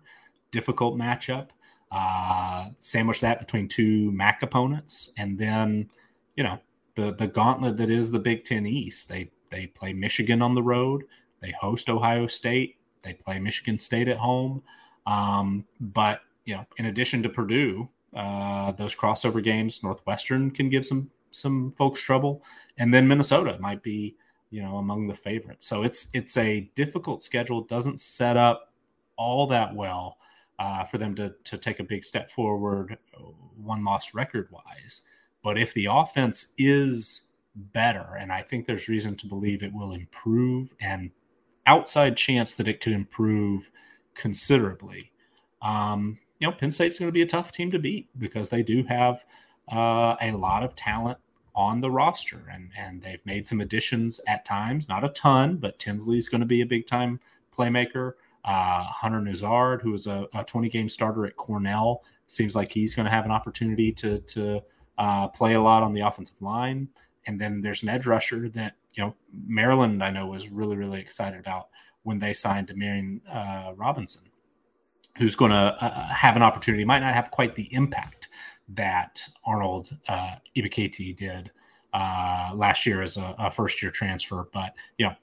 [0.51, 1.49] difficult matchup.
[1.91, 5.89] Uh, sandwich that between two MAC opponents, and then
[6.35, 6.59] you know
[6.95, 9.07] the the gauntlet that is the Big Ten East.
[9.07, 11.03] They they play Michigan on the road.
[11.41, 12.77] They host Ohio State.
[13.03, 14.63] They play Michigan State at home.
[15.05, 20.85] Um, but you know, in addition to Purdue, uh, those crossover games, Northwestern can give
[20.85, 22.41] some some folks trouble,
[22.77, 24.15] and then Minnesota might be
[24.49, 25.67] you know among the favorites.
[25.67, 27.61] So it's it's a difficult schedule.
[27.61, 28.73] Doesn't set up
[29.17, 30.17] all that well
[30.59, 32.97] uh, for them to to take a big step forward,
[33.57, 35.01] one loss record wise.
[35.43, 39.93] But if the offense is better, and I think there's reason to believe it will
[39.93, 41.11] improve, and
[41.67, 43.71] outside chance that it could improve
[44.13, 45.11] considerably.
[45.61, 48.61] Um, you know, Penn State's going to be a tough team to beat because they
[48.61, 49.25] do have
[49.71, 51.17] uh, a lot of talent
[51.55, 55.79] on the roster, and and they've made some additions at times, not a ton, but
[55.79, 57.19] Tinsley's going to be a big time
[57.51, 58.13] playmaker.
[58.43, 62.93] Uh, Hunter Nourzad, who is a, a 20 game starter at Cornell, seems like he's
[62.93, 64.61] going to have an opportunity to to
[64.99, 66.87] uh, play a lot on the offensive line.
[67.25, 69.15] And then there's an edge rusher that you know
[69.47, 71.69] Maryland I know was really really excited about
[72.03, 74.29] when they signed Demarion uh, Robinson,
[75.17, 76.85] who's going to uh, have an opportunity.
[76.85, 78.29] Might not have quite the impact
[78.69, 81.51] that Arnold uh, did
[81.93, 85.15] uh, last year as a, a, first year transfer, but you know,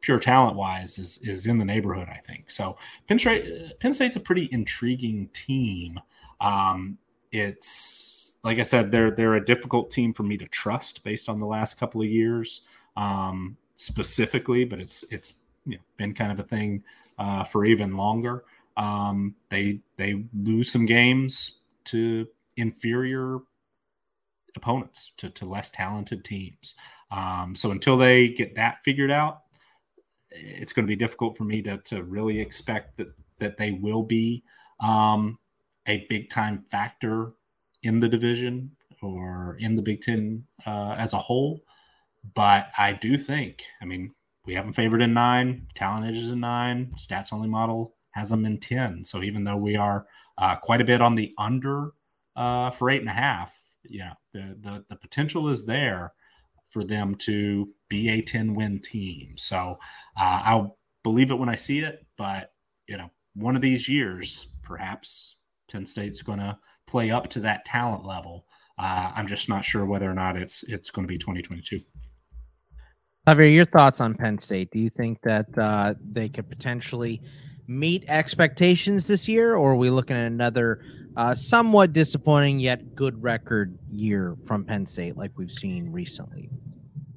[0.00, 2.08] pure talent wise is is in the neighborhood.
[2.08, 2.76] I think so.
[3.08, 5.98] Penn State Penn State's a pretty intriguing team.
[6.40, 6.98] Um,
[7.32, 11.40] it's like I said, they're they're a difficult team for me to trust based on
[11.40, 12.60] the last couple of years,
[12.96, 14.64] um, specifically.
[14.64, 15.34] But it's it's
[15.64, 16.84] you know, been kind of a thing
[17.18, 18.44] uh, for even longer.
[18.76, 22.26] Um, they they lose some games to
[22.56, 23.38] inferior
[24.56, 26.74] opponents to, to less talented teams.
[27.10, 29.42] Um, so until they get that figured out,
[30.30, 33.08] it's going to be difficult for me to, to really expect that
[33.38, 34.42] that they will be
[34.80, 35.38] um,
[35.86, 37.32] a big time factor
[37.82, 38.70] in the division
[39.02, 41.62] or in the Big Ten uh, as a whole.
[42.34, 44.12] But I do think, I mean,
[44.46, 48.46] we have them favored in nine, talent edges in nine, stats only model has them
[48.46, 49.04] in 10.
[49.04, 50.06] So even though we are
[50.38, 51.92] uh, quite a bit on the under
[52.34, 53.52] uh, for eight and a half,
[53.84, 56.14] yeah, the, the, the potential is there
[56.70, 59.34] for them to be a 10 win team.
[59.36, 59.78] So
[60.18, 62.52] uh, I'll believe it when I see it, but
[62.88, 65.36] you know, one of these years, perhaps
[65.70, 68.46] Penn State's going to play up to that talent level.
[68.78, 71.80] Uh, I'm just not sure whether or not it's it's going to be 2022.
[73.26, 74.70] Javier, your thoughts on Penn State?
[74.70, 77.22] Do you think that uh, they could potentially
[77.66, 80.80] meet expectations this year, or are we looking at another
[81.16, 86.50] uh, somewhat disappointing yet good record year from Penn State, like we've seen recently.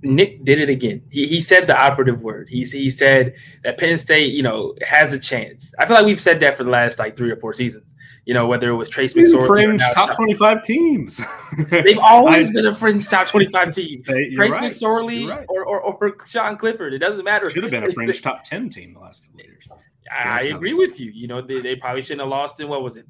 [0.02, 1.02] Nick did it again.
[1.10, 2.48] He, he said the operative word.
[2.48, 3.34] He, he said
[3.66, 5.74] that Penn State, you know, has a chance.
[5.78, 7.96] I feel like we've said that for the last like three or four seasons.
[8.26, 11.20] You know, whether it was Trace McSorley, fringe top twenty-five teams.
[11.70, 14.04] They've always I, been a fringe top twenty-five team.
[14.08, 14.72] They, Trace right.
[14.72, 15.46] McSorley right.
[15.50, 16.94] or, or, or Sean Clifford.
[16.94, 17.50] It doesn't matter.
[17.50, 19.68] Should have been a fringe top ten team the last couple of years.
[20.12, 21.12] I, I agree with you.
[21.12, 23.06] You know, they, they probably shouldn't have lost in what was it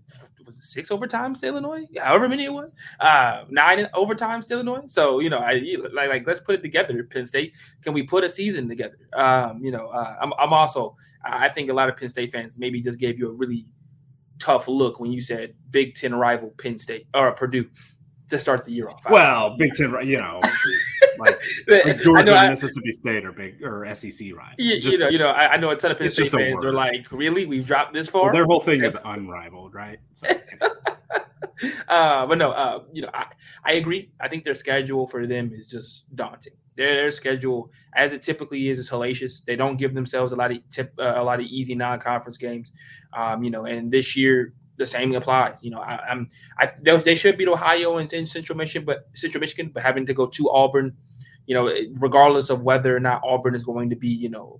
[0.46, 1.86] was it six overtimes to Illinois?
[2.02, 4.84] However many it was, uh, nine overtimes to Illinois.
[4.88, 5.62] So you know, I
[5.94, 7.04] like like let's put it together.
[7.04, 8.98] Penn State, can we put a season together?
[9.14, 12.58] Um, you know, uh, I'm I'm also I think a lot of Penn State fans
[12.58, 13.66] maybe just gave you a really
[14.40, 17.70] tough look when you said Big Ten rival Penn State or Purdue
[18.30, 19.04] to start the year off.
[19.10, 20.40] Well, Big Ten, you know,
[21.20, 24.56] like, like Georgia, I, Mississippi State, or big or SEC, right?
[24.58, 26.64] You, just, you know, you know, I, I, know a ton of Penn State fans
[26.64, 30.00] are like, "Really, we've dropped this far?" Well, their whole thing is unrivaled, right?
[30.14, 30.28] So,
[31.88, 33.26] uh, but no, uh, you know, I,
[33.66, 34.12] I agree.
[34.20, 36.54] I think their schedule for them is just daunting.
[36.76, 39.44] Their, their schedule, as it typically is, is hellacious.
[39.46, 42.72] They don't give themselves a lot of tip, uh, a lot of easy non-conference games.
[43.14, 45.62] Um, you know, and this year the same applies.
[45.64, 46.28] You know, I, am
[46.58, 50.06] I they, they, should beat Ohio and, and, Central Michigan, but Central Michigan, but having
[50.08, 50.96] to go to Auburn,
[51.46, 54.60] you know, regardless of whether or not Auburn is going to be, you know,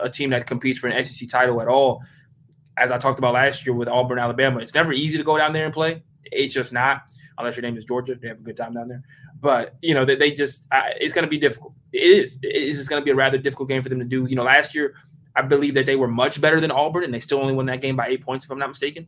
[0.00, 2.02] a team that competes for an SEC title at all.
[2.78, 5.52] As I talked about last year with Auburn, Alabama, it's never easy to go down
[5.52, 6.02] there and play.
[6.24, 7.02] It's just not,
[7.38, 8.14] unless your name is Georgia.
[8.14, 9.02] They have a good time down there.
[9.40, 10.66] But you know, they, they just
[11.00, 11.74] it's going to be difficult.
[11.92, 12.38] It is.
[12.42, 14.26] It is just going to be a rather difficult game for them to do.
[14.26, 14.94] You know, last year
[15.36, 17.80] I believe that they were much better than Auburn, and they still only won that
[17.82, 19.06] game by eight points, if I'm not mistaken.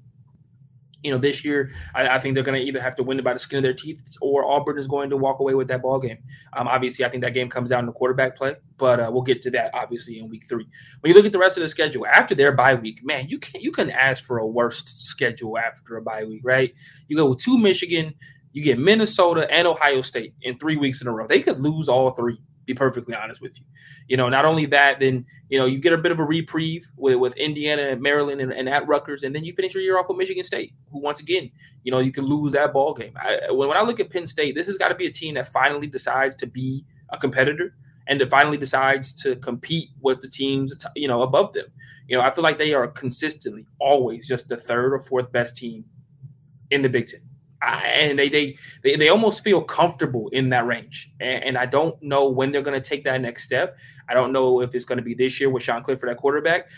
[1.04, 3.24] you know, this year, I, I think they're going to either have to win it
[3.24, 5.80] by the skin of their teeth, or Auburn is going to walk away with that
[5.82, 6.18] ball game.
[6.56, 9.22] Um, obviously, I think that game comes down to the quarterback play, but uh, we'll
[9.22, 10.66] get to that obviously in week three.
[11.00, 13.38] When you look at the rest of the schedule after their bye week, man, you
[13.38, 16.74] can't you can ask for a worst schedule after a bye week, right?
[17.06, 18.12] You go with two Michigan,
[18.52, 21.28] you get Minnesota and Ohio State in three weeks in a row.
[21.28, 23.64] They could lose all three be perfectly honest with you.
[24.06, 26.86] You know, not only that, then you know you get a bit of a reprieve
[26.96, 29.98] with, with Indiana and Maryland and, and at Rutgers, and then you finish your year
[29.98, 31.50] off with Michigan State, who once again,
[31.82, 33.14] you know, you can lose that ball game.
[33.16, 35.34] I, when, when I look at Penn State, this has got to be a team
[35.34, 37.74] that finally decides to be a competitor
[38.06, 41.66] and that finally decides to compete with the teams, you know, above them.
[42.06, 45.56] You know, I feel like they are consistently always just the third or fourth best
[45.56, 45.84] team
[46.70, 47.20] in the Big Ten.
[47.60, 51.10] And they, they they they almost feel comfortable in that range.
[51.20, 53.76] And, and I don't know when they're going to take that next step.
[54.08, 56.70] I don't know if it's going to be this year with Sean Clifford at quarterback.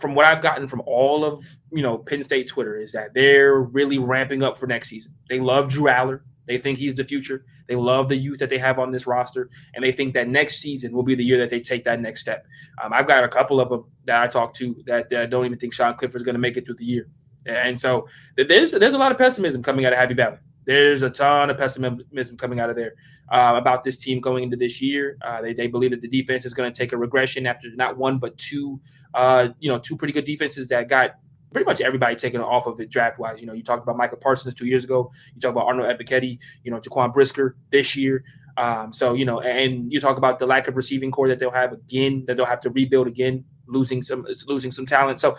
[0.00, 3.60] From what I've gotten from all of you know Penn State Twitter is that they're
[3.60, 5.12] really ramping up for next season.
[5.28, 6.20] They love Drew Allar.
[6.46, 7.44] They think he's the future.
[7.68, 10.58] They love the youth that they have on this roster, and they think that next
[10.58, 12.44] season will be the year that they take that next step.
[12.82, 15.58] Um, I've got a couple of them that I talked to that, that don't even
[15.58, 17.08] think Sean Clifford is going to make it through the year.
[17.46, 20.38] And so there's there's a lot of pessimism coming out of Happy Valley.
[20.66, 22.94] There's a ton of pessimism coming out of there
[23.30, 25.16] uh, about this team going into this year.
[25.22, 27.96] Uh, they, they believe that the defense is going to take a regression after not
[27.96, 28.80] one but two,
[29.14, 31.12] uh, you know, two pretty good defenses that got
[31.52, 33.40] pretty much everybody taken off of it draft wise.
[33.40, 35.10] You know, you talked about Micah Parsons two years ago.
[35.34, 38.22] You talk about Arnold Ebiketie, you know, Jaquan Brisker this year.
[38.56, 41.50] Um, so you know, and you talk about the lack of receiving corps that they'll
[41.50, 45.20] have again, that they'll have to rebuild again, losing some losing some talent.
[45.20, 45.36] So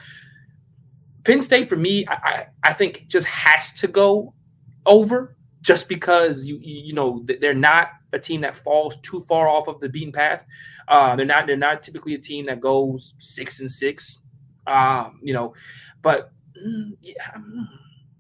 [1.24, 4.34] Penn State for me, I, I, I think just has to go
[4.86, 9.68] over just because you you know they're not a team that falls too far off
[9.68, 10.46] of the beaten path.
[10.88, 14.20] Uh, they're not they're not typically a team that goes six and six.
[14.68, 15.54] Um, you know,
[16.02, 17.38] but mm, yeah,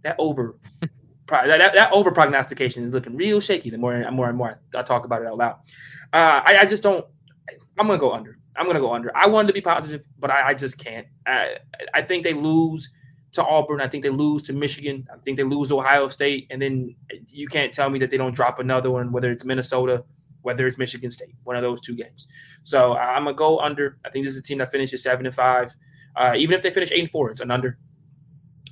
[0.04, 0.58] that over
[1.28, 3.70] that, that over prognostication is looking real shaky.
[3.70, 5.56] The more and more and more I talk about it out loud,
[6.14, 7.06] uh, I, I just don't.
[7.80, 8.38] I'm gonna go under.
[8.56, 9.16] I'm going to go under.
[9.16, 11.08] I wanted to be positive, but I, I just can't.
[11.26, 11.58] I,
[11.94, 12.90] I think they lose
[13.34, 13.80] to Auburn.
[13.80, 15.08] I think they lose to Michigan.
[15.14, 16.48] I think they lose Ohio State.
[16.50, 16.96] And then
[17.30, 20.04] you can't tell me that they don't drop another one, whether it's Minnesota,
[20.42, 22.28] whether it's Michigan State, one of those two games.
[22.64, 23.98] So I'm to go under.
[24.06, 25.74] I think this is a team that finishes seven and five.
[26.16, 27.78] Uh, even if they finish eight and four, it's an under.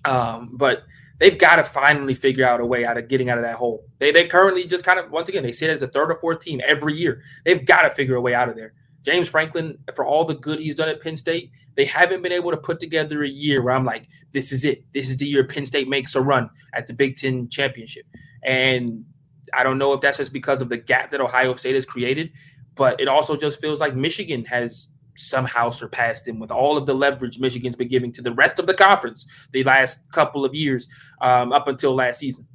[0.04, 0.84] Um, but
[1.20, 3.86] they've got to finally figure out a way out of getting out of that hole.
[4.00, 6.42] They, they currently just kind of, once again, they sit as a third or fourth
[6.42, 7.22] team every year.
[7.46, 8.74] They've got to figure a way out of there.
[9.04, 12.52] James Franklin, for all the good he's done at Penn State, they haven't been able
[12.52, 14.84] to put together a year where I'm like, this is it.
[14.94, 18.06] This is the year Penn State makes a run at the Big Ten championship.
[18.44, 19.06] And
[19.54, 22.32] I don't know if that's just because of the gap that Ohio State has created,
[22.76, 26.94] but it also just feels like Michigan has somehow surpassed them with all of the
[26.94, 30.88] leverage Michigan's been giving to the rest of the conference the last couple of years
[31.22, 32.46] um, up until last season.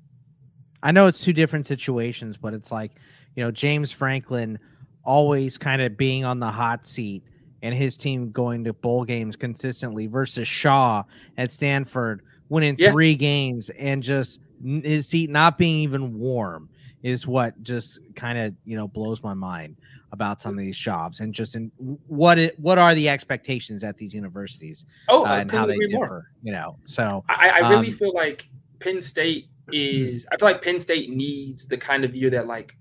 [0.83, 2.93] I know it's two different situations, but it's like,
[3.35, 4.59] you know, James Franklin–
[5.05, 7.23] always kind of being on the hot seat
[7.63, 11.03] and his team going to bowl games consistently versus Shaw
[11.39, 12.91] at Stanford winning yeah.
[12.91, 16.69] three games and just his seat not being even warm
[17.03, 19.77] is what just kind of you know blows my mind
[20.13, 21.71] about some of these jobs and just in
[22.07, 25.97] what it what are the expectations at these universities oh uh, and how they differ
[25.97, 26.31] more.
[26.43, 28.49] you know so I, I really um, feel like
[28.79, 32.77] Penn State is I feel like Penn State needs the kind of year that like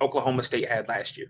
[0.00, 1.28] Oklahoma State had last year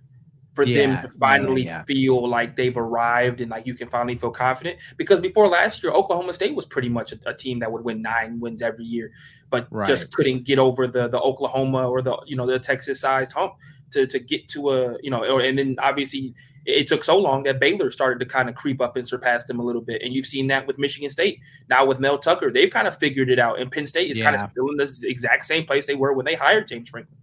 [0.57, 1.85] for yeah, them to finally yeah, yeah.
[1.85, 4.79] feel like they've arrived and like you can finally feel confident.
[4.97, 8.01] Because before last year, Oklahoma State was pretty much a, a team that would win
[8.01, 9.13] nine wins every year,
[9.51, 9.87] but right.
[9.87, 13.53] just couldn't get over the the Oklahoma or the you know the Texas sized hump
[13.91, 16.35] to to get to a you know or, and then obviously
[16.65, 19.61] it took so long that Baylor started to kind of creep up and surpass them
[19.61, 20.03] a little bit.
[20.03, 21.39] And you've seen that with Michigan State.
[21.69, 23.61] Now with Mel Tucker, they've kind of figured it out.
[23.61, 26.27] And Penn State is kind of still in this exact same place they were when
[26.27, 27.17] they hired James Franklin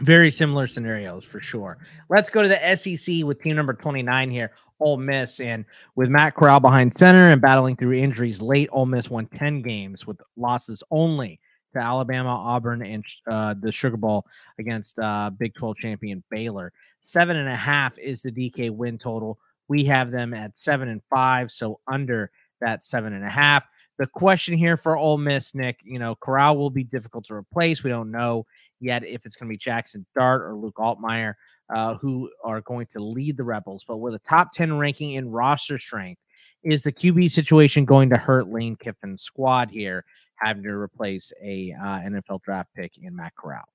[0.00, 1.78] very similar scenarios for sure.
[2.08, 5.40] Let's go to the SEC with team number 29 here, Ole Miss.
[5.40, 5.64] And
[5.94, 10.06] with Matt Corral behind center and battling through injuries late, Ole Miss won 10 games
[10.06, 11.40] with losses only
[11.72, 14.26] to Alabama, Auburn, and uh, the Sugar Bowl
[14.58, 16.72] against uh, Big 12 champion Baylor.
[17.00, 19.38] Seven and a half is the DK win total.
[19.68, 23.64] We have them at seven and five, so under that seven and a half.
[24.00, 27.84] The question here for Ole Miss, Nick, you know, Corral will be difficult to replace.
[27.84, 28.46] We don't know
[28.80, 31.34] yet if it's going to be Jackson Dart or Luke Altmyer
[31.68, 33.84] uh, who are going to lead the Rebels.
[33.86, 36.18] But with a top 10 ranking in roster strength,
[36.62, 40.06] is the QB situation going to hurt Lane Kiffin's squad here,
[40.36, 43.68] having to replace a uh, NFL draft pick in Matt Corral?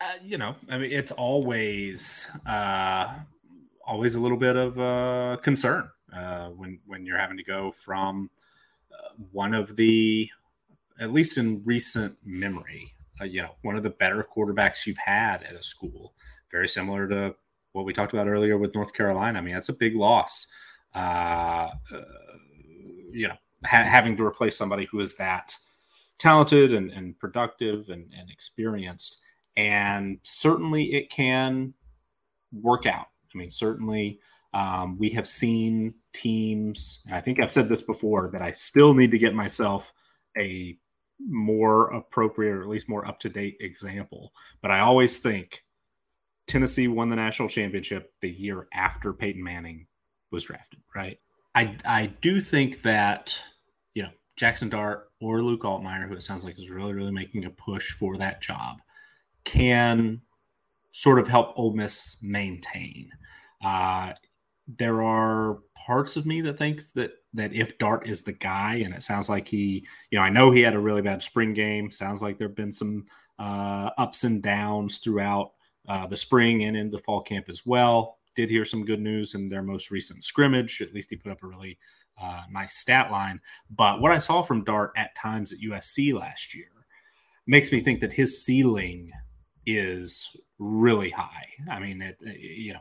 [0.00, 3.12] Uh, you know, I mean, it's always uh,
[3.84, 8.30] always a little bit of uh, concern uh, when when you're having to go from
[9.32, 10.28] one of the
[11.00, 15.42] at least in recent memory, uh, you know, one of the better quarterbacks you've had
[15.42, 16.14] at a school.
[16.50, 17.34] Very similar to
[17.72, 19.38] what we talked about earlier with North Carolina.
[19.38, 20.46] I mean, that's a big loss.
[20.94, 22.00] Uh, uh,
[23.10, 25.54] you know, ha- having to replace somebody who is that
[26.18, 29.18] talented and, and productive and, and experienced.
[29.56, 31.74] And certainly it can
[32.52, 33.08] work out.
[33.34, 34.20] I mean, certainly
[34.56, 39.10] um, we have seen teams, I think I've said this before, that I still need
[39.10, 39.92] to get myself
[40.38, 40.78] a
[41.20, 44.32] more appropriate or at least more up to date example.
[44.62, 45.62] But I always think
[46.46, 49.88] Tennessee won the national championship the year after Peyton Manning
[50.30, 51.18] was drafted, right?
[51.54, 53.38] I, I do think that,
[53.92, 57.44] you know, Jackson Dart or Luke Altmyer, who it sounds like is really, really making
[57.44, 58.78] a push for that job,
[59.44, 60.22] can
[60.92, 63.10] sort of help Ole Miss maintain.
[63.62, 64.12] Uh,
[64.66, 68.94] there are parts of me that thinks that that if Dart is the guy, and
[68.94, 71.90] it sounds like he, you know, I know he had a really bad spring game.
[71.90, 73.06] Sounds like there have been some
[73.38, 75.52] uh, ups and downs throughout
[75.88, 78.18] uh, the spring and into fall camp as well.
[78.34, 80.80] Did hear some good news in their most recent scrimmage.
[80.80, 81.78] At least he put up a really
[82.20, 83.40] uh, nice stat line.
[83.70, 86.68] But what I saw from Dart at times at USC last year
[87.46, 89.10] makes me think that his ceiling
[89.66, 91.46] is really high.
[91.70, 92.80] I mean, it, you know,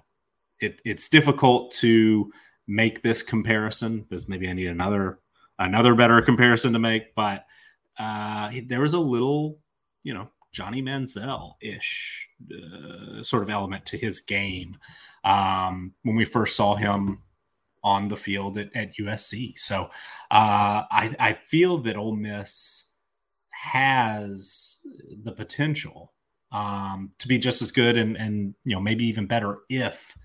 [0.59, 2.31] it, it's difficult to
[2.67, 5.19] make this comparison because maybe I need another
[5.59, 7.15] another better comparison to make.
[7.15, 7.45] But
[7.97, 9.59] uh, there was a little,
[10.03, 14.77] you know, Johnny Manziel ish uh, sort of element to his game
[15.23, 17.19] um, when we first saw him
[17.83, 19.57] on the field at, at USC.
[19.59, 19.89] So
[20.31, 22.89] uh, I, I feel that Ole Miss
[23.51, 24.77] has
[25.23, 26.13] the potential
[26.51, 30.15] um, to be just as good and, and you know maybe even better if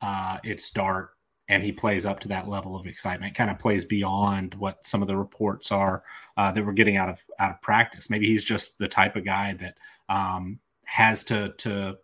[0.00, 1.10] uh, it's Dart,
[1.48, 3.34] and he plays up to that level of excitement.
[3.34, 6.02] Kind of plays beyond what some of the reports are
[6.36, 8.10] uh, that we're getting out of out of practice.
[8.10, 9.76] Maybe he's just the type of guy that
[10.08, 11.96] um, has to to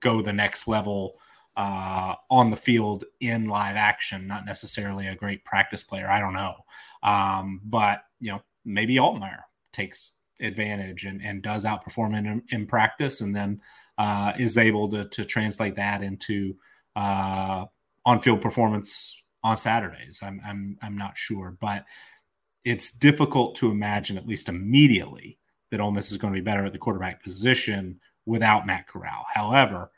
[0.00, 1.18] go the next level
[1.56, 4.26] uh, on the field in live action.
[4.26, 6.08] Not necessarily a great practice player.
[6.08, 6.54] I don't know,
[7.02, 9.40] um, but you know maybe Altmyer
[9.72, 13.60] takes advantage and, and does outperform in, in practice and then
[13.98, 16.54] uh, is able to, to translate that into
[16.96, 17.66] uh,
[18.04, 20.20] on-field performance on Saturdays.
[20.22, 21.84] I'm, I'm, I'm not sure, but
[22.64, 25.38] it's difficult to imagine, at least immediately,
[25.70, 29.24] that Ole Miss is going to be better at the quarterback position without Matt Corral.
[29.32, 29.90] However,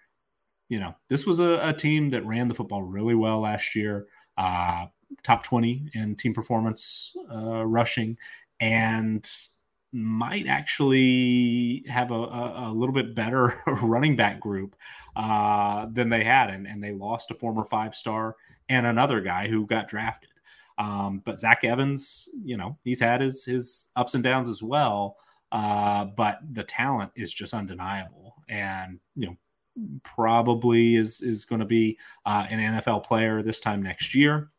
[0.69, 4.07] you know, this was a, a team that ran the football really well last year,
[4.37, 4.87] uh,
[5.23, 8.19] top 20 in team performance uh, rushing,
[8.61, 9.31] and
[9.93, 14.77] might actually have a, a, a, little bit better running back group
[15.17, 18.37] uh, than they had, and, and they lost a former five star
[18.69, 20.31] and another guy who got drafted.
[20.77, 25.17] Um, but Zach Evans, you know, he's had his his ups and downs as well.
[25.51, 29.37] Uh, but the talent is just undeniable, and you know,
[30.05, 34.51] probably is is going to be uh, an NFL player this time next year.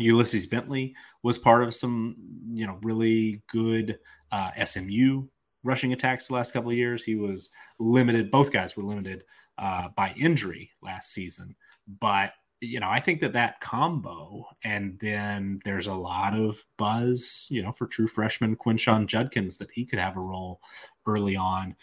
[0.00, 2.16] Ulysses Bentley was part of some,
[2.52, 3.98] you know, really good
[4.32, 5.26] uh, SMU
[5.62, 7.04] rushing attacks the last couple of years.
[7.04, 8.30] He was limited.
[8.30, 9.24] Both guys were limited
[9.58, 11.54] uh, by injury last season,
[12.00, 12.32] but
[12.62, 17.62] you know, I think that that combo, and then there's a lot of buzz, you
[17.62, 20.60] know, for true freshman Quinshon Judkins that he could have a role
[21.06, 21.74] early on.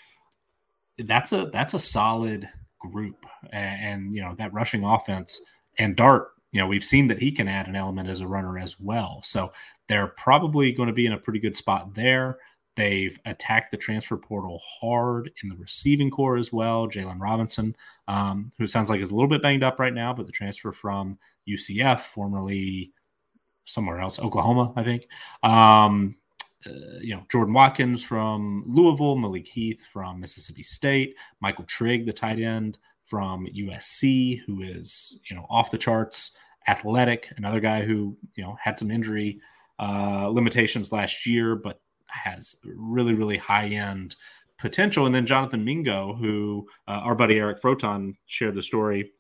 [1.00, 2.48] That's a that's a solid
[2.80, 5.42] group, and, and you know that rushing offense
[5.80, 8.58] and Dart you know, we've seen that he can add an element as a runner
[8.58, 9.22] as well.
[9.24, 9.52] So
[9.88, 12.40] they're probably going to be in a pretty good spot there.
[12.76, 16.88] They've attacked the transfer portal hard in the receiving corps as well.
[16.88, 17.76] Jalen Robinson,
[18.08, 20.72] um, who sounds like is a little bit banged up right now, but the transfer
[20.72, 22.92] from UCF, formerly
[23.66, 25.08] somewhere else, Oklahoma, I think.
[25.44, 26.16] Um,
[26.66, 32.14] uh, you know, Jordan Watkins from Louisville, Malik Heath from Mississippi State, Michael Trigg, the
[32.14, 36.32] tight end from USC, who is you know off the charts,
[36.68, 37.32] athletic.
[37.38, 39.40] Another guy who you know had some injury
[39.80, 44.16] uh, limitations last year, but has really really high end
[44.58, 45.06] potential.
[45.06, 49.12] And then Jonathan Mingo, who uh, our buddy Eric Froton shared the story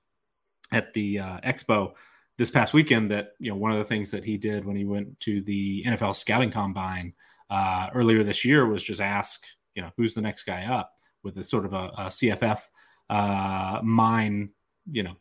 [0.72, 1.94] at the uh, expo
[2.38, 4.86] this past weekend that you know one of the things that he did when he
[4.86, 7.14] went to the NFL scouting combine
[7.49, 9.45] uh, earlier this year was just ask
[9.76, 10.94] you know who's the next guy up
[11.24, 12.61] with a sort of a, a CFF
[13.10, 14.49] uh, mine
[14.91, 15.15] you know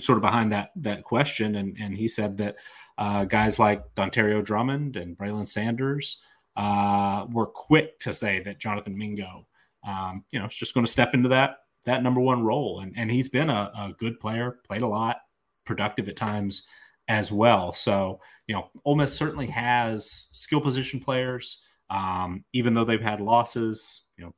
[0.00, 1.56] sort of behind that that question.
[1.56, 2.56] And and he said that
[2.98, 6.22] uh, guys like Dontario Drummond and Braylon Sanders
[6.56, 9.46] uh, were quick to say that Jonathan Mingo
[9.86, 12.80] um, you know is just going to step into that that number one role.
[12.80, 15.18] And and he's been a, a, good player played a lot
[15.64, 16.64] productive at times
[17.08, 17.72] as well.
[17.72, 23.20] So you know Ole Miss certainly has skill position players Um, even though they've had
[23.20, 24.34] losses, you know,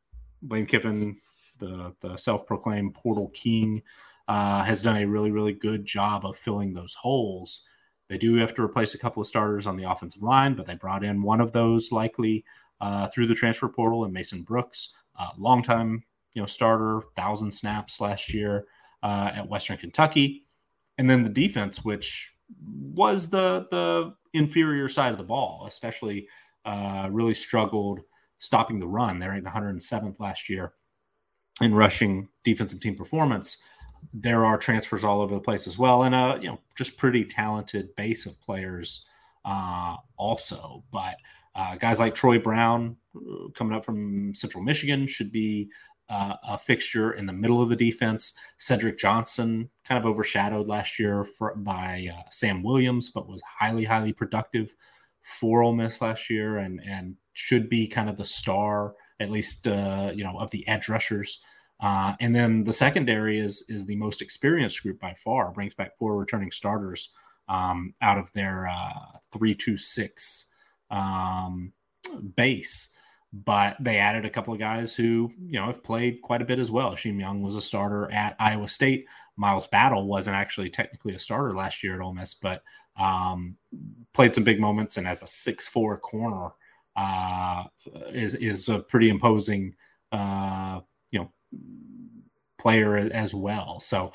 [0.48, 1.16] Lane Kiffin,
[1.59, 3.82] the the self-proclaimed portal king,
[4.29, 7.63] uh, has done a really really good job of filling those holes.
[8.09, 10.75] They do have to replace a couple of starters on the offensive line, but they
[10.75, 12.45] brought in one of those likely
[12.81, 16.03] uh, through the transfer portal and Mason Brooks, uh, longtime
[16.35, 18.67] you know starter, thousand snaps last year
[19.03, 20.45] uh, at Western Kentucky,
[20.97, 22.33] and then the defense, which
[22.95, 26.29] was the the inferior side of the ball, especially
[26.65, 28.01] uh, really struggled
[28.39, 29.19] stopping the run.
[29.19, 30.75] They're at 107th last year
[31.61, 33.59] in rushing defensive team performance.
[34.12, 37.25] There are transfers all over the place as well, and a you know just pretty
[37.25, 39.07] talented base of players
[39.45, 40.85] uh, also.
[40.91, 41.16] But
[41.55, 45.70] uh, guys like Troy Brown, uh, coming up from Central Michigan, should be
[46.09, 48.33] uh, a fixture in the middle of the defense.
[48.57, 53.85] Cedric Johnson, kind of overshadowed last year for, by uh, Sam Williams, but was highly,
[53.85, 54.75] highly productive
[55.23, 59.69] for Ole Miss last year, and and should be kind of the star, at least
[59.69, 61.41] uh, you know, of the edge rushers.
[61.81, 65.53] Uh, and then the secondary is is the most experienced group by far.
[65.53, 67.11] Brings back four returning starters
[67.49, 70.47] um, out of their uh, three two six
[70.91, 71.73] um,
[72.37, 72.91] base.
[73.31, 76.59] But they added a couple of guys who, you know, have played quite a bit
[76.59, 76.97] as well.
[76.97, 79.05] Shem Young was a starter at Iowa State.
[79.37, 82.63] Miles Battle wasn't actually technically a starter last year at Ole Miss, but
[82.99, 83.55] um,
[84.15, 84.97] played some big moments.
[84.97, 86.53] And as a six-four corner,
[86.97, 87.65] uh,
[88.15, 89.75] is is a pretty imposing,
[90.11, 90.81] uh,
[92.59, 93.81] player as well.
[93.81, 94.12] So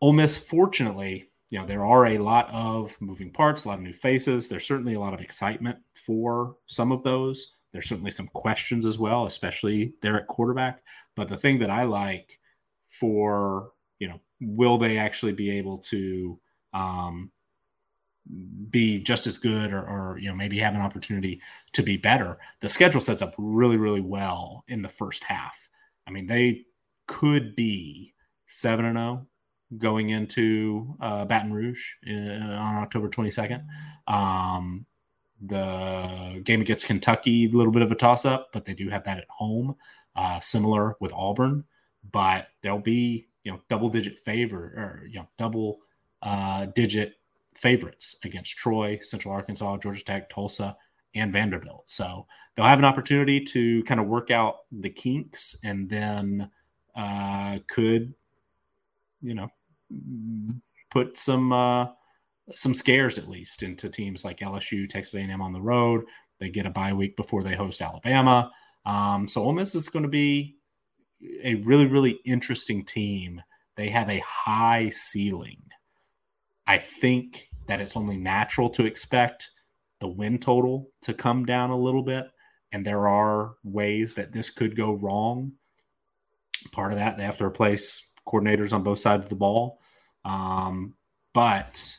[0.00, 3.84] Ole Miss, fortunately, you know, there are a lot of moving parts, a lot of
[3.84, 4.48] new faces.
[4.48, 7.54] There's certainly a lot of excitement for some of those.
[7.72, 10.82] There's certainly some questions as well, especially there at quarterback.
[11.14, 12.38] But the thing that I like
[12.86, 16.38] for, you know, will they actually be able to
[16.74, 17.30] um,
[18.70, 21.40] be just as good or, or, you know, maybe have an opportunity
[21.72, 22.38] to be better?
[22.60, 25.68] The schedule sets up really, really well in the first half.
[26.06, 26.64] I mean, they
[27.06, 28.14] could be
[28.46, 29.26] 7 and 0
[29.78, 33.64] going into uh, Baton Rouge in, uh, on October 22nd.
[34.06, 34.86] Um,
[35.40, 39.04] the game against Kentucky, a little bit of a toss up, but they do have
[39.04, 39.74] that at home,
[40.14, 41.64] uh, similar with Auburn.
[42.10, 45.78] But they'll be you know double digit favor or you know double
[46.22, 47.14] uh, digit
[47.54, 50.76] favorites against Troy, Central Arkansas, Georgia Tech, Tulsa,
[51.16, 51.88] and Vanderbilt.
[51.88, 56.50] So they'll have an opportunity to kind of work out the kinks and then
[56.94, 58.14] uh, could
[59.20, 59.48] you know
[60.90, 61.86] put some uh,
[62.54, 66.04] some scares at least into teams like LSU, Texas A&M on the road.
[66.38, 68.50] They get a bye week before they host Alabama.
[68.84, 70.56] Um, so Ole Miss is going to be
[71.42, 73.42] a really really interesting team.
[73.76, 75.62] They have a high ceiling.
[76.66, 79.50] I think that it's only natural to expect
[80.00, 82.26] the win total to come down a little bit.
[82.72, 85.52] And there are ways that this could go wrong.
[86.72, 89.80] Part of that, they have to replace coordinators on both sides of the ball.
[90.24, 90.94] Um,
[91.32, 91.96] but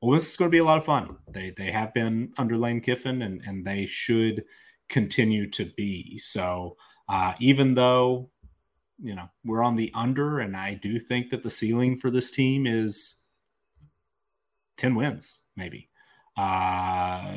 [0.00, 1.16] well, this is going to be a lot of fun.
[1.32, 4.44] They they have been under Lane Kiffin, and and they should
[4.88, 6.18] continue to be.
[6.18, 6.76] So
[7.08, 8.30] uh, even though
[9.00, 12.30] you know we're on the under, and I do think that the ceiling for this
[12.30, 13.20] team is
[14.76, 15.88] ten wins, maybe
[16.36, 17.36] uh,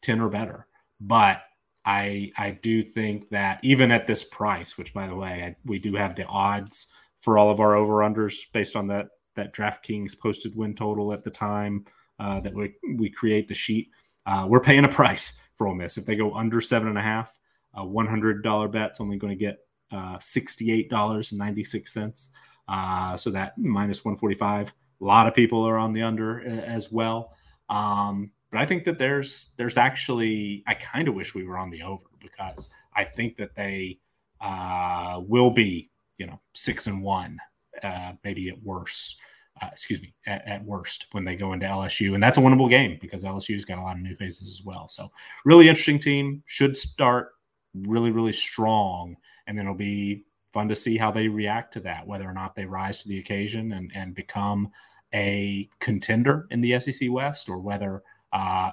[0.00, 0.66] ten or better.
[1.00, 1.42] But
[1.84, 5.78] I I do think that even at this price, which by the way I, we
[5.78, 6.88] do have the odds
[7.18, 11.24] for all of our over unders based on that that DraftKings posted win total at
[11.24, 11.84] the time
[12.18, 13.90] uh, that we we create the sheet.
[14.26, 17.02] Uh, we're paying a price for Ole Miss if they go under seven and a
[17.02, 17.38] half.
[17.74, 19.58] A one hundred dollar bet's only going to get
[19.90, 22.30] uh, sixty eight dollars and ninety six cents.
[22.68, 24.72] Uh, so that minus one forty five.
[25.00, 27.34] A lot of people are on the under uh, as well.
[27.72, 31.70] Um, but I think that there's there's actually I kind of wish we were on
[31.70, 33.98] the over because I think that they
[34.40, 37.38] uh, will be you know six and one,
[37.82, 39.16] uh, maybe at worst.
[39.60, 42.70] Uh, excuse me, at, at, worst when they go into LSU, and that's a winnable
[42.70, 44.88] game because LSU's got a lot of new faces as well.
[44.88, 45.10] So
[45.44, 46.42] really interesting team.
[46.46, 47.32] Should start
[47.74, 49.16] really really strong,
[49.46, 52.54] and then it'll be fun to see how they react to that, whether or not
[52.54, 54.70] they rise to the occasion and and become
[55.14, 58.02] a contender in the SEC West, or whether
[58.32, 58.70] uh,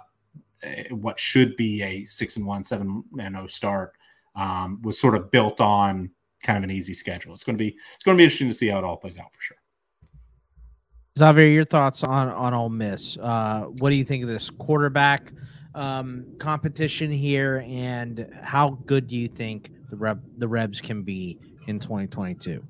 [0.92, 3.94] what should be a six and one, seven and zero oh start
[4.36, 6.10] um, was sort of built on
[6.44, 7.34] kind of an easy schedule.
[7.34, 9.18] It's going to be it's going to be interesting to see how it all plays
[9.18, 9.58] out for sure.
[11.18, 13.18] Xavier, your thoughts on on Ole Miss?
[13.18, 15.32] Uh, what do you think of this quarterback
[15.76, 21.40] um, competition here, and how good do you think the Reb, the Rebs can be
[21.68, 22.64] in 2022?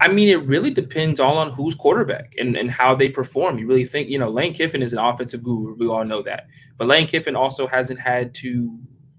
[0.00, 3.58] I mean, it really depends all on who's quarterback and, and how they perform.
[3.58, 5.74] You really think, you know, Lane Kiffin is an offensive guru.
[5.76, 6.46] We all know that.
[6.76, 8.78] But Lane Kiffin also hasn't had to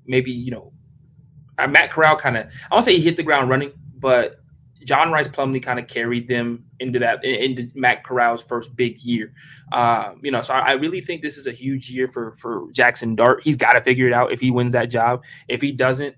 [0.10, 0.74] maybe you know,
[1.58, 4.42] uh, Matt Corral kind of I won't say he hit the ground running, but
[4.86, 9.34] John Rhys Plumlee kind of carried them into that into Matt Corral's first big year.
[9.72, 12.68] Uh, you know, so I, I, really think this is a huge year for for
[12.72, 13.44] Jackson Dart.
[13.44, 15.22] He's got to figure it out if he wins that job.
[15.48, 16.16] If he doesn't,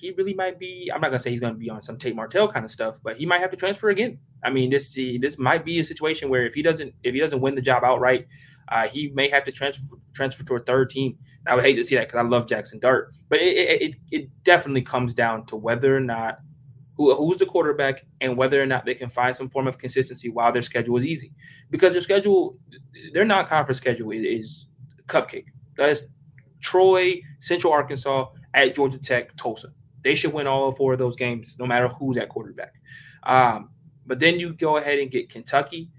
[0.00, 0.90] he really might be.
[0.92, 3.16] I'm not gonna say he's gonna be on some Tate Martell kind of stuff, but
[3.16, 4.18] he might have to transfer again.
[4.42, 7.40] I mean, this this might be a situation where if he doesn't if he doesn't
[7.40, 8.26] win the job outright,
[8.68, 11.18] uh, he may have to transfer transfer to a third team.
[11.46, 14.30] I would hate to see that because I love Jackson Dart, but it, it, it
[14.44, 16.40] definitely comes down to whether or not
[17.00, 20.28] who, who's the quarterback and whether or not they can find some form of consistency
[20.28, 21.32] while their schedule is easy.
[21.70, 22.58] Because their schedule,
[23.14, 24.66] their non-conference schedule is, is
[25.06, 25.46] cupcake.
[25.78, 26.02] That is
[26.60, 29.72] Troy, Central Arkansas, at Georgia Tech, Tulsa.
[30.02, 32.74] They should win all four of those games, no matter who's at quarterback.
[33.22, 33.70] Um,
[34.06, 35.90] but then you go ahead and get Kentucky,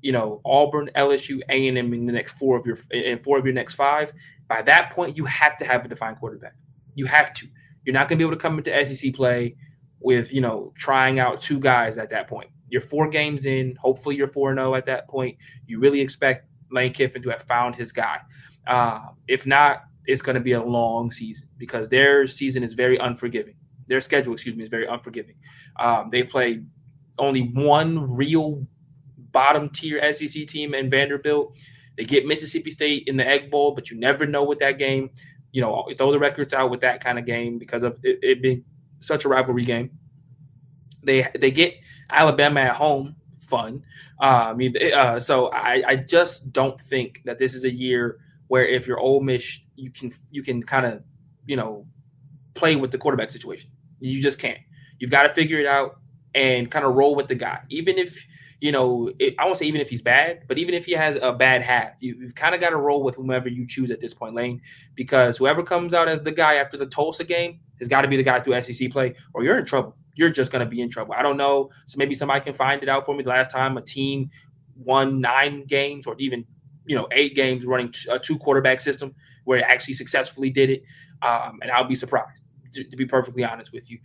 [0.00, 3.38] you know, Auburn, LSU, A and M in the next four of your in four
[3.38, 4.12] of your next five.
[4.48, 6.54] By that point, you have to have a defined quarterback.
[6.94, 7.48] You have to.
[7.84, 9.56] You're not going to be able to come into SEC play
[10.00, 12.50] with you know trying out two guys at that point.
[12.68, 13.76] You're four games in.
[13.80, 15.36] Hopefully, you're four zero oh at that point.
[15.66, 18.20] You really expect Lane Kiffin to have found his guy.
[18.66, 22.98] Uh, if not, it's going to be a long season because their season is very
[22.98, 23.54] unforgiving.
[23.86, 25.36] Their schedule, excuse me, is very unforgiving.
[25.78, 26.62] Um, they play
[27.18, 28.66] only one real
[29.32, 31.56] bottom tier SEC team in Vanderbilt.
[31.96, 35.10] They get Mississippi State in the Egg Bowl, but you never know with that game.
[35.52, 38.42] You know, throw the records out with that kind of game because of it, it
[38.42, 38.64] being
[39.00, 39.90] such a rivalry game.
[41.02, 41.74] They they get
[42.10, 43.84] Alabama at home, fun.
[44.18, 48.18] I mean, uh, so I, I just don't think that this is a year
[48.48, 51.02] where if you're Ole Miss, you can you can kind of
[51.46, 51.86] you know
[52.54, 53.70] play with the quarterback situation.
[54.00, 54.58] You just can't.
[54.98, 55.98] You've got to figure it out
[56.34, 58.26] and kind of roll with the guy, even if
[58.64, 61.18] you know, it, I won't say even if he's bad, but even if he has
[61.20, 64.00] a bad half, you, have kind of got to roll with whomever you choose at
[64.00, 64.62] this point, Lane,
[64.94, 68.16] because whoever comes out as the guy after the Tulsa game has got to be
[68.16, 69.94] the guy through SEC play, or you're in trouble.
[70.14, 71.12] You're just going to be in trouble.
[71.12, 71.68] I don't know.
[71.84, 73.22] So maybe somebody can find it out for me.
[73.22, 74.30] The last time a team
[74.76, 76.46] won nine games or even
[76.86, 80.82] you know eight games running a two quarterback system where it actually successfully did it,
[81.22, 82.42] um, and I'll be surprised
[82.72, 83.98] to, to be perfectly honest with you.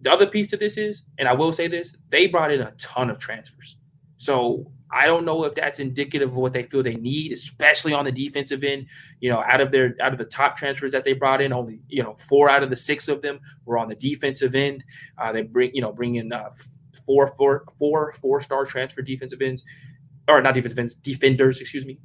[0.00, 2.70] The other piece to this is, and I will say this, they brought in a
[2.72, 3.76] ton of transfers.
[4.16, 8.04] So I don't know if that's indicative of what they feel they need, especially on
[8.04, 8.86] the defensive end.
[9.20, 11.80] You know, out of their out of the top transfers that they brought in, only
[11.88, 14.82] you know four out of the six of them were on the defensive end.
[15.18, 16.50] Uh, they bring you know bring in uh,
[17.06, 19.62] four four four four star transfer defensive ends,
[20.28, 21.60] or not defensive defenders.
[21.60, 21.98] Excuse me.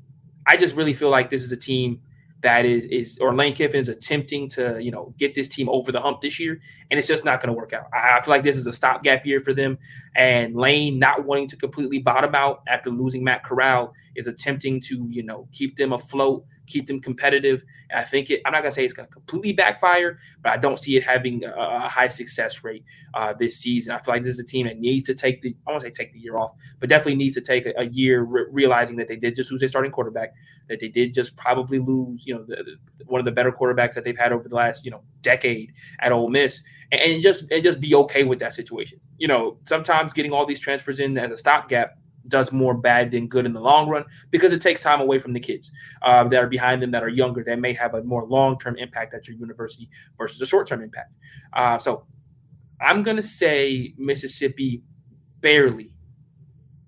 [0.48, 2.02] I just really feel like this is a team
[2.42, 5.92] that is is or Lane Kiffin is attempting to you know get this team over
[5.92, 6.60] the hump this year,
[6.92, 7.88] and it's just not going to work out.
[7.94, 9.78] I, I, feel like this is a stopgap year for them,
[10.16, 15.08] and Lane not wanting to completely bottom out after losing Matt Corral is attempting to
[15.10, 17.64] you know keep them afloat keep them competitive.
[17.90, 20.52] And I think it, I'm not going to say it's going to completely backfire, but
[20.52, 22.84] I don't see it having a, a high success rate
[23.14, 23.94] uh, this season.
[23.94, 25.92] I feel like this is a team that needs to take the, I won't say
[25.92, 29.08] take the year off, but definitely needs to take a, a year re- realizing that
[29.08, 30.34] they did just lose their starting quarterback,
[30.70, 33.94] that they did just probably lose, you know, the, the, one of the better quarterbacks
[33.94, 36.62] that they've had over the last, you know, decade at Ole Miss,
[36.92, 39.00] and, and just and just be okay with that situation.
[39.24, 41.98] You know, sometimes getting all these transfers in as a stopgap
[42.28, 45.32] does more bad than good in the long run because it takes time away from
[45.32, 45.72] the kids
[46.02, 48.76] uh, that are behind them that are younger that may have a more long term
[48.76, 51.14] impact at your university versus a short term impact.
[51.54, 52.06] Uh, so
[52.82, 54.84] I'm going to say Mississippi
[55.40, 55.94] barely,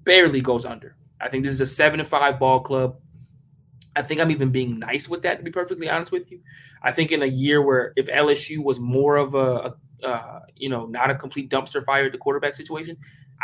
[0.03, 0.97] barely goes under.
[1.21, 2.97] I think this is a seven to five ball club.
[3.95, 6.41] I think I'm even being nice with that, to be perfectly honest with you.
[6.83, 10.69] I think in a year where if LSU was more of a, a uh, you
[10.69, 12.97] know, not a complete dumpster fire at the quarterback situation,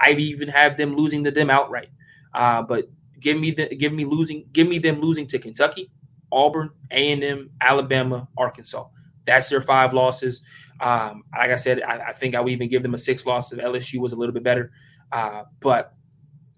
[0.04, 1.90] I'd even have them losing to them outright.
[2.34, 5.92] Uh, but give me the give me losing give me them losing to Kentucky,
[6.32, 8.86] Auburn, A and M, Alabama, Arkansas.
[9.26, 10.42] That's their five losses.
[10.80, 13.52] Um, like I said, I, I, think I would even give them a six loss
[13.54, 14.72] if LSU was a little bit better.
[15.12, 15.94] Uh, but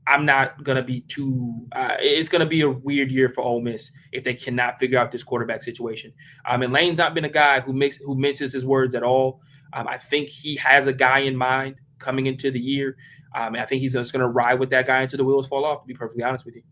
[0.08, 1.66] I'm not gonna be too.
[1.72, 5.12] Uh, it's gonna be a weird year for Ole Miss if they cannot figure out
[5.12, 6.14] this quarterback situation.
[6.46, 9.42] Um, and Lane's not been a guy who makes who minces his words at all.
[9.74, 12.96] Um, I think he has a guy in mind coming into the year.
[13.36, 15.66] Um, I think he's just going to ride with that guy until the wheels fall
[15.66, 15.82] off.
[15.82, 16.64] To be perfectly honest with you.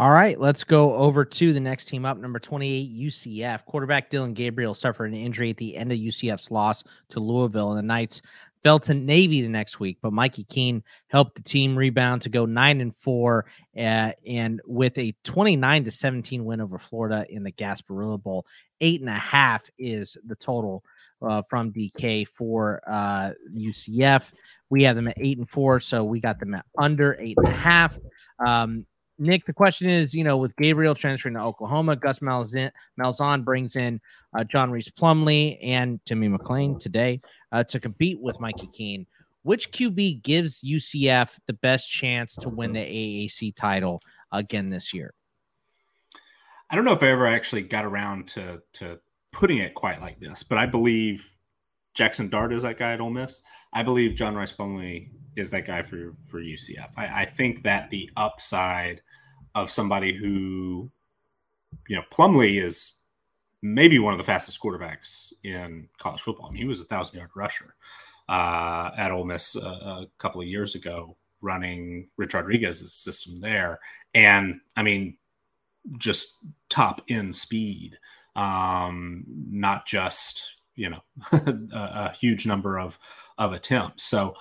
[0.00, 3.66] All right, let's go over to the next team up, number 28, UCF.
[3.66, 7.78] Quarterback Dillon Gabriel suffered an injury at the end of UCF's loss to Louisville, and
[7.78, 8.22] the Knights
[8.62, 9.98] fell to Navy the next week.
[10.00, 13.44] But Mikey Keene helped the team rebound to go nine and four,
[13.76, 18.46] uh, and with a 29 to 17 win over Florida in the Gasparilla Bowl.
[18.80, 20.82] Eight and a half is the total
[21.22, 24.30] uh, from DK for uh, UCF.
[24.70, 27.48] We have them at eight and four, so we got them at under eight and
[27.48, 27.98] a half.
[28.44, 28.86] Um,
[29.18, 33.76] Nick, the question is, you know, with Gabriel transferring to Oklahoma, Gus Malzahn, Malzahn brings
[33.76, 34.00] in
[34.36, 37.20] uh, John Rhys Plumlee and Timmy McClain today
[37.52, 39.06] uh, to compete with Mikey Keene.
[39.42, 44.02] Which QB gives UCF the best chance to win the AAC title
[44.32, 45.12] again this year?
[46.70, 49.00] I don't know if I ever actually got around to to
[49.32, 51.36] putting it quite like this, but I believe
[51.94, 53.42] Jackson Dart is that guy at Ole Miss.
[53.72, 56.92] I believe John Rhys Plumlee is that guy for for UCF.
[56.96, 59.02] I, I think that the upside
[59.54, 60.90] of somebody who,
[61.88, 62.92] you know, Plumlee is
[63.62, 66.46] maybe one of the fastest quarterbacks in college football.
[66.46, 67.74] I mean, he was a thousand yard rusher
[68.28, 73.78] uh, at Ole Miss a, a couple of years ago, running Rich Rodriguez's system there,
[74.14, 75.16] and I mean,
[75.98, 76.38] just
[76.68, 77.98] top end speed,
[78.36, 81.00] um, not just you know
[81.32, 82.98] a, a, huge number of
[83.38, 84.04] of attempts.
[84.04, 84.34] So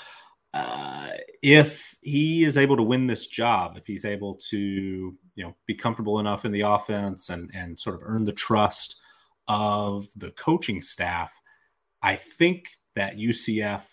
[0.53, 1.09] uh,
[1.43, 5.75] if he is able to win this job, if he's able to you know be
[5.75, 8.99] comfortable enough in the offense and and sort of earn the trust
[9.47, 11.31] of the coaching staff,
[12.01, 13.83] I think that UCF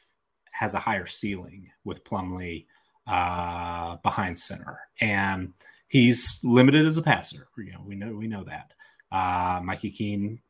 [0.53, 2.67] has a higher ceiling with Plumlee
[3.07, 5.53] uh, behind center, and
[5.89, 7.49] he's limited as a passer.
[7.59, 8.73] You know, we know we know that.
[9.13, 10.41] Uh, Mikey Keene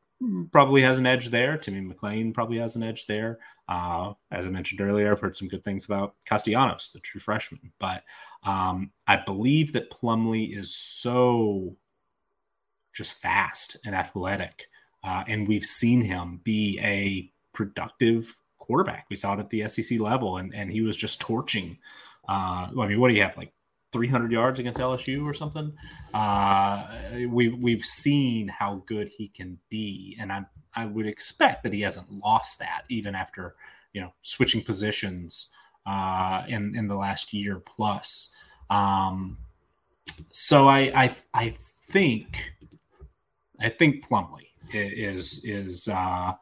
[0.51, 1.59] probably has an edge there.
[1.59, 3.39] Timmy McClain probably has an edge there.
[3.69, 7.73] Uh, as I mentioned earlier, I've heard some good things about Castellanos, the true freshman.
[7.79, 8.05] But
[8.45, 11.77] um, I believe that Plumlee is so
[12.95, 14.67] just fast and athletic.
[15.05, 19.07] Uh, and we've seen him be a productive quarterback.
[19.11, 21.79] We saw it at the SEC level, and, and he was just torching.
[22.29, 23.37] Uh, I mean, what do you have?
[23.37, 23.53] Like
[23.97, 25.73] 300 yards against LSU or something.
[26.13, 26.87] Uh,
[27.29, 30.45] we we've seen how good he can be, and I
[30.75, 33.55] I would expect that he hasn't lost that even after
[33.95, 35.49] you know switching positions
[35.87, 38.35] uh, in in the last year plus.
[38.69, 39.39] Um,
[40.31, 41.55] so I I I
[41.91, 42.53] think
[43.59, 46.35] I think Plumlee is is uh,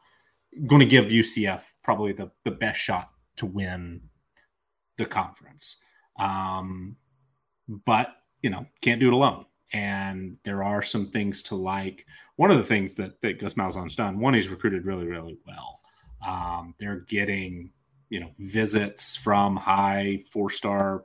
[0.66, 4.00] going to give UCF probably the the best shot to win
[4.96, 5.76] the conference.
[6.18, 6.96] Um,
[7.68, 9.46] but you know can't do it alone.
[9.72, 12.06] And there are some things to like.
[12.36, 15.80] One of the things that, that gus malzahn's done one he's recruited really really well.
[16.26, 17.72] Um, they're getting
[18.10, 21.04] you know visits from high four star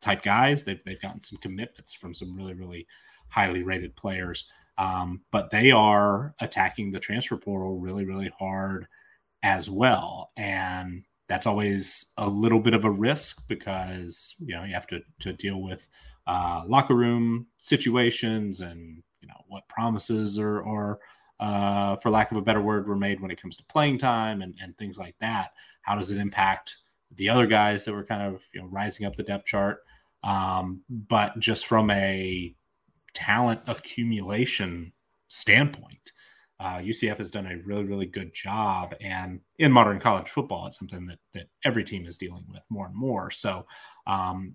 [0.00, 0.64] type guys.
[0.64, 2.86] They've, they've gotten some commitments from some really really
[3.28, 4.48] highly rated players.
[4.78, 8.86] Um, but they are attacking the transfer portal really really hard
[9.42, 10.32] as well.
[10.36, 15.00] And that's always a little bit of a risk because you know you have to
[15.20, 15.88] to deal with
[16.26, 20.98] uh, locker room situations and you know what promises or
[21.38, 24.42] uh, for lack of a better word were made when it comes to playing time
[24.42, 25.52] and, and things like that.
[25.82, 26.78] How does it impact
[27.14, 29.82] the other guys that were kind of you know rising up the depth chart?
[30.24, 32.56] Um, but just from a
[33.14, 34.92] talent accumulation
[35.28, 36.10] standpoint
[36.60, 38.94] uh, UCF has done a really, really good job.
[39.00, 42.86] And in modern college football, it's something that, that every team is dealing with more
[42.86, 43.30] and more.
[43.30, 43.64] So
[44.06, 44.54] um,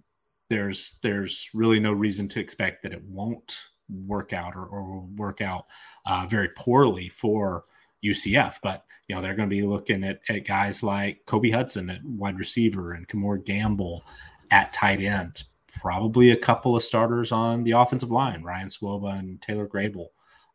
[0.50, 3.60] there's there's really no reason to expect that it won't
[3.90, 5.66] work out or, or work out
[6.06, 7.66] uh, very poorly for
[8.06, 8.60] UCF.
[8.62, 12.06] But you know they're going to be looking at, at guys like Kobe Hudson at
[12.06, 14.04] wide receiver and Kemore Gamble
[14.52, 15.44] at tight end.
[15.82, 20.10] Probably a couple of starters on the offensive line, Ryan Swoboda and Taylor Grable.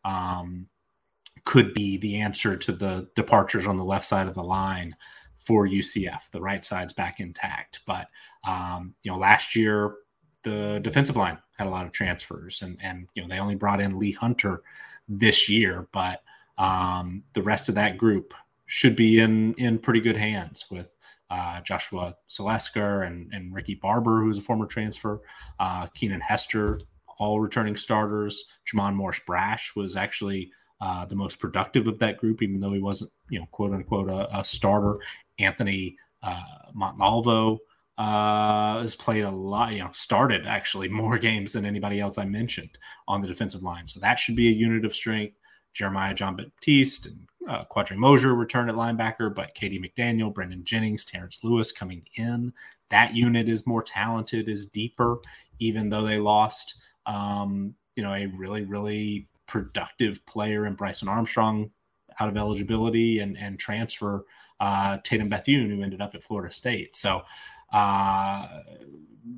[0.05, 0.69] Um,
[1.45, 4.95] could be the answer to the departures on the left side of the line
[5.37, 6.31] for UCF.
[6.31, 8.09] The right side's back intact, but
[8.47, 9.97] um, you know, last year
[10.43, 13.81] the defensive line had a lot of transfers, and and you know they only brought
[13.81, 14.63] in Lee Hunter
[15.09, 16.23] this year, but
[16.59, 18.35] um, the rest of that group
[18.67, 20.93] should be in in pretty good hands with.
[21.33, 25.21] Uh, Joshua Celiscar and, and Ricky Barber, who's a former transfer,
[25.61, 26.81] uh, Keenan Hester,
[27.21, 28.47] all returning starters.
[28.67, 30.51] J'Mon Morris Brash was actually
[30.81, 34.09] uh, the most productive of that group, even though he wasn't, you know, quote unquote,
[34.09, 34.99] a, a starter.
[35.39, 36.43] Anthony uh,
[36.75, 37.59] Montalvo
[37.99, 42.25] uh, has played a lot, you know, started actually more games than anybody else I
[42.25, 42.79] mentioned
[43.09, 43.87] on the defensive line.
[43.87, 45.37] So that should be a unit of strength.
[45.73, 51.41] Jeremiah Jean-Baptiste and uh, Quadri Mosier return at linebacker, but Katie McDaniel, Brendan Jennings, Terrence
[51.43, 52.53] Lewis coming in.
[52.91, 55.19] That unit is more talented, is deeper,
[55.59, 56.75] even though they lost,
[57.07, 61.71] um, you know, a really, really productive player in Bryson Armstrong
[62.21, 64.25] out of eligibility and, and transfer
[64.61, 66.95] uh, Tatum Bethune, who ended up at Florida State.
[66.95, 67.23] So
[67.73, 68.61] uh,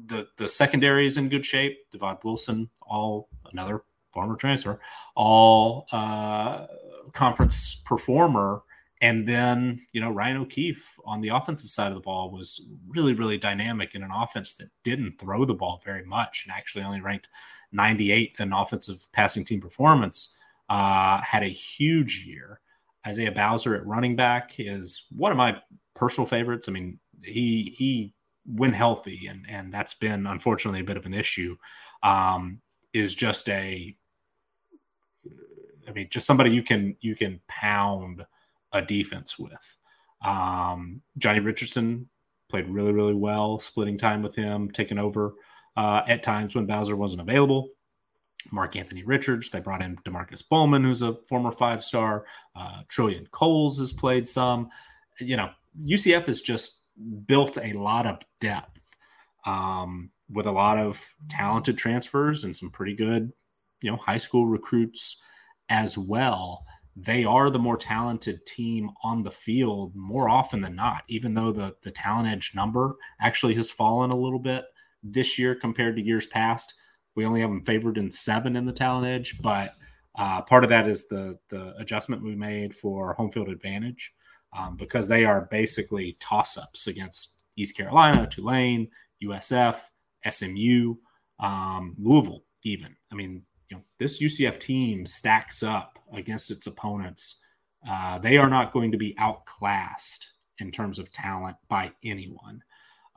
[0.06, 1.78] the the secondary is in good shape.
[1.90, 4.78] Divaad Wilson, all another former transfer,
[5.16, 6.66] all uh,
[7.14, 8.62] conference performer,
[9.03, 13.15] and then, you know, Ryan O'Keefe on the offensive side of the ball was really,
[13.15, 17.01] really dynamic in an offense that didn't throw the ball very much and actually only
[17.01, 17.27] ranked
[17.74, 20.39] 98th in offensive passing team performance.
[20.69, 22.61] Uh, had a huge year.
[23.05, 25.61] Isaiah Bowser at running back is one of my
[25.95, 26.69] personal favorites.
[26.69, 28.15] I mean, he he
[28.47, 31.57] when healthy, and and that's been unfortunately a bit of an issue.
[32.05, 32.61] Um,
[32.93, 33.97] is just a,
[35.89, 38.24] I mean, just somebody you can you can pound
[38.73, 39.78] a defense with.
[40.24, 42.09] Um, Johnny Richardson
[42.49, 45.35] played really, really well, splitting time with him, taking over
[45.77, 47.70] uh, at times when Bowser wasn't available.
[48.51, 52.24] Mark Anthony Richards, they brought in Demarkcus Bowman, who's a former five star.
[52.57, 54.69] Uh, Trillian Coles has played some.
[55.20, 55.51] You know,
[55.81, 56.82] UCF has just
[57.27, 58.94] built a lot of depth
[59.47, 63.32] um, with a lot of talented transfers and some pretty good,
[63.81, 65.20] you know, high school recruits
[65.69, 71.05] as well they are the more talented team on the field more often than not,
[71.09, 74.64] even though the, the talent edge number actually has fallen a little bit
[75.02, 76.74] this year compared to years past.
[77.14, 79.74] We only have them favored in seven in the talent edge, but
[80.16, 84.12] uh, part of that is the the adjustment we made for home field advantage
[84.56, 88.89] um, because they are basically toss ups against East Carolina, Tulane,
[89.23, 89.77] USF,
[90.28, 90.94] SMU,
[91.40, 92.94] um, Louisville, even.
[93.10, 93.43] I mean,
[93.73, 97.40] you know, this UCF team stacks up against its opponents.
[97.89, 100.28] Uh, they are not going to be outclassed
[100.59, 102.62] in terms of talent by anyone.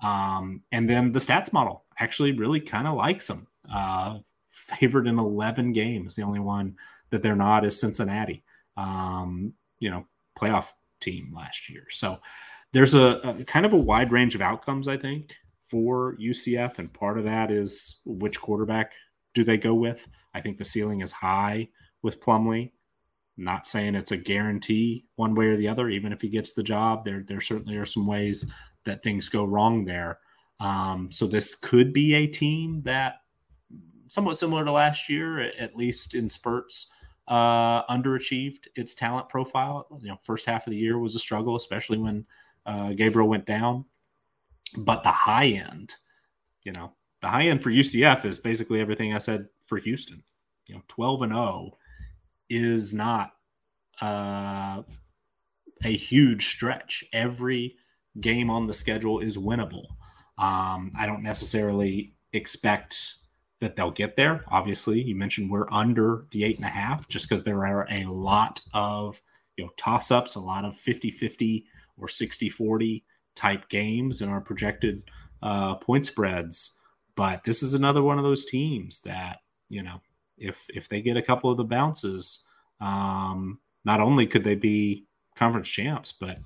[0.01, 3.47] Um, and then the stats model actually really kind of likes them.
[3.69, 4.19] Uh,
[4.49, 6.15] favored in 11 games.
[6.15, 6.77] The only one
[7.09, 8.41] that they're not is Cincinnati,
[8.77, 10.05] um, you know,
[10.39, 10.71] playoff
[11.01, 11.83] team last year.
[11.89, 12.21] So
[12.71, 16.79] there's a, a, kind of a wide range of outcomes, I think, for UCF.
[16.79, 18.93] And part of that is which quarterback
[19.33, 20.07] do they go with?
[20.35, 21.69] I think the ceiling is high
[22.01, 22.71] with Plumlee.
[23.37, 25.89] Not saying it's a guarantee one way or the other.
[25.89, 28.45] Even if he gets the job, there there certainly are some ways
[28.83, 30.19] that things go wrong there.
[30.59, 33.21] Um, so this could be a team that
[34.07, 36.91] somewhat similar to last year, at least in spurts,
[37.27, 39.87] uh, underachieved its talent profile.
[40.01, 42.25] You know, first half of the year was a struggle, especially when
[42.65, 43.85] uh, Gabriel went down.
[44.77, 45.95] But the high end,
[46.63, 50.23] you know, the high end for UCF is basically everything I said for Houston.
[50.67, 51.71] You know, 12 and 0
[52.49, 53.31] is not
[54.01, 54.83] uh,
[55.83, 57.03] a huge stretch.
[57.13, 57.75] Every
[58.19, 59.85] game on the schedule is winnable.
[60.37, 63.15] Um, I don't necessarily expect
[63.61, 64.43] that they'll get there.
[64.49, 68.05] Obviously, you mentioned we're under the eight and a half just because there are a
[68.05, 69.21] lot of
[69.57, 71.65] you know toss ups, a lot of 50 50
[71.97, 73.05] or 60 40
[73.35, 75.03] type games in our projected
[75.41, 76.77] uh, point spreads.
[77.15, 79.39] But this is another one of those teams that
[79.69, 80.01] you know,
[80.37, 82.45] if if they get a couple of the bounces,
[82.81, 85.05] um, not only could they be
[85.35, 86.37] conference champs, but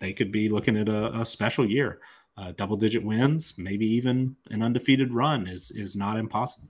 [0.00, 2.00] they could be looking at a, a special year.
[2.36, 6.68] Uh, double digit wins, maybe even an undefeated run is is not impossible.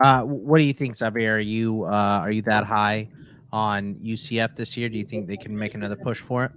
[0.00, 1.36] Uh, what do you think, Xavier?
[1.36, 3.08] Are you uh, are you that high
[3.52, 4.88] on UCF this year?
[4.88, 6.52] Do you think they can make another push for it?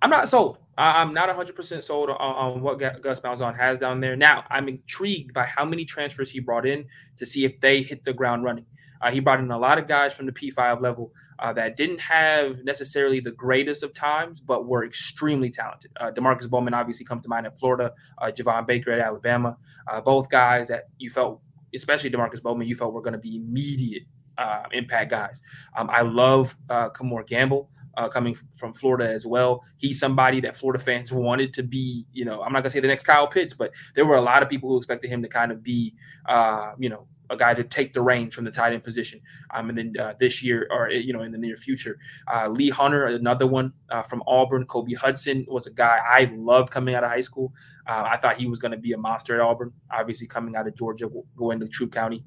[0.00, 0.58] I'm not sold.
[0.76, 4.14] I'm not 100% sold on, on what Gus Malzahn has down there.
[4.14, 6.84] Now, I'm intrigued by how many transfers he brought in
[7.16, 8.64] to see if they hit the ground running.
[9.00, 12.00] Uh, he brought in a lot of guys from the P5 level uh, that didn't
[12.00, 15.90] have necessarily the greatest of times, but were extremely talented.
[15.96, 19.56] Uh, Demarkcus Bowman obviously comes to mind at Florida, uh, Javon Baker at Alabama.
[19.86, 21.40] Uh, both guys that you felt,
[21.74, 24.02] especially Demarkcus Bowman, you felt were going to be immediate
[24.36, 25.42] uh, impact guys.
[25.76, 26.88] Um, I love uh,
[27.26, 29.64] Gamble uh, coming from Florida as well.
[29.76, 32.88] He's somebody that Florida fans wanted to be, you know, I'm not gonna say the
[32.88, 35.50] next Kyle Pitts, but there were a lot of people who expected him to kind
[35.50, 35.94] of be,
[36.26, 39.20] uh, you know, a guy to take the reins from the tight end position.
[39.52, 41.98] Um, and then uh, this year, or you know, in the near future,
[42.32, 44.64] uh, Lee Hunter, another one uh, from Auburn.
[44.64, 47.52] Kobe Hudson was a guy I loved coming out of high school.
[47.86, 49.72] Uh, I thought he was going to be a monster at Auburn.
[49.90, 52.24] Obviously, coming out of Georgia, going to Troup County,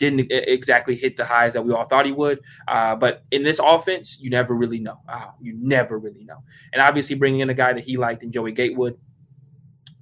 [0.00, 2.40] didn't exactly hit the highs that we all thought he would.
[2.66, 4.98] Uh, but in this offense, you never really know.
[5.06, 6.38] Uh, you never really know.
[6.72, 8.98] And obviously, bringing in a guy that he liked in Joey Gatewood.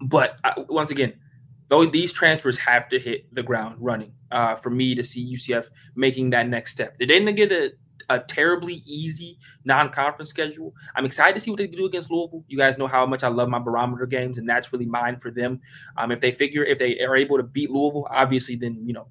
[0.01, 1.15] But uh, once again,
[1.69, 5.67] though these transfers have to hit the ground running uh, for me to see UCF
[5.97, 6.97] making that next step.
[6.99, 7.73] They didn't get a,
[8.09, 10.73] a terribly easy non-conference schedule.
[10.95, 12.45] I'm excited to see what they do against Louisville.
[12.47, 15.33] You guys know how much I love my barometer games, and that's really mine for
[15.33, 15.61] them.
[15.97, 19.09] Um, if they figure if they are able to beat Louisville, obviously, then you know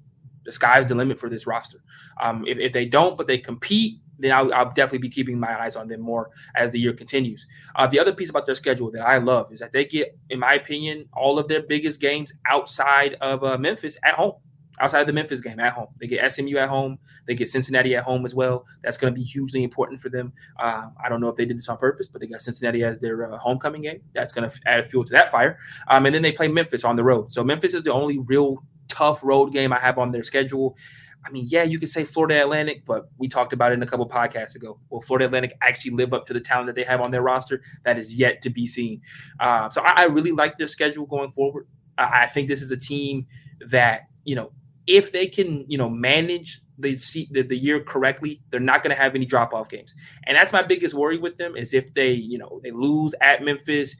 [0.48, 1.82] the sky's the limit for this roster.
[2.22, 5.60] Um, if, if they don't, but they compete, then I'll, I'll, definitely be keeping my
[5.60, 7.46] eyes on them more as the year continues.
[7.76, 10.40] Uh, the other piece about their schedule that I love is that they get, in
[10.40, 14.36] my opinion, all of their biggest games outside of uh, Memphis at home.
[14.80, 15.88] outside of the Memphis game at home.
[16.00, 16.98] They get SMU at home.
[17.26, 18.64] They get Cincinnati at home as well.
[18.82, 20.32] That's going to be hugely important for them.
[20.58, 22.98] Uh, I don't know if they did this on purpose, but they got Cincinnati as
[22.98, 24.00] their uh, homecoming game.
[24.14, 25.58] That's going to add fuel to that fire.
[25.88, 27.34] Um, and then they play Memphis on the road.
[27.34, 30.76] So Memphis is the only real tough road game I have on their schedule.
[31.24, 33.86] I mean, yeah, you could say Florida Atlantic, but we talked about it in a
[33.86, 34.78] couple podcasts ago.
[34.88, 37.60] Will Florida Atlantic actually live up to the talent that they have on their roster?
[37.84, 39.00] That is yet to be seen.
[39.40, 41.66] Uh, so I, I, really like their schedule going forward.
[41.98, 43.26] I, I think this is a team
[43.66, 44.52] that you know
[44.88, 46.94] if they can, you know, manage the
[47.30, 49.94] the, the year correctly, they're not going to have any drop off games.
[50.24, 53.44] And that's my biggest worry with them is if they, you know, they lose at
[53.44, 53.94] Memphis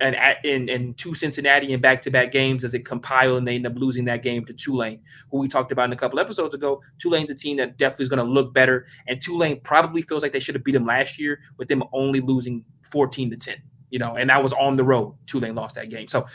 [0.00, 3.54] and in, in two Cincinnati in back to back games as it compile and they
[3.54, 5.00] end up losing that game to Tulane,
[5.30, 6.82] who we talked about in a couple episodes ago.
[6.98, 10.32] Tulane's a team that definitely is going to look better, and Tulane probably feels like
[10.32, 13.56] they should have beat them last year with them only losing 14 to 10.
[13.90, 15.14] You know, and that was on the road.
[15.26, 16.08] Tulane lost that game.
[16.08, 16.26] So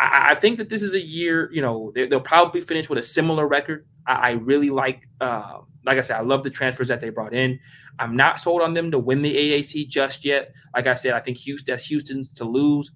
[0.00, 2.98] I, I think that this is a year, you know, they, will probably finish with
[2.98, 3.86] a similar record.
[4.06, 7.34] I, I really like, uh, like I said, I love the transfers that they brought
[7.34, 7.58] in.
[7.98, 10.52] I'm not sold on them to win the AAC just yet.
[10.74, 12.90] Like I said, I think Houston, that's Houston's to lose.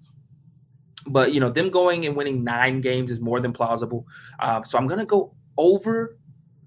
[1.07, 4.07] But you know, them going and winning nine games is more than plausible.
[4.39, 6.17] Uh, so I'm gonna go over.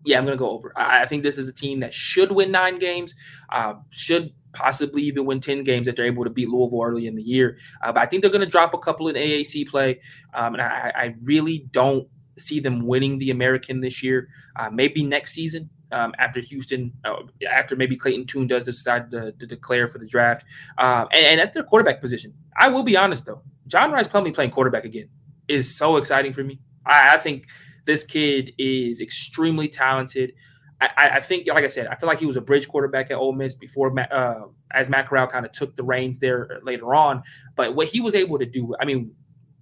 [0.05, 0.73] Yeah, I'm gonna go over.
[0.77, 3.17] I, I, think this is a team that should win nine games.
[3.49, 7.15] Uh, should possibly even win 10 games if they're able to beat Louisville early in
[7.15, 7.59] the year.
[7.81, 10.01] Uh, but I think they're going to drop a couple in AAC play.
[10.35, 12.09] Um, and I, I, really don't
[12.39, 14.29] see them winning the American this year.
[14.57, 15.71] Uh, maybe next season.
[15.91, 20.07] Um, after Houston, uh, after maybe Clayton Tune does decide to, to declare for the
[20.07, 20.45] draft,
[20.77, 24.35] um, and, and, at their quarterback position, I will be honest though, John Rhys Plumlee
[24.35, 25.09] playing quarterback again
[25.49, 26.61] is so exciting for me.
[26.85, 27.47] I, I think
[27.87, 30.35] this kid is extremely talented.
[30.81, 33.17] I, I, think, like I said, I feel like he was a bridge quarterback at
[33.17, 37.23] Ole Miss before, uh, as Matt Corral kind of took the reins there later on.
[37.57, 39.13] But what he was able to do, I mean,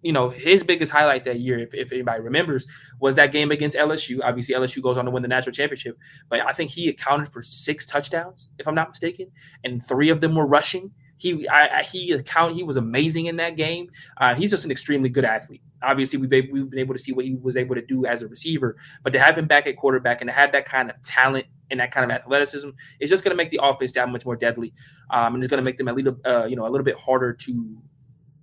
[0.03, 2.67] you know, his biggest highlight that year, if, if anybody remembers,
[3.01, 4.21] was that game against LSU.
[4.23, 5.97] Obviously, LSU goes on to win the national championship,
[6.29, 9.31] but I think he accounted for six touchdowns, if I'm not mistaken,
[9.65, 10.91] and three of them were rushing.
[11.17, 13.89] He I, he account he was amazing in that game.
[14.19, 15.63] Uh, he's just an extremely good athlete.
[15.83, 18.23] Obviously, we've been, we've been able to see what he was able to do as
[18.23, 21.01] a receiver, but to have him back at quarterback and to have that kind of
[21.03, 22.71] talent and that kind of athleticism
[23.01, 24.73] is just going to make the offense that much more deadly,
[25.11, 26.99] um, and it's going to make them a little uh, you know a little bit
[26.99, 27.77] harder to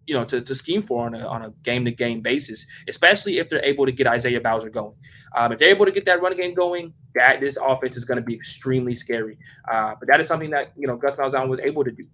[0.06, 3.38] you know to, to scheme for on a, on a game to game basis, especially
[3.38, 4.96] if they're able to get Isaiah Bowser going.
[5.36, 8.18] Um, if they're able to get that run game going, that this offense is going
[8.18, 9.38] to be extremely scary.
[9.72, 12.06] Uh, but that is something that you know Gus Malzahn was able to do.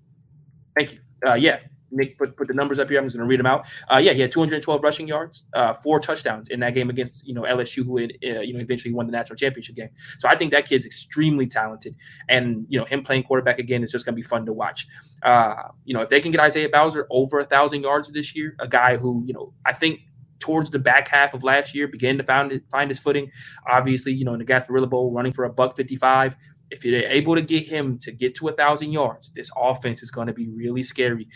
[0.78, 1.00] Thank you.
[1.26, 1.60] Uh, yeah,
[1.91, 2.99] Nick put, put the numbers up here.
[2.99, 3.68] I'm just going to read them out.
[3.91, 7.34] Uh, yeah, he had 212 rushing yards, uh, four touchdowns in that game against you
[7.34, 9.90] know LSU, who had, uh, you know eventually won the national championship game.
[10.20, 11.95] So I think that kid's extremely talented,
[12.28, 14.88] and you know him playing quarterback again is just going to be fun to watch.
[15.24, 15.56] Uh,
[15.86, 18.68] you know if they can get Isaiah Bowser over a thousand yards this year, a
[18.68, 20.02] guy who you know I think
[20.40, 23.32] towards the back half of last year began to find find his footing.
[23.70, 26.36] Obviously, you know in the Gasparilla Bowl, running for a buck 55
[26.72, 30.11] if you're able to get him to get to a thousand yards, this offense is
[30.11, 31.28] going to be really scary.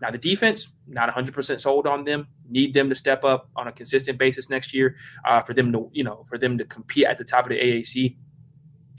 [0.00, 2.28] Now the defense, not 100% sold on them.
[2.48, 4.96] Need them to step up on a consistent basis next year
[5.26, 7.58] uh, for them to, you know, for them to compete at the top of the
[7.58, 8.16] AAC.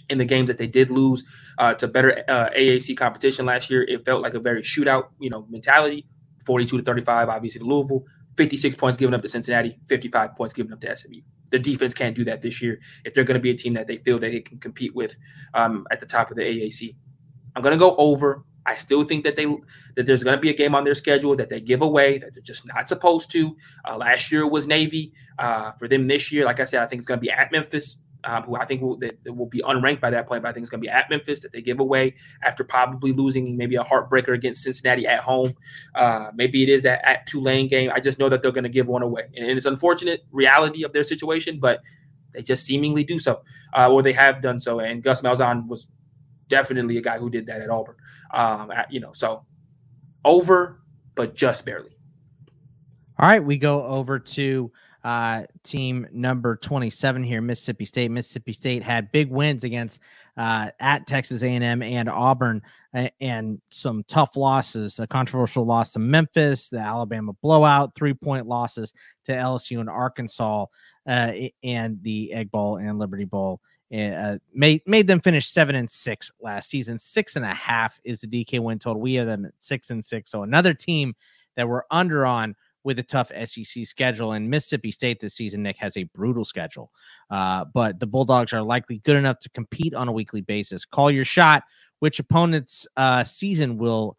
[0.07, 1.23] In the games that they did lose
[1.57, 5.29] uh, to better uh, AAC competition last year, it felt like a very shootout, you
[5.31, 6.05] know, mentality.
[6.45, 8.03] 42 to 35, obviously to Louisville.
[8.37, 11.21] 56 points given up to Cincinnati, 55 points given up to SMU.
[11.51, 13.87] The defense can't do that this year if they're going to be a team that
[13.87, 15.15] they feel that they can compete with
[15.53, 16.95] um, at the top of the AAC.
[17.55, 18.43] I'm going to go over.
[18.65, 19.45] I still think that they
[19.95, 22.33] that there's going to be a game on their schedule that they give away that
[22.33, 23.55] they're just not supposed to.
[23.87, 25.13] Uh, last year was Navy.
[25.37, 27.51] Uh, for them this year, like I said, I think it's going to be at
[27.51, 30.63] Memphis um, who I think will, will be unranked by that point, but I think
[30.63, 33.83] it's going to be at Memphis that they give away after probably losing maybe a
[33.83, 35.53] heartbreaker against Cincinnati at home.
[35.93, 37.91] Uh, maybe it is that at Tulane game.
[37.93, 40.91] I just know that they're going to give one away, and it's unfortunate reality of
[40.91, 41.81] their situation, but
[42.33, 43.41] they just seemingly do so,
[43.77, 44.79] uh, or they have done so.
[44.79, 45.87] And Gus Malzahn was
[46.47, 47.95] definitely a guy who did that at Auburn.
[48.35, 49.45] Um, at, you know, so
[50.25, 50.81] over,
[51.15, 51.95] but just barely.
[53.17, 54.71] All right, we go over to
[55.05, 58.11] uh, team number 27 here, Mississippi State.
[58.11, 60.01] Mississippi State had big wins against
[60.35, 62.61] uh, at Texas A&M and Auburn,
[63.21, 64.99] and some tough losses.
[64.99, 68.91] A controversial loss to Memphis, the Alabama blowout, three point losses
[69.25, 70.65] to LSU and Arkansas,
[71.07, 71.31] uh,
[71.63, 73.61] and the Egg Bowl and Liberty Bowl.
[73.95, 76.99] Uh, made made them finish seven and six last season.
[76.99, 79.01] Six and a half is the DK win total.
[79.01, 80.31] We have them at six and six.
[80.31, 81.15] So another team
[81.55, 84.33] that we're under on with a tough SEC schedule.
[84.33, 86.91] And Mississippi State this season, Nick, has a brutal schedule.
[87.29, 90.85] Uh, but the Bulldogs are likely good enough to compete on a weekly basis.
[90.85, 91.63] Call your shot.
[91.99, 94.17] Which opponent's uh, season will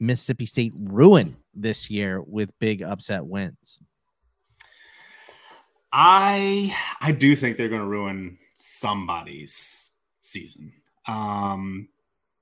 [0.00, 3.78] Mississippi State ruin this year with big upset wins?
[5.92, 10.72] I I do think they're going to ruin somebody's season.
[11.06, 11.88] Um,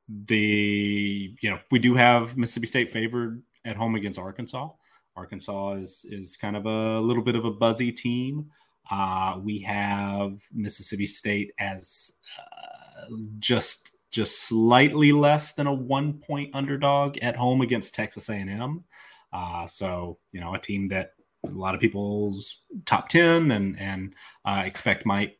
[0.08, 4.68] the you know we do have Mississippi State favored at home against Arkansas.
[5.16, 8.50] Arkansas is is kind of a little bit of a buzzy team.
[8.90, 13.06] Uh, we have Mississippi State as uh,
[13.38, 18.84] just just slightly less than a one point underdog at home against Texas A&M.
[19.32, 21.14] Uh, so you know a team that
[21.44, 24.14] a lot of people's top ten and and
[24.44, 25.36] uh, expect might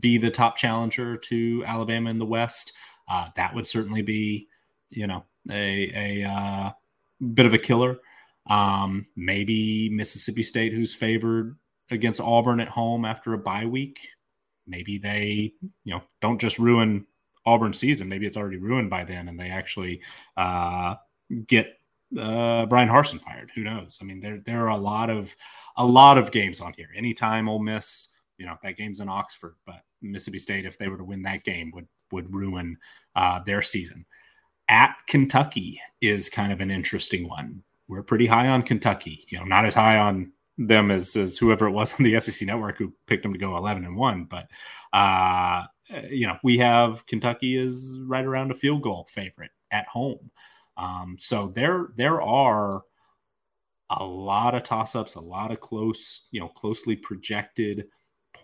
[0.00, 2.72] be the top challenger to Alabama in the West.
[3.08, 4.48] Uh, that would certainly be
[4.90, 6.70] you know a a uh,
[7.34, 7.98] bit of a killer.
[8.48, 11.56] Um, maybe Mississippi State, who's favored
[11.90, 14.08] against Auburn at home after a bye week.
[14.66, 15.52] Maybe they,
[15.84, 17.06] you know, don't just ruin
[17.44, 18.08] Auburn season.
[18.08, 20.02] Maybe it's already ruined by then, and they actually
[20.36, 20.96] uh,
[21.46, 21.78] get
[22.18, 23.50] uh, Bryan Harsin fired.
[23.54, 23.98] Who knows?
[24.00, 25.34] I mean, there there are a lot of
[25.76, 26.88] a lot of games on here.
[26.94, 28.08] Anytime Ole Miss,
[28.38, 31.44] you know, that game's in Oxford, but Mississippi State, if they were to win that
[31.44, 32.76] game, would would ruin
[33.16, 34.04] uh, their season.
[34.68, 37.62] At Kentucky is kind of an interesting one.
[37.88, 39.24] We're pretty high on Kentucky.
[39.28, 42.46] You know, not as high on them as, as whoever it was on the SEC
[42.46, 44.48] network who picked them to go 11 and 1 but
[44.92, 45.64] uh,
[46.08, 50.30] you know we have Kentucky is right around a field goal favorite at home
[50.76, 52.82] um, so there there are
[53.90, 57.86] a lot of toss-ups a lot of close you know closely projected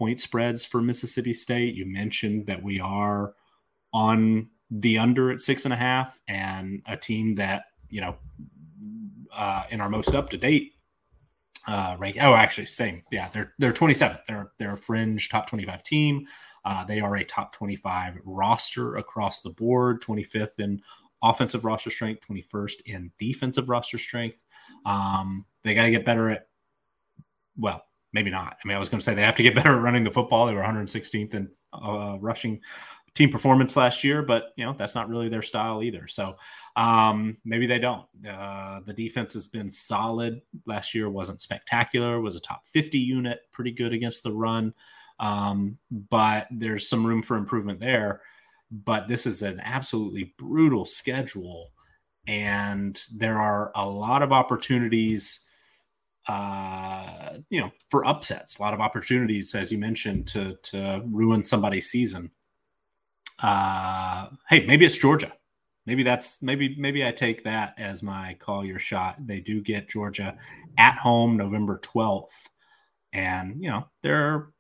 [0.03, 3.35] point spreads for Mississippi State you mentioned that we are
[3.93, 8.17] on the under at six and a half and a team that you know
[9.33, 10.73] uh, in our most up to date
[11.69, 12.17] uh, rank.
[12.21, 13.05] Oh, actually, same.
[13.13, 14.19] Yeah, they're they're 27th.
[14.27, 16.27] They're they're a fringe top 25 team.
[16.65, 20.03] Uh, they are a top 25 roster across the board.
[20.03, 20.81] 25th in
[21.23, 24.43] offensive roster strength, 21st in defensive roster strength.
[24.85, 26.49] Um, they got to get better at.
[27.57, 28.57] Well, maybe not.
[28.63, 30.11] I mean, I was going to say they have to get better at running the
[30.11, 30.47] football.
[30.47, 32.61] They were 116th in uh, rushing
[33.15, 36.09] team performance last year, but you know that's not really their style either.
[36.09, 36.37] So
[36.77, 38.07] um, maybe they don't.
[38.29, 40.41] Uh, the defense has been solid.
[40.67, 42.21] Last year wasn't spectacular.
[42.21, 44.73] Was a top 50 unit, pretty good against the run,
[45.21, 48.23] um, but there's some room for improvement there.
[48.71, 51.73] But this is an absolutely brutal schedule,
[52.27, 55.49] and there are a lot of opportunities
[56.29, 61.43] uh, you know, for upsets, a lot of opportunities, as you mentioned, to to ruin
[61.43, 62.31] somebody's season
[63.43, 65.33] uh, hey, maybe it's Georgia.
[65.85, 69.17] Maybe that's maybe maybe I take that as my call your shot.
[69.27, 70.37] They do get Georgia
[70.79, 72.49] at home November twelfth,
[73.13, 74.51] and you know they're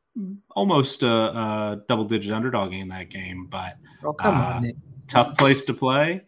[0.51, 4.73] almost a, a double digit underdog in that game, but oh, come uh, on,
[5.07, 6.23] tough place to play.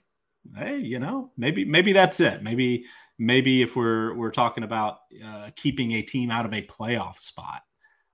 [0.57, 2.45] Hey, you know maybe maybe that's it.
[2.45, 2.85] Maybe
[3.19, 7.63] maybe if we're we're talking about uh, keeping a team out of a playoff spot,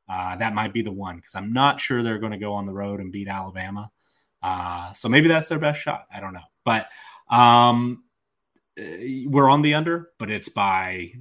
[0.08, 2.66] uh, that might be the one because I'm not sure they're going to go on
[2.66, 3.90] the road and beat Alabama.
[4.42, 6.06] Uh, so maybe that's their best shot.
[6.14, 6.40] I don't know.
[6.64, 6.88] But
[7.30, 8.04] um,
[8.76, 11.12] eh, we're on the under, but it's by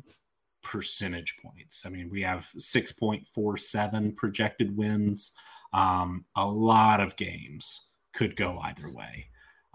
[0.63, 1.85] percentage points.
[1.85, 5.33] I mean, we have 6.47 projected wins.
[5.73, 9.27] Um, a lot of games could go either way.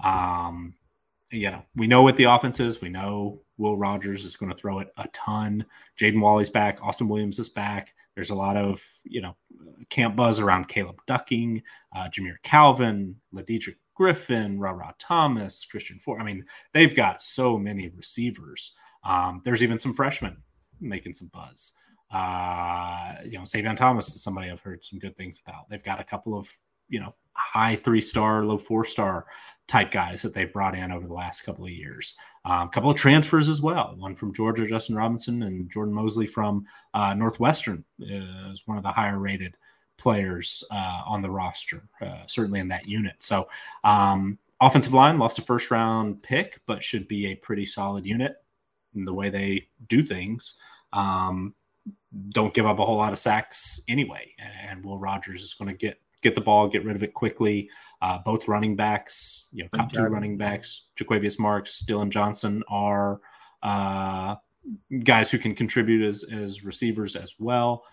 [0.02, 0.74] Um,
[1.34, 2.80] you know, we know what the offense is.
[2.80, 5.64] We know Will Rogers is going to throw it a ton.
[5.98, 6.82] Jaden Walley's back.
[6.82, 7.94] Austin Williams is back.
[8.14, 9.36] There's a lot of, you know,
[9.90, 11.62] camp buzz around Caleb Ducking,
[11.94, 16.20] uh, Jamire Calvin, Lideatrick Griffin, Ra Ra Thomas, Christian Ford.
[16.20, 18.72] I mean, they've got so many receivers.
[19.04, 20.36] Um, there's even some freshmen
[20.80, 21.72] making some buzz.
[22.10, 25.68] Uh, you know, Savion Thomas is somebody I've heard some good things about.
[25.68, 26.48] They've got a couple of,
[26.94, 29.26] you know, high three star, low four star
[29.66, 32.14] type guys that they've brought in over the last couple of years.
[32.44, 33.96] Um, a couple of transfers as well.
[33.98, 38.92] One from Georgia, Justin Robinson, and Jordan Mosley from uh, Northwestern is one of the
[38.92, 39.56] higher rated
[39.96, 43.16] players uh, on the roster, uh, certainly in that unit.
[43.18, 43.48] So,
[43.82, 48.36] um, offensive line lost a first round pick, but should be a pretty solid unit
[48.94, 50.60] in the way they do things.
[50.92, 51.54] Um,
[52.30, 55.76] don't give up a whole lot of sacks anyway, and Will Rogers is going to
[55.76, 57.70] get get the ball, get rid of it quickly.
[58.02, 63.20] Uh, both running backs, you know, top two running backs, Jo'quavious Marks, Dillon Johnson are
[63.62, 64.34] uh,
[65.04, 67.84] guys who can contribute as, as receivers as well.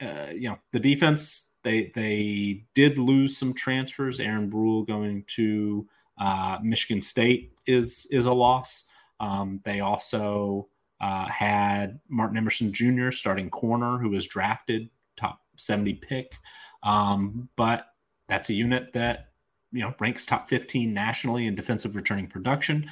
[0.00, 4.20] Uh, you know, the defense, they they did lose some transfers.
[4.20, 5.86] Aaron Brule going to
[6.18, 8.84] uh, Michigan State is is a loss.
[9.20, 10.68] Um, they also
[11.00, 13.10] uh, had Martin Emerson Jr.
[13.10, 16.36] starting corner, who was drafted top 70 pick.
[16.84, 17.86] Um, but
[18.28, 19.30] that's a unit that
[19.72, 22.88] you know ranks top 15 nationally in defensive returning production.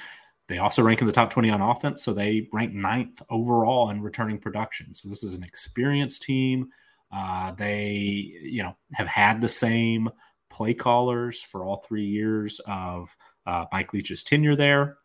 [0.48, 4.02] They also rank in the top 20 on offense, so they rank ninth overall in
[4.02, 4.92] returning production.
[4.92, 6.68] So this is an experienced team.
[7.12, 10.10] Uh, they, you know, have had the same
[10.50, 14.98] play callers for all three years of uh, Mike Leach's tenure there.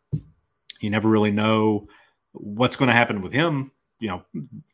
[0.80, 1.86] You never really know
[2.32, 3.70] what's going to happen with him.
[4.00, 4.22] You know,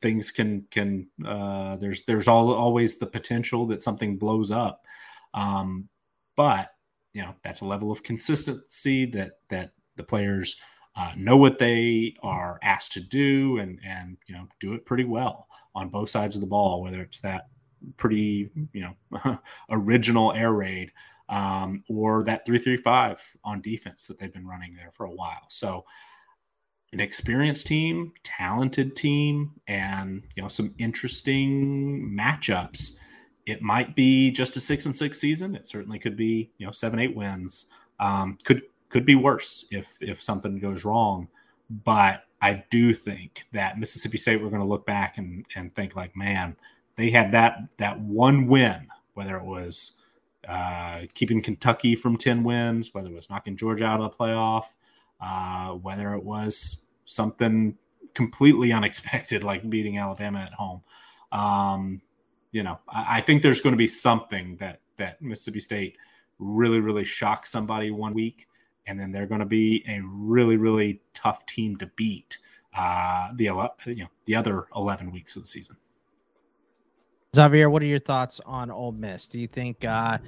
[0.02, 4.86] things can can uh, there's there's all, always the potential that something blows up,
[5.32, 5.88] um,
[6.36, 6.70] but
[7.12, 10.56] you know that's a level of consistency that that the players
[10.96, 15.04] uh, know what they are asked to do and and you know do it pretty
[15.04, 17.48] well on both sides of the ball whether it's that
[17.96, 19.38] pretty you know
[19.70, 20.90] original air raid
[21.28, 25.46] um, or that 335 on defense that they've been running there for a while.
[25.48, 25.84] So
[26.94, 32.98] an experienced team talented team and you know some interesting matchups.
[33.46, 35.54] It might be just a six and six season.
[35.54, 37.66] It certainly could be you know seven eight wins.
[38.00, 41.28] Um, could could be worse if if something goes wrong.
[41.68, 45.96] But I do think that Mississippi State we're going to look back and and think
[45.96, 46.56] like, man,
[46.96, 49.96] they had that that one win, whether it was
[50.48, 54.66] uh, keeping Kentucky from ten wins, whether it was knocking Georgia out of the playoff,
[55.20, 57.76] uh, whether it was something
[58.14, 60.82] completely unexpected like beating Alabama at home.
[61.32, 62.00] Um,
[62.52, 65.96] you know, I, I think there's going to be something that that Mississippi State
[66.38, 68.48] really really shocks somebody one week
[68.86, 72.38] and then they're going to be a really really tough team to beat
[72.76, 73.44] uh, the
[73.86, 75.76] you know the other 11 weeks of the season.
[77.34, 79.26] Xavier, what are your thoughts on Ole Miss?
[79.26, 80.18] Do you think uh,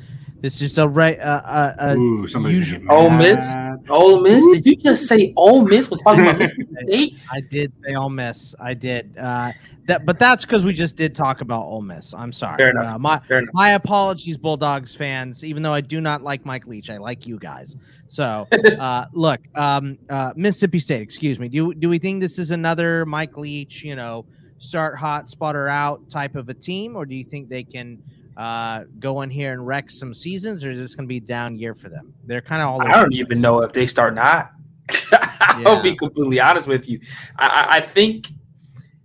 [0.41, 1.19] this is a right?
[1.21, 3.55] Uh, uh, Ooh, somebody's usual- Ole Miss.
[3.89, 4.45] Ole Miss.
[4.45, 4.55] Ooh.
[4.55, 7.19] Did you just say Ole Miss when talking about Mississippi State?
[7.33, 8.55] I did say Ole Miss.
[8.61, 9.17] I did.
[9.19, 9.53] Uh,
[9.87, 12.13] that, but that's because we just did talk about Ole Miss.
[12.13, 12.57] I'm sorry.
[12.57, 12.97] Fair enough.
[12.97, 13.55] Uh, my Fair enough.
[13.55, 15.45] my apologies, Bulldogs fans.
[15.45, 17.77] Even though I do not like Mike Leach, I like you guys.
[18.09, 18.49] So
[18.81, 21.03] uh, look, um, uh, Mississippi State.
[21.03, 21.49] Excuse me.
[21.49, 23.85] Do do we think this is another Mike Leach?
[23.85, 24.27] You know,
[24.59, 28.03] start hot, sputter out type of a team, or do you think they can?
[28.37, 31.21] Uh, go in here and wreck some seasons, or is this going to be a
[31.21, 32.13] down year for them?
[32.27, 32.83] They're kind of all.
[32.83, 34.51] I don't even know if they start not.
[35.41, 37.01] I'll be completely honest with you.
[37.39, 38.29] I, I think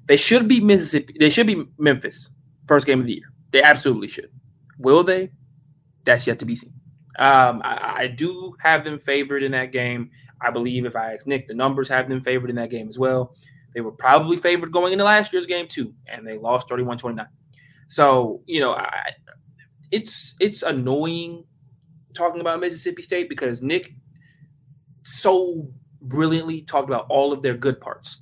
[0.05, 1.15] they should be Mississippi.
[1.19, 2.29] They should be Memphis
[2.67, 3.31] first game of the year.
[3.51, 4.31] They absolutely should.
[4.77, 5.31] Will they?
[6.05, 6.73] That's yet to be seen.
[7.19, 10.09] Um, I, I, do have them favored in that game.
[10.41, 12.97] I believe if I ask Nick, the numbers have them favored in that game as
[12.97, 13.35] well.
[13.73, 17.27] They were probably favored going into last year's game too, and they lost 31-29.
[17.89, 19.11] So, you know, I,
[19.91, 21.43] it's it's annoying
[22.13, 23.93] talking about Mississippi State because Nick
[25.03, 25.67] so
[26.01, 28.19] brilliantly talked about all of their good parts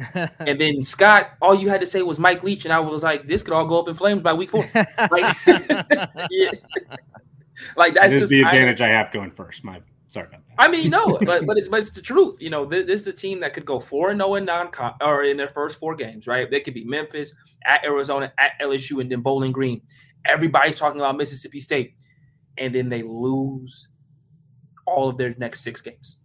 [0.14, 3.26] and then Scott, all you had to say was Mike Leach, and I was like,
[3.26, 4.68] this could all go up in flames by week four.
[4.74, 5.36] Like,
[6.30, 6.50] yeah.
[7.76, 9.64] like that's just, the advantage I, I, have going first.
[9.64, 10.54] My sorry about that.
[10.58, 12.40] I mean, no, but but it's but it's the truth.
[12.40, 14.70] You know, this, this is a team that could go four and zero in non
[15.02, 16.50] or in their first four games, right?
[16.50, 17.34] They could be Memphis,
[17.64, 19.82] at Arizona, at LSU, and then Bowling Green.
[20.24, 21.96] Everybody's talking about Mississippi State,
[22.56, 23.88] and then they lose
[24.92, 26.16] all of their next six games.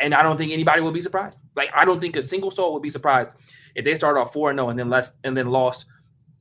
[0.00, 1.38] And I don't think anybody will be surprised.
[1.54, 3.32] Like I don't think a single soul would be surprised
[3.74, 5.86] if they start off four and zero and then less and then lost,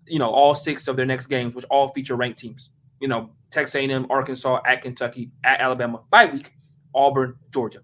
[0.06, 2.72] you know, all six of their next games, which all feature ranked teams.
[3.00, 6.54] You know, Texas A&M, Arkansas, at Kentucky, at Alabama, by week,
[6.96, 7.80] Auburn, Georgia.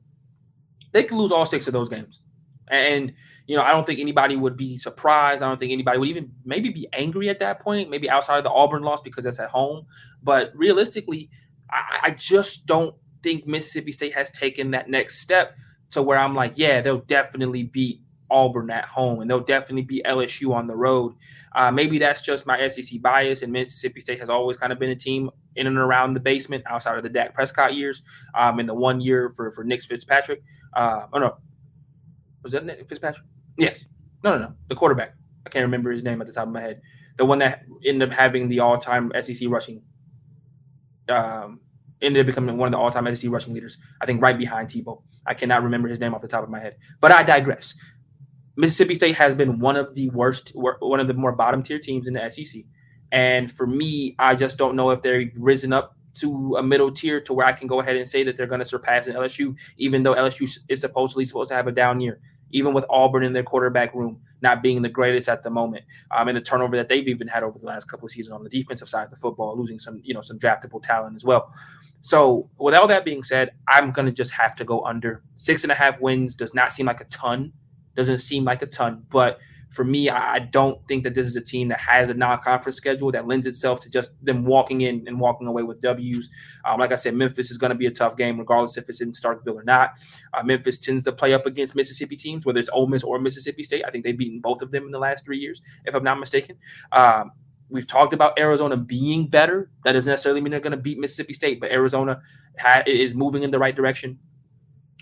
[0.91, 2.21] They could lose all six of those games,
[2.69, 3.13] and
[3.49, 5.41] you know, I don't think anybody would be surprised.
[5.41, 8.43] I don't think anybody would even maybe be angry at that point, maybe outside of
[8.43, 9.87] the Auburn loss because that's at home.
[10.21, 11.31] But realistically,
[11.71, 15.55] I, I just don't think Mississippi State has taken that next step
[15.91, 20.05] to where I'm like, yeah, they'll definitely beat Auburn at home and they'll definitely beat
[20.05, 21.15] LSU on the road.
[21.55, 24.91] Uh, maybe that's just my SEC bias, and Mississippi State has always kind of been
[24.91, 28.01] a team in and around the basement outside of the Dak Prescott years.
[28.35, 30.43] Um, in the one year for for Nick Fitzpatrick,
[30.75, 31.37] uh, oh no,
[32.43, 33.25] was that Nick Fitzpatrick?
[33.57, 33.83] Yes,
[34.23, 35.15] no, no, no, the quarterback.
[35.45, 36.81] I can't remember his name at the top of my head.
[37.17, 39.81] The one that ended up having the all-time SEC rushing
[41.09, 41.59] um,
[42.01, 43.77] ended up becoming one of the all-time SEC rushing leaders.
[44.01, 45.01] I think right behind Tebow.
[45.25, 47.75] I cannot remember his name off the top of my head, but I digress.
[48.55, 52.07] Mississippi State has been one of the worst, one of the more bottom tier teams
[52.07, 52.63] in the SEC,
[53.11, 57.21] and for me, I just don't know if they've risen up to a middle tier
[57.21, 59.55] to where I can go ahead and say that they're going to surpass an LSU,
[59.77, 62.19] even though LSU is supposedly supposed to have a down year,
[62.51, 66.27] even with Auburn in their quarterback room not being the greatest at the moment, um,
[66.27, 68.49] and the turnover that they've even had over the last couple of seasons on the
[68.49, 71.53] defensive side of the football, losing some, you know, some draftable talent as well.
[72.01, 75.23] So, with all that being said, I'm going to just have to go under.
[75.35, 77.51] Six and a half wins does not seem like a ton.
[77.95, 79.03] Doesn't seem like a ton.
[79.09, 82.39] But for me, I don't think that this is a team that has a non
[82.39, 86.29] conference schedule that lends itself to just them walking in and walking away with W's.
[86.65, 89.01] Um, like I said, Memphis is going to be a tough game, regardless if it's
[89.01, 89.91] in Starkville or not.
[90.33, 93.63] Uh, Memphis tends to play up against Mississippi teams, whether it's Ole Miss or Mississippi
[93.63, 93.83] State.
[93.85, 96.19] I think they've beaten both of them in the last three years, if I'm not
[96.19, 96.55] mistaken.
[96.91, 97.31] Um,
[97.69, 99.71] we've talked about Arizona being better.
[99.83, 102.21] That doesn't necessarily mean they're going to beat Mississippi State, but Arizona
[102.59, 104.19] ha- is moving in the right direction.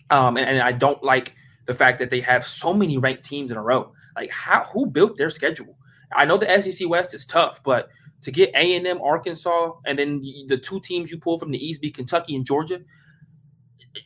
[0.09, 3.51] Um, and, and I don't like the fact that they have so many ranked teams
[3.51, 3.91] in a row.
[4.15, 5.77] Like, how who built their schedule?
[6.15, 7.89] I know the SEC West is tough, but
[8.21, 11.57] to get A and M, Arkansas, and then the two teams you pull from the
[11.57, 12.79] East be Kentucky and Georgia.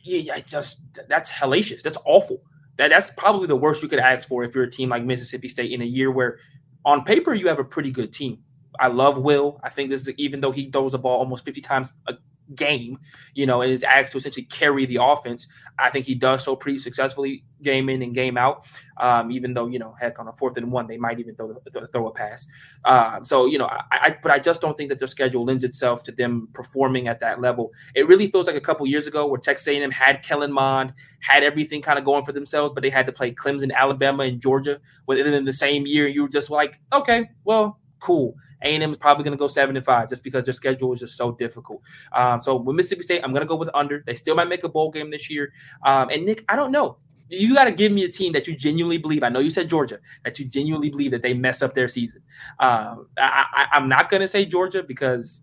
[0.02, 1.82] Yeah, just that's hellacious.
[1.82, 2.42] That's awful.
[2.78, 5.48] That that's probably the worst you could ask for if you're a team like Mississippi
[5.48, 6.38] State in a year where,
[6.84, 8.38] on paper, you have a pretty good team.
[8.78, 9.60] I love Will.
[9.62, 12.14] I think this is even though he throws the ball almost 50 times a
[12.54, 12.98] game,
[13.34, 15.46] you know, and is asked to essentially carry the offense.
[15.78, 18.66] I think he does so pretty successfully, game in and game out.
[18.98, 21.54] Um, even though you know, heck, on a fourth and one, they might even throw
[21.92, 22.46] throw a pass.
[22.84, 25.64] Uh, so you know, I, I, but I just don't think that their schedule lends
[25.64, 27.72] itself to them performing at that level.
[27.94, 31.42] It really feels like a couple years ago where Texas A&M had Kellen Mond, had
[31.42, 34.80] everything kind of going for themselves, but they had to play Clemson, Alabama, and Georgia
[35.06, 36.06] within the same year.
[36.06, 38.34] You were just like, okay, well, cool.
[38.62, 41.16] A&M is probably going to go seven and five just because their schedule is just
[41.16, 41.80] so difficult.
[42.12, 44.02] Um, so with Mississippi State, I'm going to go with under.
[44.06, 45.52] They still might make a bowl game this year.
[45.84, 46.98] Um, and Nick, I don't know.
[47.28, 49.22] You got to give me a team that you genuinely believe.
[49.22, 52.22] I know you said Georgia, that you genuinely believe that they mess up their season.
[52.60, 55.42] Um, I, I'm not going to say Georgia because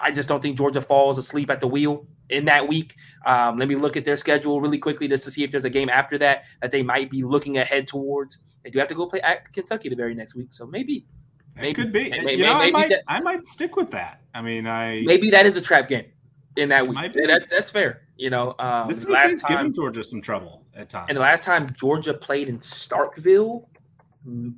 [0.00, 2.94] I just don't think Georgia falls asleep at the wheel in that week.
[3.26, 5.70] Um, let me look at their schedule really quickly just to see if there's a
[5.70, 8.38] game after that that they might be looking ahead towards.
[8.62, 11.06] They do have to go play at Kentucky the very next week, so maybe
[11.56, 12.10] Maybe, it could be.
[12.10, 14.20] Maybe, you know, maybe I might, that, I might stick with that.
[14.34, 16.06] I mean, I maybe that is a trap game
[16.56, 16.98] in that week.
[17.14, 18.02] That's that's fair.
[18.16, 21.06] You know, um, this is giving Georgia some trouble at times.
[21.08, 23.66] And the last time Georgia played in Starkville,
[24.24, 24.50] hmm,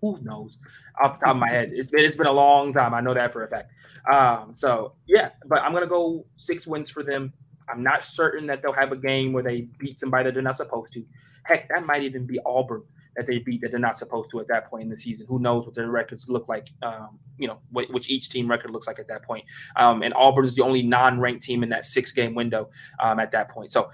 [0.00, 0.58] who knows?
[1.00, 2.92] Off the top of my head, it's been it's been a long time.
[2.94, 3.70] I know that for a fact.
[4.12, 7.32] Um, so yeah, but I'm gonna go six wins for them.
[7.70, 10.56] I'm not certain that they'll have a game where they beat somebody that they're not
[10.56, 11.04] supposed to.
[11.44, 12.82] Heck, that might even be Auburn
[13.18, 15.26] that they beat that they're not supposed to at that point in the season.
[15.28, 16.68] Who knows what their records look like?
[16.82, 19.44] Um, you know, wh- which each team record looks like at that point.
[19.74, 23.50] Um, and Auburn is the only non-ranked team in that six-game window um, at that
[23.50, 23.72] point.
[23.72, 23.90] So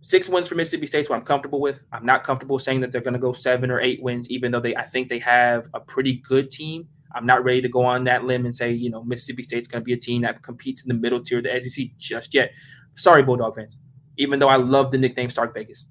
[0.00, 1.82] six wins for Mississippi State, what I'm comfortable with.
[1.90, 4.60] I'm not comfortable saying that they're going to go seven or eight wins, even though
[4.60, 6.86] they I think they have a pretty good team.
[7.16, 9.82] I'm not ready to go on that limb and say, you know, Mississippi State's going
[9.82, 12.52] to be a team that competes in the middle tier of the SEC just yet.
[12.94, 13.76] Sorry, Bulldog fans.
[14.18, 15.86] Even though I love the nickname Stark Vegas.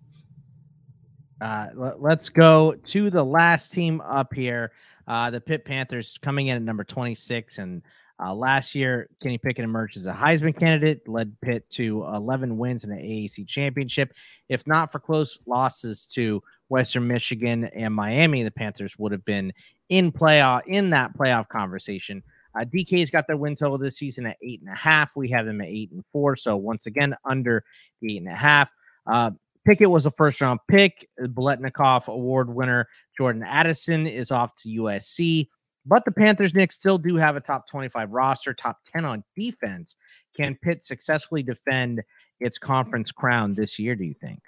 [1.41, 4.72] Uh, let, us go to the last team up here.
[5.07, 7.57] Uh, the Pitt Panthers coming in at number 26.
[7.57, 7.81] And
[8.23, 12.85] uh, last year, Kenny Pickett emerged as a Heisman candidate, led Pitt to 11 wins
[12.85, 14.14] in the ACC championship.
[14.47, 19.53] If not for close losses to Western Michigan and Miami, the Panthers would have been
[19.89, 22.23] in playoff in that playoff conversation.
[22.57, 25.15] Uh, DK's got their win total this season at eight and a half.
[25.15, 26.38] We have them at eight and four.
[26.38, 27.65] So once again, under
[28.01, 28.72] the eight and a half.
[29.05, 29.31] Uh,
[29.66, 31.10] Pickett was a first round pick.
[31.19, 32.88] Biletnikoff Award winner
[33.18, 35.48] Jordan Addison is off to USC.
[35.85, 39.95] But the Panthers, Nick, still do have a top 25 roster, top 10 on defense.
[40.35, 42.02] Can Pitt successfully defend
[42.40, 44.40] its conference crown this year, do you think?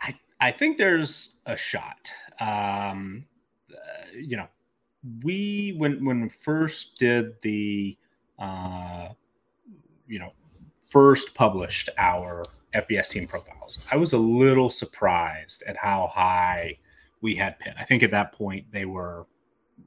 [0.00, 2.12] I, I think there's a shot.
[2.40, 3.24] Um,
[3.72, 4.46] uh, you know,
[5.22, 7.98] we, when, when we first did the,
[8.38, 9.08] uh,
[10.06, 10.32] you know,
[10.88, 13.78] first published our FBS team profiles.
[13.90, 16.78] I was a little surprised at how high
[17.20, 17.74] we had Pitt.
[17.78, 19.26] I think at that point they were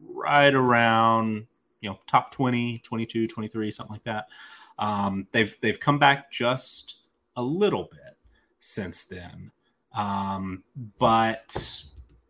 [0.01, 1.47] right around,
[1.81, 4.27] you know, top 20, 22, 23, something like that.
[4.79, 7.01] Um, they've they've come back just
[7.35, 8.17] a little bit
[8.59, 9.51] since then.
[9.93, 10.63] Um,
[10.99, 11.83] but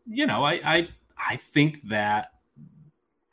[0.05, 0.87] you know, I, I
[1.17, 2.31] I think that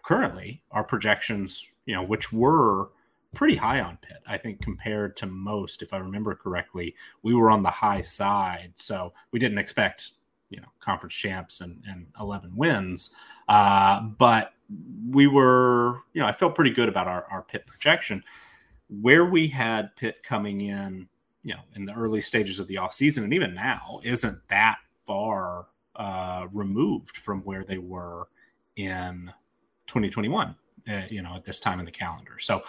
[0.03, 2.91] currently our projections, you know, which were
[3.35, 4.19] pretty high on Pitt.
[4.27, 8.73] I think compared to most, if I remember correctly, we were on the high side.
[8.77, 10.13] So we didn't expect,
[10.51, 13.15] you know, conference champs and, and 11 wins.
[13.49, 14.53] Uh, but
[15.11, 18.23] we were, you know, I felt pretty good about our, our Pitt projection.
[18.89, 21.09] Where we had Pitt coming in,
[21.43, 25.69] you know, in the early stages of the offseason and even now isn't that far
[25.97, 28.29] uh, removed from where they were
[28.77, 29.31] in
[29.87, 30.55] 2021.
[30.87, 32.39] Uh, you know, at this time in the calendar.
[32.39, 32.63] So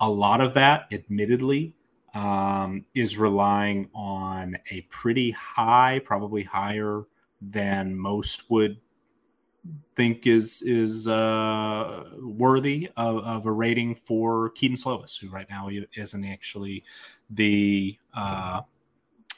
[0.00, 1.74] a lot of that, admittedly,
[2.14, 7.04] um, is relying on a pretty high, probably higher
[7.40, 8.78] than most would
[9.94, 15.68] think is is uh, worthy of, of, a rating for Kedon Slovis, who right now
[15.96, 16.82] isn't actually
[17.28, 18.62] the uh,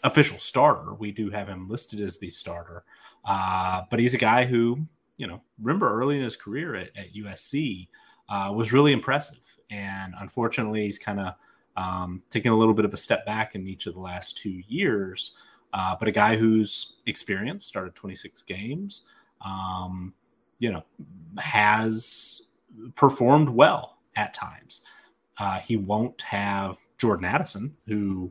[0.04, 0.94] official starter.
[0.94, 2.84] We do have him listed as the starter,
[3.24, 7.14] uh, but he's a guy who, you know, remember early in his career at, at
[7.14, 7.88] USC
[8.28, 11.34] uh, was really impressive and unfortunately, he's kind of
[11.76, 14.62] um, taken a little bit of a step back in each of the last two
[14.68, 15.32] years.
[15.72, 19.02] Uh, but a guy who's experienced, started 26 games,
[19.44, 20.12] um,
[20.58, 20.84] you know,
[21.38, 22.42] has
[22.94, 24.82] performed well at times.
[25.38, 28.30] Uh, he won't have Jordan Addison, who,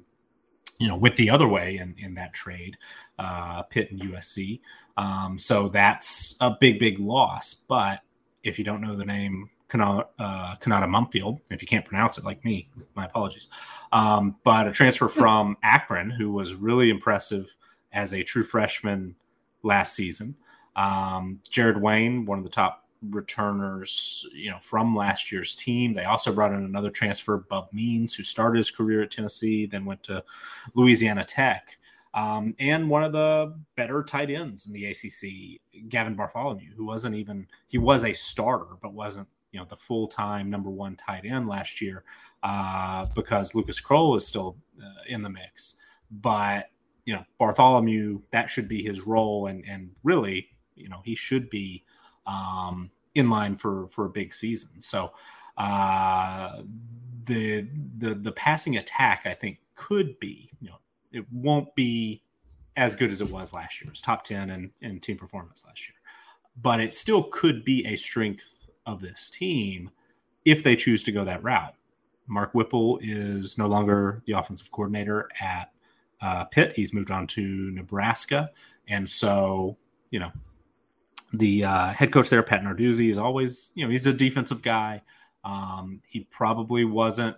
[0.78, 2.78] you know, went the other way in, in that trade,
[3.18, 4.60] uh, Pitt and USC.
[4.98, 7.56] Um, so that's a big, big loss.
[7.56, 8.02] But
[8.44, 12.26] if you don't know the name Konata, uh, Konata Mumpfield, if you can't pronounce it
[12.26, 13.48] like me, my apologies.
[13.92, 15.20] Um, but a transfer hmm.
[15.20, 17.48] from Akron, who was really impressive
[17.94, 19.16] as a true freshman
[19.64, 20.36] last season.
[20.76, 25.94] Um, Jared Wayne, one of the top returners, you know, from last year's team.
[25.94, 29.86] They also brought in another transfer, Bub Means, who started his career at Tennessee, then
[29.86, 30.24] went to
[30.76, 31.78] Louisiana Tech.
[32.14, 37.16] Um, and one of the better tight ends in the ACC, Gavin Bartholomew, who wasn't
[37.16, 41.26] even he was a starter, but wasn't you know the full time number one tight
[41.26, 42.04] end last year
[42.44, 45.76] uh, because Lucas Krull is still uh, in the mix.
[46.10, 46.70] But
[47.06, 51.50] you know Bartholomew, that should be his role, and and really, you know, he should
[51.50, 51.84] be
[52.26, 54.80] um, in line for for a big season.
[54.80, 55.12] So
[55.58, 56.62] uh,
[57.24, 60.78] the the the passing attack, I think, could be you know
[61.12, 62.24] it won't be
[62.78, 63.92] as good as it was last year.
[63.92, 65.96] It's top ten in, in team performance last year,
[66.62, 68.61] but it still could be a strength
[68.92, 69.90] of this team
[70.46, 71.76] if they choose to go that route.
[72.28, 75.72] Mark Whipple is no longer the offensive coordinator at
[76.22, 76.74] uh, Pitt.
[76.74, 78.52] He's moved on to Nebraska,
[78.88, 79.78] and so
[80.12, 80.32] you know
[81.34, 85.02] the uh, head coach there, Pat Narduzzi, is always, you know, he's a defensive guy.
[85.44, 87.38] Um, he probably wasn't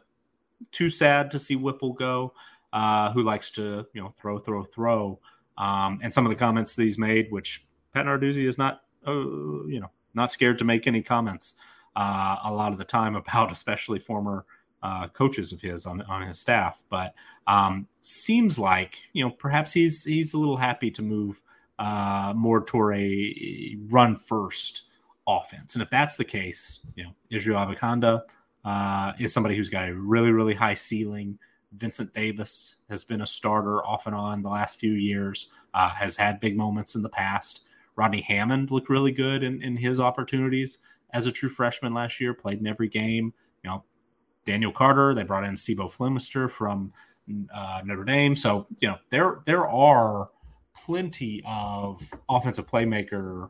[0.71, 2.33] too sad to see Whipple go,
[2.71, 5.19] uh, who likes to, you know, throw, throw, throw.
[5.57, 9.11] Um, and some of the comments that he's made, which Pat Narduzzi is not, uh,
[9.11, 11.55] you know, not scared to make any comments
[11.95, 14.45] uh, a lot of the time about, especially former
[14.81, 16.83] uh, coaches of his on on his staff.
[16.89, 17.13] But
[17.47, 21.41] um, seems like you know perhaps he's he's a little happy to move
[21.79, 24.89] uh, more toward a run first
[25.27, 25.75] offense.
[25.75, 28.21] And if that's the case, you know, Israel Abanikanda
[28.65, 31.37] uh, is somebody who's got a really, really high ceiling.
[31.75, 36.15] Vincent Davis has been a starter off and on the last few years, uh, has
[36.15, 37.63] had big moments in the past.
[37.95, 40.79] Rodney Hammond looked really good in, in his opportunities
[41.13, 43.33] as a true freshman last year, played in every game.
[43.63, 43.83] You know,
[44.45, 46.91] Daniel Carter, they brought in C'Bo Flemister from
[47.53, 48.35] uh, Notre Dame.
[48.35, 50.29] So, you know, there there are–
[50.73, 53.49] plenty of offensive playmaker,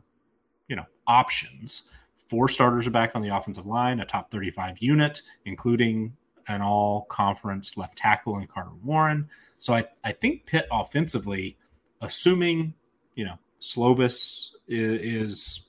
[0.68, 1.84] you know, options.
[2.28, 6.16] Four starters are back on the offensive line, a top 35 unit, including
[6.48, 9.28] an all conference left tackle in Carter Warren.
[9.58, 11.56] So I, I think Pitt offensively,
[12.00, 12.74] assuming,
[13.14, 15.64] you know, Slovis is, is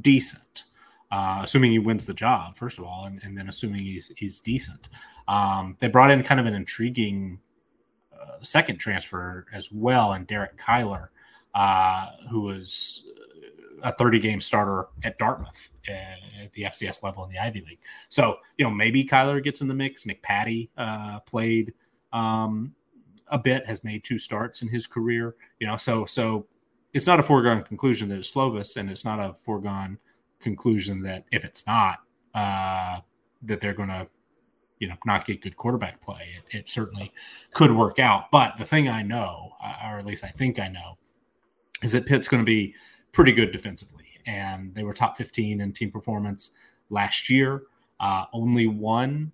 [0.00, 0.64] decent,
[1.10, 4.40] uh, assuming he wins the job, first of all, and, and then assuming he's, he's
[4.40, 4.88] decent.
[5.28, 7.38] Um, they brought in kind of an intriguing
[8.42, 11.08] second transfer as well, and Derek Kyler,
[11.54, 13.04] uh, who was
[13.82, 15.92] a 30 game starter at Dartmouth uh,
[16.42, 17.80] at the FCS level in the Ivy League.
[18.08, 20.06] So, you know, maybe Kyler gets in the mix.
[20.06, 21.74] Nick Patti uh, played
[22.12, 22.74] um,
[23.28, 26.46] a bit, has made two starts in his career, you know, so, so
[26.92, 29.98] it's not a foregone conclusion that it's Slovis, and it's not a foregone
[30.40, 32.00] conclusion that if it's not,
[32.34, 33.00] uh,
[33.42, 34.08] that they're going to
[34.78, 36.36] you know not get good quarterback play.
[36.36, 37.12] It, it, certainly
[37.52, 38.30] could work out.
[38.30, 40.98] But the thing I know, uh, or at least I think I know,
[41.82, 42.74] is that Pitt's going to be
[43.12, 46.50] pretty good defensively, and they were top 15 in team performance
[46.90, 47.62] last year.
[48.00, 49.32] Uh, only one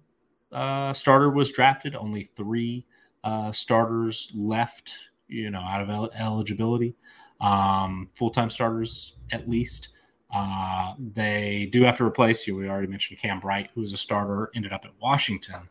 [0.52, 1.96] uh, starter was drafted.
[1.96, 2.86] Only three
[3.24, 4.94] uh, starters left,
[5.28, 6.94] you know, out of el- eligibility.
[7.42, 9.88] Um, Full time starters at least.
[10.34, 12.56] Uh, they do have to replace you.
[12.56, 15.68] We already mentioned Cam Bright, who's a starter, ended up at Washington,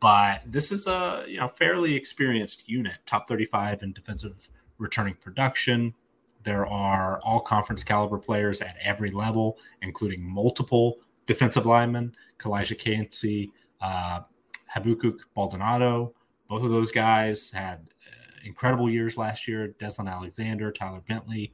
[0.00, 5.94] but this is a you know fairly experienced unit, top 35 in defensive returning production.
[6.42, 13.52] There are all conference caliber players at every level, including multiple defensive linemen, Calijah Kancey,
[13.80, 14.20] uh,
[14.66, 16.14] Habakkuk Baldonado.
[16.48, 17.90] Both of those guys had
[18.44, 19.74] incredible years last year.
[19.78, 21.52] Deslin Alexander, Tyler Bentley,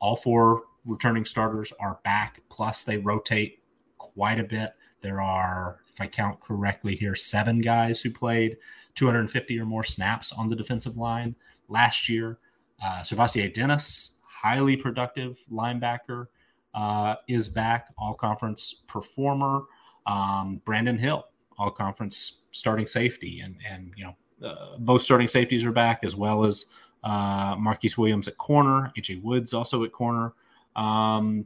[0.00, 2.40] all four returning starters are back.
[2.48, 3.62] Plus, they rotate
[3.98, 4.72] quite a bit.
[5.00, 8.56] There are, if I count correctly here, seven guys who played
[8.94, 11.34] 250 or more snaps on the defensive line
[11.68, 12.38] last year.
[12.82, 16.26] Uh, SirVocea Dennis, highly productive linebacker,
[16.74, 19.62] uh, is back, all conference performer.
[20.06, 21.24] Um, Brandon Hill,
[21.58, 26.16] all conference starting safety, and and you know uh, both starting safeties are back as
[26.16, 26.66] well as
[27.04, 30.34] uh, Marquise Williams at corner, AJ Woods also at corner
[30.76, 31.44] um,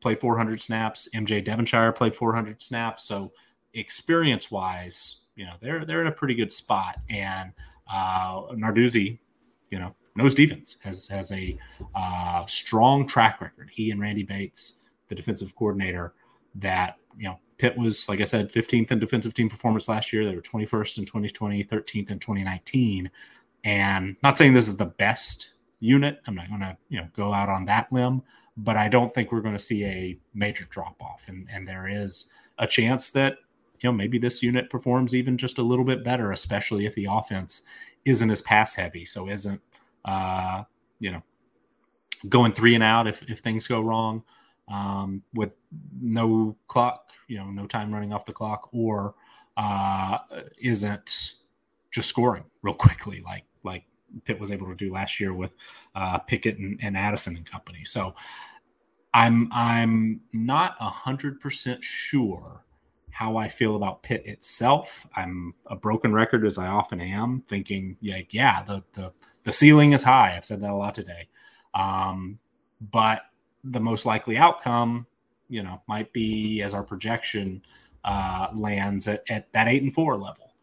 [0.00, 1.08] played 400 snaps.
[1.14, 3.04] MJ Devonshire played 400 snaps.
[3.04, 3.32] So
[3.74, 6.96] experience wise, you know, they're they're in a pretty good spot.
[7.08, 7.52] And
[7.92, 9.18] uh, Narduzzi,
[9.70, 11.56] you know, knows defense has has a
[11.94, 13.70] uh, strong track record.
[13.72, 16.14] He and Randy Bates the defensive coordinator,
[16.54, 20.24] that you know Pitt was, like I said, 15th in defensive team performance last year.
[20.24, 23.10] They were 21st in 2020, 13th in 2019.
[23.64, 26.22] And not saying this is the best unit.
[26.26, 28.22] I'm not going to, you know, go out on that limb,
[28.56, 31.28] but I don't think we're going to see a major drop off.
[31.28, 33.36] And, and there is a chance that,
[33.80, 37.08] you know, maybe this unit performs even just a little bit better, especially if the
[37.10, 37.64] offense
[38.06, 39.04] isn't as pass heavy.
[39.04, 39.60] So isn't,
[40.06, 40.62] uh,
[40.98, 41.22] you know,
[42.30, 44.22] going three and out if, if things go wrong
[44.70, 45.56] um, with
[46.00, 49.14] no clock, you know, no time running off the clock, or
[49.56, 50.18] uh,
[50.58, 51.34] isn't
[51.90, 53.84] just scoring real quickly like like
[54.24, 55.56] Pitt was able to do last year with
[55.94, 57.84] uh, Pickett and, and Addison and company.
[57.84, 58.14] So
[59.12, 62.64] I'm I'm not hundred percent sure
[63.10, 65.06] how I feel about Pitt itself.
[65.16, 69.92] I'm a broken record as I often am, thinking like, yeah, the the the ceiling
[69.92, 70.36] is high.
[70.36, 71.28] I've said that a lot today.
[71.74, 72.38] Um,
[72.80, 73.22] but
[73.64, 75.06] the most likely outcome,
[75.48, 77.62] you know, might be as our projection
[78.04, 80.54] uh, lands at, at that eight and four level,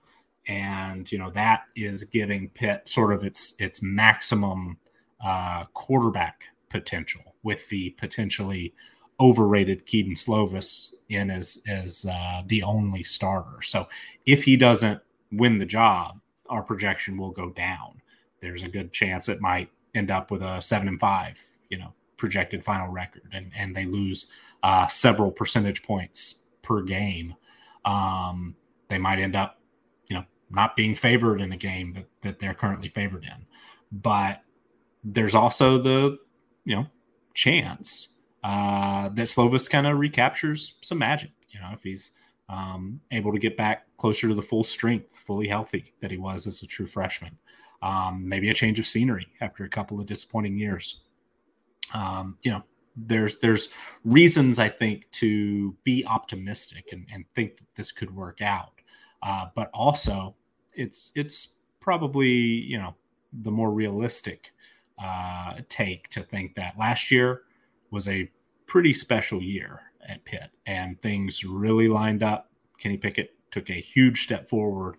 [0.47, 4.77] and you know that is giving Pitt sort of its its maximum
[5.23, 8.73] uh, quarterback potential with the potentially
[9.19, 13.61] overrated Kedon Slovis in as as uh, the only starter.
[13.61, 13.87] So
[14.25, 15.01] if he doesn't
[15.31, 16.19] win the job,
[16.49, 18.01] our projection will go down.
[18.39, 21.93] There's a good chance it might end up with a seven and five, you know,
[22.17, 24.27] projected final record, and and they lose
[24.63, 27.35] uh, several percentage points per game.
[27.85, 28.55] Um,
[28.89, 29.59] they might end up,
[30.07, 33.45] you know, not being favored in a game that, that they're currently favored in.
[33.91, 34.41] But
[35.03, 36.17] there's also the,
[36.65, 36.87] you know,
[37.33, 41.31] chance uh, that Slovis kind of recaptures some magic.
[41.49, 42.11] You know, if he's
[42.49, 46.47] um, able to get back closer to the full strength, fully healthy that he was
[46.47, 47.37] as a true freshman.
[47.81, 51.01] Um, maybe a change of scenery after a couple of disappointing years
[51.93, 52.63] um, you know,
[52.95, 53.69] there's there's
[54.03, 58.81] reasons I think to be optimistic and, and think that this could work out.
[59.21, 60.35] Uh, but also,
[60.73, 62.95] it's it's probably you know
[63.31, 64.51] the more realistic
[65.01, 67.43] uh, take to think that last year
[67.91, 68.29] was a
[68.65, 72.51] pretty special year at Pitt, and things really lined up.
[72.79, 74.97] Kenny Pickett took a huge step forward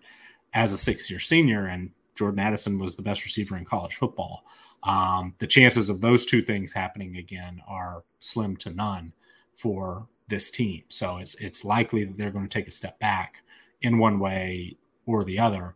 [0.53, 4.43] as a six-year senior, and Jordan Addison was the best receiver in college football
[4.83, 9.13] um, the chances of those two things happening again are slim to none
[9.53, 10.83] for this team.
[10.87, 13.43] So it's it's likely that they're going to take a step back
[13.81, 15.75] in one way or the other.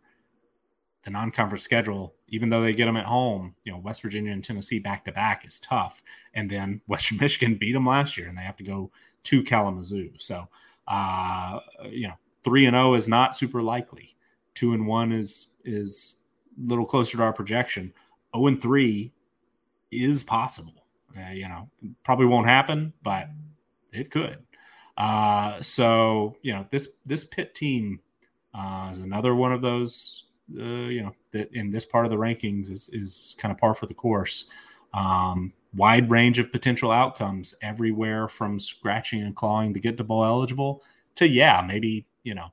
[1.02, 4.42] The non-conference schedule, even though they get them at home, you know, West Virginia and
[4.42, 6.02] Tennessee back to back is tough,
[6.32, 8.90] and then Western Michigan beat them last year, and they have to go
[9.24, 10.12] to Kalamazoo.
[10.16, 10.48] So,
[10.88, 11.60] uh,
[11.90, 14.16] you know, three and zero oh is not super likely.
[14.54, 16.20] Two and one is is
[16.58, 17.92] a little closer to our projection.
[18.34, 19.12] 0 and 3
[19.90, 20.84] is possible.
[21.16, 21.68] Uh, you know,
[22.02, 23.28] probably won't happen, but
[23.92, 24.38] it could.
[24.96, 28.00] Uh, so you know, this this Pitt team
[28.52, 30.26] uh, is another one of those.
[30.58, 33.74] Uh, you know, that in this part of the rankings is is kind of par
[33.74, 34.50] for the course.
[34.92, 40.24] Um, wide range of potential outcomes everywhere from scratching and clawing to get to bowl
[40.24, 40.82] eligible
[41.16, 42.52] to yeah, maybe you know,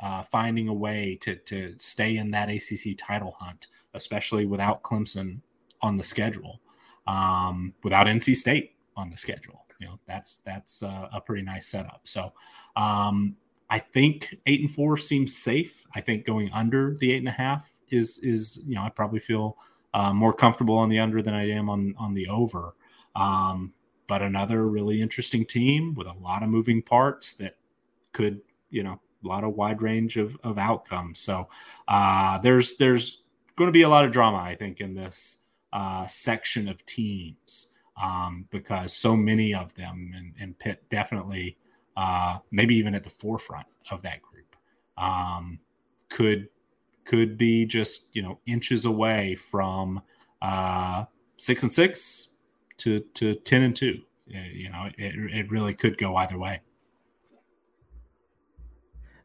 [0.00, 5.40] uh, finding a way to to stay in that ACC title hunt especially without Clemson
[5.82, 6.60] on the schedule,
[7.06, 9.64] um, without NC State on the schedule.
[9.80, 12.02] You know, that's that's a, pretty nice setup.
[12.04, 12.32] So
[12.76, 13.36] um,
[13.70, 15.86] I think eight and four seems safe.
[15.94, 19.20] I think going under the eight and a half is is you know I probably
[19.20, 19.56] feel
[19.94, 22.74] uh, more comfortable on the under than I am on on the over.
[23.16, 23.72] Um,
[24.06, 27.56] but another really interesting team with a lot of moving parts that
[28.12, 31.20] could you know a lot of wide range of, of outcomes.
[31.20, 31.48] So
[31.88, 33.22] uh, there's there's
[33.56, 35.38] going to be a lot of drama, I think, in this
[35.72, 37.72] uh, section of teams
[38.02, 41.56] um, because so many of them, and, and Pitt definitely,
[41.96, 44.56] uh, maybe even at the forefront of that group,
[44.96, 45.58] um,
[46.08, 46.48] could
[47.04, 50.00] could be just you know inches away from
[50.42, 51.04] uh,
[51.36, 52.28] six and six
[52.78, 54.00] to to ten and two.
[54.34, 56.60] Uh, you know, it, it really could go either way.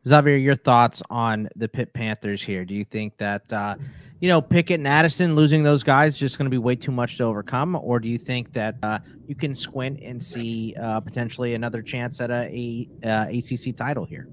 [0.08, 2.64] Xavier, your thoughts on the Pitt Panthers here?
[2.64, 3.76] Do you think that uh,
[4.20, 7.18] you know Pickett and Addison losing those guys just going to be way too much
[7.18, 11.54] to overcome, or do you think that uh, you can squint and see uh, potentially
[11.54, 14.30] another chance at a, a uh, ACC title here?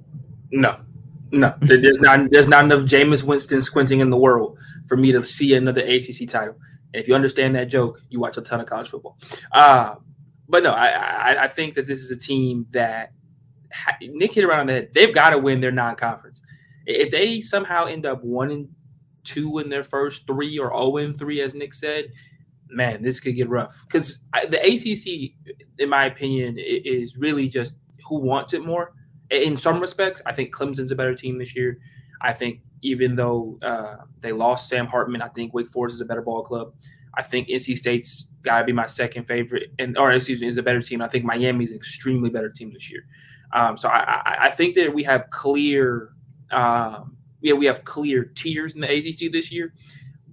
[0.51, 0.79] No,
[1.31, 5.23] no, there's not there's not enough Jameis Winston squinting in the world for me to
[5.23, 6.57] see another ACC title.
[6.95, 9.17] And if you understand that joke, you watch a ton of college football.
[9.51, 9.95] Uh,
[10.49, 13.13] but no, I, I, I think that this is a team that
[14.03, 14.91] Nick hit around the head.
[14.93, 16.43] They've got to win their non-conference.
[16.85, 18.69] If they somehow end up one and
[19.25, 22.13] two in their first three or zero oh and three, as Nick said,
[22.69, 24.19] man, this could get rough because
[24.51, 25.33] the ACC,
[25.79, 27.75] in my opinion, is really just
[28.09, 28.95] who wants it more.
[29.31, 31.79] In some respects, I think Clemson's a better team this year.
[32.21, 36.05] I think even though uh, they lost Sam Hartman, I think Wake Forest is a
[36.05, 36.73] better ball club.
[37.15, 40.57] I think NC State's got to be my second favorite, and or excuse me, is
[40.57, 41.03] a better team.
[41.03, 43.05] I think Miami's an extremely better team this year.
[43.53, 46.15] Um, so I, I, I, think that we have clear,
[46.51, 47.12] um,
[47.43, 49.75] yeah, we have clear tiers in the ACC this year,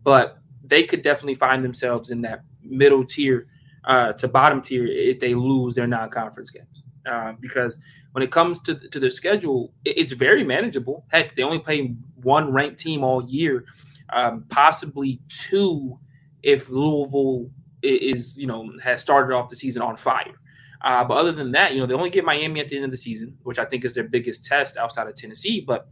[0.04, 3.48] but they could definitely find themselves in that middle tier
[3.86, 6.84] uh, to bottom tier if they lose their non-conference games.
[7.10, 7.80] Uh, because
[8.12, 11.06] when it comes to to their schedule, it, it's very manageable.
[11.12, 13.66] Heck, they only play one ranked team all year,
[14.12, 15.98] um, possibly two
[16.44, 17.50] if Louisville
[17.82, 20.36] is you know has started off the season on fire.
[20.82, 22.92] Uh, but other than that, you know they only get Miami at the end of
[22.92, 25.64] the season, which I think is their biggest test outside of Tennessee.
[25.66, 25.90] But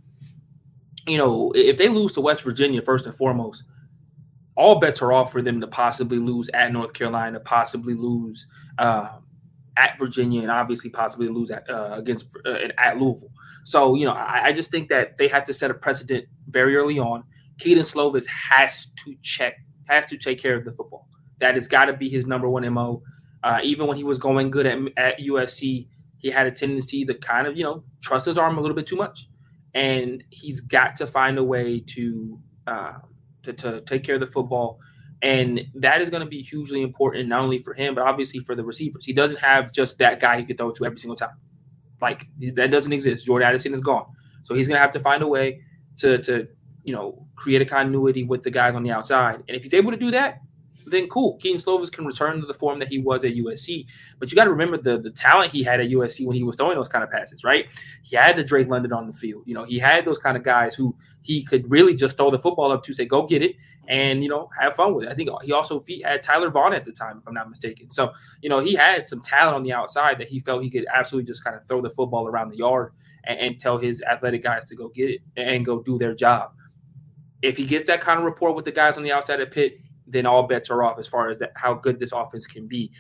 [1.08, 3.64] you know if they lose to West Virginia first and foremost,
[4.56, 8.48] all bets are off for them to possibly lose at North Carolina, possibly lose
[8.80, 9.10] uh,
[9.78, 13.32] at Virginia, and obviously possibly lose at uh, against uh, at Louisville.
[13.64, 16.76] So you know, I, I, just think that they have to set a precedent very
[16.76, 17.24] early on.
[17.60, 19.56] Kedon Slovis has to check,
[19.88, 21.08] has to take care of the football.
[21.40, 23.04] That has got to be his number one mo.
[23.44, 25.88] Uh, even when he was going good at, at USC,
[26.18, 28.88] he had a tendency to kind of you know trust his arm a little bit
[28.88, 29.30] too much,
[29.78, 32.94] and he's got to find a way to uh,
[33.44, 34.80] to, to take care of the football.
[35.22, 38.56] And that is going to be hugely important, not only for him, but obviously for
[38.56, 39.06] the receivers.
[39.06, 41.38] He doesn't have just that guy he could throw to every single time.
[42.02, 43.26] Like that doesn't exist.
[43.28, 44.06] Jordan Addison is gone.
[44.42, 45.62] So he's going to have to find a way
[45.98, 46.48] to, to,
[46.84, 49.44] you know, create a continuity with the guys on the outside.
[49.48, 50.40] And if he's able to do that,
[50.92, 51.38] then cool.
[51.38, 53.86] Kedon Slovis can return to the form that he was at USC.
[54.20, 56.56] But you got to remember the the talent he had at USC when he was
[56.56, 57.66] throwing those kind of passes, right?
[58.04, 59.44] He had the Drake London on the field.
[59.46, 62.40] You know, he had those kind of guys who he could really just throw the
[62.40, 63.56] football up to, say, go get it,
[63.88, 65.12] and you know, have fun with it.
[65.12, 67.90] I think he also had Tyler Vaughn at the time, if I'm not mistaken.
[67.90, 70.86] So you know, he had some talent on the outside that he felt he could
[70.94, 72.94] absolutely just kind of throw the football around the yard
[73.26, 76.52] and, and tell his athletic guys to go get it and go do their job.
[77.42, 79.80] If he gets that kind of rapport with the guys on the outside of Pitt,
[80.08, 82.92] then all bets are off as far as that, how good this offense can be.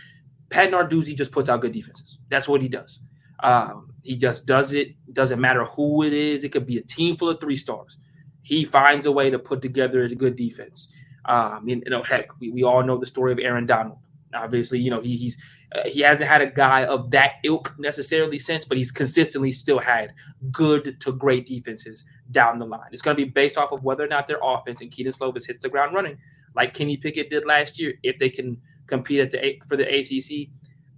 [0.50, 2.19] Pat Narduzzi just puts out good defenses.
[2.30, 3.00] That's what he does.
[3.42, 4.95] Um, he just does it.
[5.14, 6.44] Doesn't matter who it is.
[6.44, 7.98] It could be a team full of three stars.
[8.42, 10.90] He finds a way to put together a good defense.
[11.26, 14.00] Um, you know, heck, we, we all know the story of Aaron Donald.
[14.34, 15.38] Obviously, you know he, he's
[15.74, 19.80] uh, he hasn't had a guy of that ilk necessarily since, but he's consistently still
[19.80, 20.14] had
[20.52, 22.90] good to great defenses down the line.
[22.92, 25.48] It's going to be based off of whether or not their offense and Kedon Slovis
[25.48, 26.18] hits the ground running
[26.58, 30.50] like Kenny Pickett did last year, if they can compete at the for the ACC.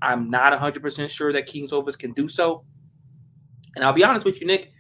[0.01, 2.63] I'm not 100% sure that Kedon Slovis can do so.
[3.75, 4.71] And I'll be honest with you, Nick,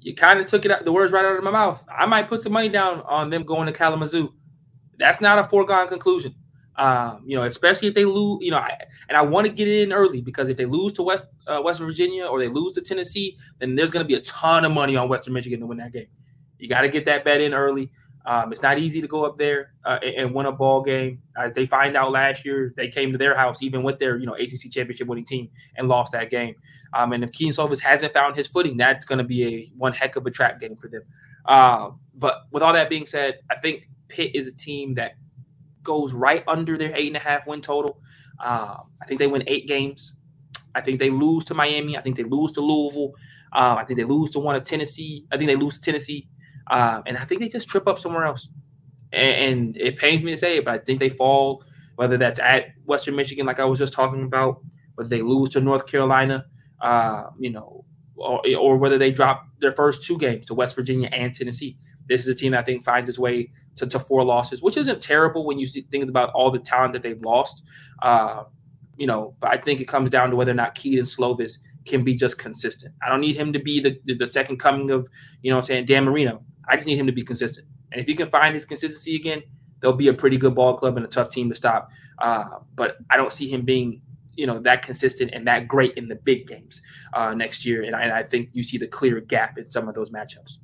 [0.00, 1.82] you kind of took it the words right out of my mouth.
[1.90, 4.32] I might put some money down on them going to Kalamazoo.
[4.98, 6.36] That's not a foregone conclusion.
[6.76, 8.78] Um, you know, especially if they lose, you know, I,
[9.08, 11.80] and I want to get in early because if they lose to West uh, West
[11.80, 14.96] Virginia or they lose to Tennessee, then there's going to be a ton of money
[14.96, 16.06] on Western Michigan to win that game.
[16.58, 17.90] You got to get that bet in early.
[18.24, 21.20] Um, it's not easy to go up there uh, and, win a ball game.
[21.36, 24.26] As they find out last year, they came to their house even with their you
[24.26, 26.54] know ACC championship winning team and lost that game.
[26.94, 29.92] Um, and if Kedon Slovis hasn't found his footing, that's going to be a one
[29.92, 31.02] heck of a trap game for them.
[31.46, 35.12] Uh, but with all that being said, I think Pitt is a team that
[35.82, 37.98] goes right under their eight and a half win total.
[38.38, 40.14] Um, I think they win eight games.
[40.74, 41.98] I think they lose to Miami.
[41.98, 43.14] I think they lose to Louisville.
[43.52, 45.26] Um, I think they lose to one of Tennessee.
[45.30, 46.28] I think they lose to Tennessee.
[46.72, 48.48] Um, and I think they just trip up somewhere else.
[49.12, 51.62] And, and, it pains me to say it, but I think they fall,
[51.96, 54.62] whether that's at Western Michigan, like I was just talking about,
[54.94, 56.46] whether they lose to North Carolina,
[56.80, 57.84] uh, you know,
[58.16, 61.76] or, or whether they drop their first two games to West Virginia and Tennessee.
[62.08, 64.78] This is a team that I think finds its way to, to four losses, which
[64.78, 67.62] isn't terrible when you think about all the talent that they've lost.
[68.00, 68.44] Uh,
[68.96, 72.04] you know, but I think it comes down to whether or not Kedon Slovis can
[72.04, 72.94] be just consistent.
[73.02, 75.08] I don't need him to be the, the, second coming of,
[75.42, 76.44] you know saying, Dan Marino.
[76.68, 77.66] I just need him to be consistent.
[77.90, 79.42] And if he can find his consistency again,
[79.80, 81.90] they'll be a pretty good ball club and a tough team to stop.
[82.18, 84.00] Uh, but I don't see him being,
[84.34, 86.80] you know, that consistent and that great in the big games
[87.12, 87.82] uh, next year.
[87.82, 90.58] And I, and I think you see the clear gap in some of those matchups.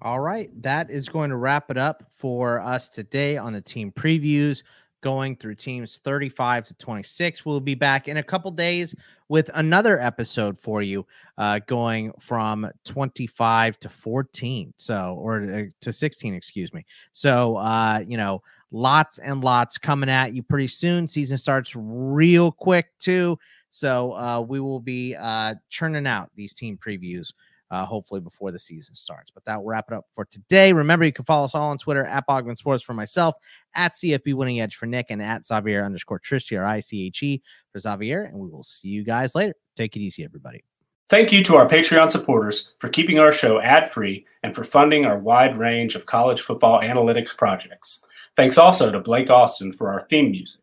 [0.00, 0.50] All right.
[0.62, 4.62] That is going to wrap it up for us today on the team previews
[5.00, 7.44] going through teams 35 to 26.
[7.44, 8.94] We'll be back in a couple days
[9.28, 14.72] with another episode for you, uh, going from 25 to 14.
[14.76, 16.84] So, or uh, to 16, excuse me.
[17.12, 21.06] So, uh, you know, lots and lots coming at you pretty soon.
[21.06, 23.38] Season starts real quick, too.
[23.70, 27.32] So, uh, we will be uh, churning out these team previews
[27.70, 29.30] uh, hopefully before the season starts.
[29.30, 30.72] But that will wrap it up for today.
[30.72, 33.34] Remember, you can follow us all on Twitter at Bogman Sports for myself,
[33.74, 37.22] at CFB Winning Edge for Nick, and at Xavier underscore Triche, or I C H
[37.22, 38.24] E for Xavier.
[38.24, 39.54] And we will see you guys later.
[39.76, 40.64] Take it easy, everybody.
[41.08, 45.06] Thank you to our Patreon supporters for keeping our show ad free and for funding
[45.06, 48.04] our wide range of college football analytics projects.
[48.36, 50.60] Thanks also to Blake Austin for our theme music.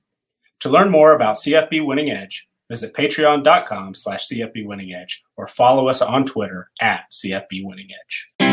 [0.60, 5.88] To learn more about CFB Winning Edge, visit patreon.com slash CFB Winning Edge or follow
[5.88, 8.45] us on Twitter at CFB Winning Edge.